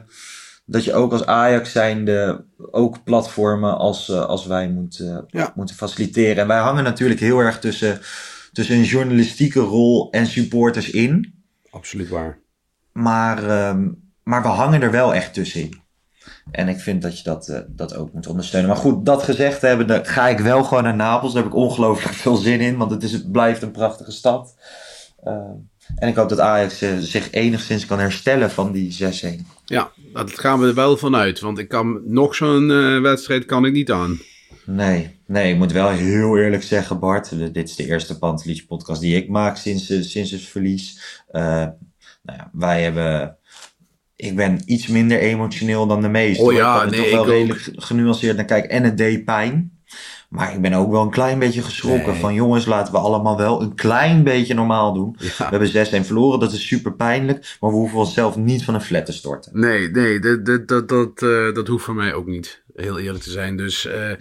dat 0.65 0.83
je 0.83 0.93
ook 0.93 1.11
als 1.11 1.25
Ajax 1.25 1.71
zijnde 1.71 2.45
ook 2.71 3.03
platformen 3.03 3.77
als, 3.77 4.09
eh, 4.09 4.25
als 4.25 4.45
wij 4.45 4.69
moet, 4.69 5.03
Ja. 5.27 5.51
moeten 5.55 5.75
faciliteren. 5.75 6.37
En 6.37 6.47
wij 6.47 6.59
hangen 6.59 6.83
natuurlijk 6.83 7.19
heel 7.19 7.39
erg 7.39 7.59
tussen, 7.59 7.99
tussen 8.51 8.75
een 8.75 8.83
journalistieke 8.83 9.59
rol 9.59 10.11
en 10.11 10.25
supporters 10.25 10.89
in. 10.89 11.33
Absoluut 11.69 12.09
waar. 12.09 12.45
Maar, 12.97 13.49
ehm, 13.49 13.87
maar 14.23 14.41
we 14.41 14.47
hangen 14.47 14.81
er 14.81 14.91
wel 14.91 15.13
echt 15.13 15.33
tussenin. 15.33 15.81
En 16.51 16.67
ik 16.67 16.79
vind 16.79 17.01
dat 17.01 17.17
je 17.17 17.23
dat, 17.23 17.47
eh, 17.47 17.59
dat 17.67 17.95
ook 17.95 18.13
moet 18.13 18.27
ondersteunen. 18.27 18.69
Maar 18.69 18.79
goed, 18.79 19.05
dat 19.05 19.23
gezegd 19.23 19.61
hebben, 19.61 19.87
dan 19.87 20.05
ga 20.05 20.27
ik 20.27 20.39
wel 20.39 20.63
gewoon 20.63 20.83
naar 20.83 20.95
Napels. 20.95 21.33
Daar 21.33 21.43
heb 21.43 21.51
ik 21.51 21.57
ongelooflijk 21.57 22.15
veel 22.23 22.35
zin 22.35 22.59
in, 22.59 22.77
want 22.77 22.91
het, 22.91 23.03
is, 23.03 23.11
het 23.11 23.31
blijft 23.31 23.61
een 23.61 23.71
prachtige 23.71 24.11
stad. 24.11 24.55
Ehm, 25.23 25.51
en 25.95 26.07
ik 26.07 26.15
hoop 26.15 26.29
dat 26.29 26.39
Ajax 26.39 26.81
eh, 26.81 26.97
zich 26.99 27.31
enigszins 27.31 27.85
kan 27.85 27.99
herstellen 27.99 28.51
van 28.51 28.71
die 28.71 28.91
6-1. 28.91 29.47
Ja, 29.65 29.91
dat 30.13 30.39
gaan 30.39 30.59
we 30.59 30.67
er 30.67 30.73
wel 30.73 30.97
vanuit. 30.97 31.39
Want 31.39 31.57
ik 31.57 31.67
kan 31.67 32.01
nog 32.05 32.35
zo'n 32.35 32.71
eh, 32.71 33.01
wedstrijd 33.01 33.45
kan 33.45 33.65
ik 33.65 33.73
niet 33.73 33.91
aan. 33.91 34.19
Nee, 34.65 35.19
nee, 35.27 35.51
ik 35.51 35.57
moet 35.57 35.71
wel 35.71 35.89
heel 35.89 36.37
eerlijk 36.37 36.63
zeggen, 36.63 36.99
Bart. 36.99 37.29
de- 37.29 37.51
dit 37.51 37.69
is 37.69 37.75
de 37.75 37.85
eerste 37.85 38.17
Pantelich 38.17 38.65
podcast 38.65 39.01
die 39.01 39.15
ik 39.15 39.29
maak 39.29 39.57
sinds, 39.57 39.85
sinds 40.11 40.31
het 40.31 40.41
verlies. 40.41 40.99
Eh, 41.31 41.67
nou 42.27 42.39
ja, 42.39 42.49
wij 42.53 42.83
hebben. 42.83 43.37
Ik 44.15 44.35
ben 44.35 44.61
iets 44.65 44.87
minder 44.87 45.19
emotioneel 45.19 45.87
dan 45.87 46.01
de 46.01 46.09
meesten. 46.09 46.45
Oh 46.45 46.53
ja, 46.53 46.83
ik 46.83 46.89
nee, 46.89 46.99
toch 46.99 47.09
wel 47.09 47.19
ik 47.19 47.25
ook. 47.25 47.33
redelijk 47.33 47.69
genuanceerd 47.75 48.35
naar 48.35 48.45
kijken. 48.45 48.69
En 48.69 48.83
het 48.83 48.97
deed 48.97 49.25
pijn. 49.25 49.77
Maar 50.29 50.53
ik 50.53 50.61
ben 50.61 50.73
ook 50.73 50.91
wel 50.91 51.01
een 51.01 51.09
klein 51.09 51.39
beetje 51.39 51.61
geschrokken. 51.61 52.11
Nee. 52.11 52.21
Van 52.21 52.33
jongens, 52.33 52.65
laten 52.65 52.93
we 52.93 52.99
allemaal 52.99 53.37
wel 53.37 53.61
een 53.61 53.75
klein 53.75 54.23
beetje 54.23 54.53
normaal 54.53 54.93
doen. 54.93 55.15
We 55.19 55.43
hebben 55.43 56.03
6-1 56.03 56.05
verloren, 56.05 56.39
dat 56.39 56.53
is 56.53 56.67
super 56.67 56.95
pijnlijk. 56.95 57.57
Maar 57.59 57.69
we 57.69 57.75
hoeven 57.75 57.99
onszelf 57.99 58.35
niet 58.35 58.63
van 58.63 58.73
een 58.73 58.81
flat 58.81 59.05
te 59.05 59.13
storten. 59.13 59.59
Nee, 59.59 59.89
nee, 59.89 60.19
dat, 60.19 60.45
dat, 60.45 60.67
dat, 60.67 60.89
dat, 60.89 61.21
eh, 61.21 61.53
dat 61.53 61.67
hoeft 61.67 61.83
voor 61.83 61.95
mij 61.95 62.13
ook 62.13 62.25
niet. 62.25 62.63
Heel 62.75 62.99
eerlijk 62.99 63.23
te 63.23 63.29
zijn. 63.29 63.57
Dus 63.57 63.85
eh, 63.85 64.11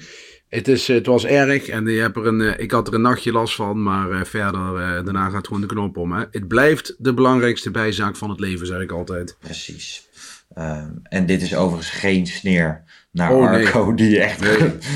het, 0.56 0.68
is, 0.68 0.88
het 0.88 1.06
was 1.06 1.24
erg. 1.24 1.68
En 1.68 1.86
je 1.86 2.00
hebt 2.00 2.16
er 2.16 2.26
een, 2.26 2.40
eh, 2.40 2.62
ik 2.62 2.70
had 2.70 2.88
er 2.88 2.94
een 2.94 3.00
nachtje 3.00 3.32
last 3.32 3.54
van. 3.54 3.82
Maar 3.82 4.10
eh, 4.10 4.24
verder, 4.24 4.76
eh, 4.76 5.04
daarna 5.04 5.28
gaat 5.28 5.46
gewoon 5.46 5.60
de 5.62 5.66
knop 5.66 5.96
om. 5.96 6.12
Hè. 6.12 6.24
Het 6.30 6.48
blijft 6.48 6.94
de 6.98 7.14
belangrijkste 7.14 7.70
bijzaak 7.70 8.16
van 8.16 8.30
het 8.30 8.40
leven, 8.40 8.66
zeg 8.66 8.80
ik 8.80 8.92
altijd. 8.92 9.36
Precies. 9.40 10.08
Ehm, 10.54 10.90
en 11.02 11.26
dit 11.26 11.42
is 11.42 11.54
overigens 11.54 11.90
geen 11.90 12.26
sneer 12.26 12.84
naar 13.12 13.32
Oh, 13.34 13.50
nee. 13.50 13.64
Arco, 13.66 13.94
die, 13.94 14.20
echt, 14.20 14.40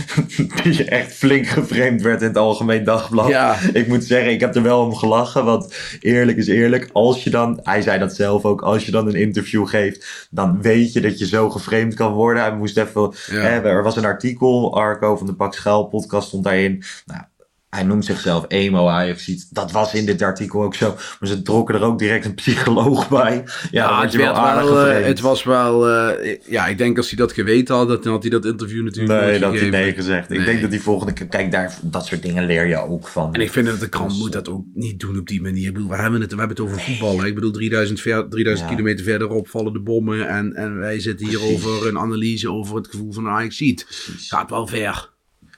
die 0.62 0.84
echt 0.84 1.12
flink 1.12 1.46
geframed 1.46 2.02
werd 2.02 2.20
in 2.20 2.26
het 2.28 2.36
Algemeen 2.36 2.84
Dagblad. 2.84 3.28
Ja. 3.28 3.56
Ik 3.72 3.88
moet 3.88 4.04
zeggen, 4.04 4.32
ik 4.32 4.40
heb 4.40 4.54
er 4.56 4.62
wel 4.62 4.84
om 4.84 4.94
gelachen, 4.94 5.44
want 5.44 5.74
eerlijk 6.00 6.38
is 6.38 6.46
eerlijk. 6.46 6.88
Als 6.92 7.24
je 7.24 7.30
dan, 7.30 7.60
hij 7.62 7.82
zei 7.82 7.98
dat 7.98 8.14
zelf 8.14 8.44
ook, 8.44 8.62
als 8.62 8.84
je 8.84 8.90
dan 8.90 9.06
een 9.06 9.14
interview 9.14 9.66
geeft, 9.68 10.28
dan 10.30 10.62
weet 10.62 10.92
je 10.92 11.00
dat 11.00 11.18
je 11.18 11.26
zo 11.26 11.50
geframed 11.50 11.94
kan 11.94 12.12
worden. 12.12 12.42
Hij 12.42 12.56
moest 12.56 12.76
even, 12.78 13.12
Ja. 13.30 13.40
hè, 13.40 13.60
er 13.62 13.82
was 13.82 13.96
een 13.96 14.04
artikel, 14.04 14.74
Arco 14.74 15.16
van 15.16 15.26
de 15.26 15.34
Pak 15.34 15.54
Schuil 15.54 15.84
podcast 15.84 16.28
stond 16.28 16.44
daarin. 16.44 16.82
Nou, 17.04 17.22
hij 17.70 17.82
noemt 17.82 18.04
zichzelf 18.04 18.44
emo 18.48 18.88
Ajax. 18.88 19.48
Dat 19.50 19.72
was 19.72 19.94
in 19.94 20.06
dit 20.06 20.22
artikel 20.22 20.62
ook 20.62 20.74
zo. 20.74 20.96
Maar 21.20 21.28
ze 21.28 21.42
trokken 21.42 21.74
er 21.74 21.82
ook 21.82 21.98
direct 21.98 22.24
een 22.24 22.34
psycholoog 22.34 23.08
bij. 23.08 23.44
Ja, 23.70 24.00
het, 24.02 24.14
wel 24.14 24.34
wel, 24.34 24.86
eh, 24.88 25.04
het 25.06 25.20
was 25.20 25.42
wel. 25.44 25.88
eh, 25.88 26.36
ja, 26.46 26.66
ik 26.66 26.78
denk 26.78 26.96
als 26.96 27.08
hij 27.08 27.16
dat 27.18 27.32
geweten 27.32 27.74
had, 27.74 28.02
dan 28.02 28.12
had 28.12 28.22
hij 28.22 28.30
dat 28.30 28.44
interview 28.44 28.84
natuurlijk. 28.84 29.20
Nee, 29.20 29.38
dat 29.38 29.50
had 29.50 29.60
hij 29.60 29.70
nee 29.70 29.92
gezegd. 29.94 30.30
Ik 30.30 30.36
Nee. 30.36 30.46
denk 30.46 30.60
dat 30.60 30.70
die 30.70 30.80
volgende 30.82 31.12
keer... 31.12 31.26
Kijk, 31.26 31.50
daar, 31.50 31.78
dat 31.82 32.06
soort 32.06 32.22
dingen 32.22 32.46
leer 32.46 32.66
je 32.66 32.76
ook 32.76 33.08
van. 33.08 33.34
En 33.34 33.40
ik 33.40 33.50
vind 33.50 33.66
dat 33.66 33.80
de 33.80 33.88
krant 33.88 34.10
Dus, 34.10 34.18
moet 34.18 34.32
dat 34.32 34.48
ook 34.48 34.64
niet 34.74 35.00
doen 35.00 35.18
op 35.18 35.28
die 35.28 35.42
manier. 35.42 35.66
Ik 35.66 35.72
bedoel, 35.74 35.88
we 35.88 35.96
hebben 35.96 36.20
het, 36.20 36.32
we 36.32 36.38
hebben 36.38 36.56
het 36.56 36.66
over 36.66 36.80
voetbal. 36.80 37.20
Hè? 37.20 37.26
Ik 37.26 37.34
bedoel, 37.34 37.50
3000, 37.52 38.00
ver, 38.00 38.28
3000 38.28 38.68
Ja. 38.68 38.74
kilometer 38.76 39.04
verderop 39.04 39.48
vallen 39.48 39.72
de 39.72 39.80
bommen. 39.80 40.28
En, 40.28 40.54
en 40.54 40.78
wij 40.78 41.00
zitten 41.00 41.26
hier 41.28 41.38
Precies. 41.38 41.64
over 41.66 41.88
een 41.88 41.98
analyse 41.98 42.50
over 42.52 42.76
het 42.76 42.86
gevoel 42.90 43.12
van 43.12 43.28
Ajax 43.28 43.56
ziet. 43.56 43.86
Gaat 44.28 44.50
wel 44.50 44.66
ver. 44.66 45.10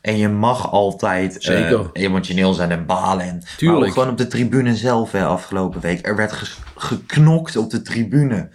En 0.03 0.17
je 0.17 0.29
mag 0.29 0.71
altijd 0.71 1.39
eh, 1.39 1.81
emotioneel 1.93 2.55
zijn 2.55 2.71
en 2.71 2.87
balen. 2.87 3.27
En, 3.27 3.43
Tuurlijk. 3.57 3.81
Maar 3.81 3.89
ook 3.89 3.95
gewoon 3.95 4.09
op 4.09 4.19
de 4.19 4.27
tribune 4.27 4.77
zelf 4.77 5.13
hè, 5.13 5.25
afgelopen 5.25 5.81
week. 5.81 6.07
Er 6.07 6.17
werd 6.17 6.57
geknokt 6.77 7.57
op 7.57 7.71
de 7.71 7.83
tribune. 7.83 8.49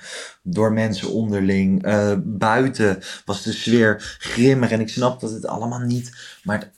Door 0.43 0.73
mensen 0.73 1.09
onderling. 1.09 1.83
Eh, 1.83 2.13
buiten 2.23 2.99
was 3.25 3.43
de 3.43 3.51
sfeer 3.51 4.17
grimmig. 4.19 4.71
En 4.71 4.79
ik 4.79 4.89
snap 4.89 5.19
dat 5.19 5.31
het 5.31 5.45
allemaal 5.45 5.79
niet... 5.79 6.37
Maar 6.43 6.59
het, 6.59 6.71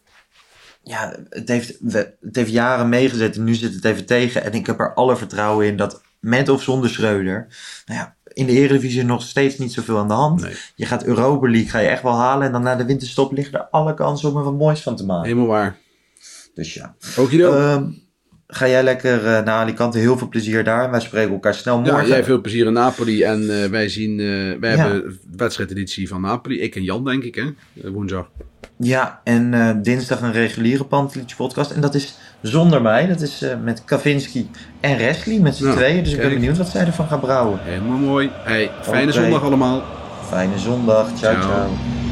ja, 0.84 1.16
het 1.30 1.48
heeft, 1.48 1.78
het 2.22 2.36
heeft 2.36 2.52
jaren 2.52 2.90
meegezet 2.90 3.36
en 3.36 3.44
nu 3.44 3.54
zit 3.54 3.74
het 3.74 3.86
even 3.86 4.06
tegen. 4.06 4.44
En 4.44 4.54
ik 4.54 4.66
heb 4.66 4.80
er 4.80 4.94
alle 4.94 5.18
vertrouwen 5.18 5.66
in 5.66 5.78
dat 5.78 6.02
met 6.20 6.50
of 6.50 6.62
zonder 6.62 6.90
Schreuder. 6.90 7.48
Nou 7.86 8.00
ja, 8.00 8.16
in 8.40 8.46
de 8.46 8.52
Eredivisie 8.52 9.04
nog 9.04 9.22
steeds 9.22 9.58
niet 9.58 9.74
zoveel 9.74 9.98
aan 9.98 10.08
de 10.08 10.14
hand. 10.14 10.42
Nee. 10.42 10.54
Je 10.76 10.86
gaat 10.86 11.04
Europa 11.04 11.50
League, 11.50 11.70
ga 11.70 11.80
je 11.80 11.88
echt 11.88 12.04
wel 12.04 12.16
halen. 12.18 12.46
En 12.46 12.52
dan 12.52 12.64
na 12.64 12.76
de 12.76 12.86
winterstop 12.86 13.32
liggen 13.32 13.60
er 13.60 13.68
alle 13.72 13.94
kansen 13.94 14.30
om 14.30 14.38
er 14.38 14.44
wat 14.44 14.58
moois 14.58 14.82
van 14.82 14.96
te 14.96 15.06
maken. 15.06 15.28
Helemaal 15.28 15.48
waar. 15.48 15.78
Dus 16.54 16.74
ja. 16.74 16.96
Ook 17.18 17.32
je 17.32 17.48
Ehm, 17.48 17.92
ga 18.52 18.68
jij 18.68 18.84
lekker 18.84 19.26
eh, 19.26 19.44
naar 19.44 19.62
Alicante. 19.62 19.98
Heel 19.98 20.18
veel 20.18 20.28
plezier 20.28 20.64
daar. 20.64 20.84
En 20.84 20.92
wij 20.92 21.00
spreken 21.00 21.32
elkaar 21.32 21.54
snel 21.54 21.80
morgen. 21.80 22.02
Ja, 22.02 22.08
jij 22.08 22.24
veel 22.24 22.42
plezier 22.42 22.66
in 22.66 22.74
Napoli. 22.74 23.24
En 23.24 23.64
eh, 23.64 23.70
wij 23.70 23.90
zien, 23.90 24.20
eh, 24.20 24.60
wij 24.60 24.76
Ja. 24.76 24.78
hebben 24.78 25.20
wedstrijdeditie 25.38 26.08
van 26.08 26.22
Napoli. 26.22 26.60
Ik 26.62 26.76
en 26.76 26.84
Jan, 26.84 27.06
denk 27.06 27.24
ik, 27.24 27.36
hè? 27.36 27.44
Woensdag. 27.92 28.30
Ja, 28.78 29.22
en 29.24 29.80
dinsdag 29.82 30.22
een 30.22 30.32
reguliere 30.32 30.84
Pantelitje 30.86 31.36
podcast. 31.36 31.72
En 31.72 31.82
dat 31.82 31.96
is 31.96 32.18
zonder 32.42 32.82
mij. 32.82 33.08
Dat 33.08 33.22
is 33.22 33.46
met 33.64 33.84
Kavinski 33.86 34.50
en 34.80 34.98
Wesley 34.98 35.40
met 35.40 35.56
z'n 35.56 35.64
Nou, 35.64 35.76
tweeën. 35.76 36.04
Dus 36.04 36.14
ik 36.14 36.20
ben 36.20 36.30
benieuwd 36.30 36.58
wat 36.58 36.68
zij 36.70 36.86
ervan 36.86 37.08
gaan 37.08 37.20
brouwen. 37.20 37.60
Helemaal 37.62 37.98
mooi. 37.98 38.30
Hey, 38.34 38.72
fijne 38.82 39.12
zondag 39.12 39.44
allemaal. 39.44 39.84
Fijne 40.30 40.58
zondag. 40.58 41.08
Ciao, 41.18 41.34
Ciao. 41.34 41.42
ciao. 41.50 42.09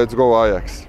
Let's 0.00 0.14
go 0.14 0.46
Ajax. 0.46 0.86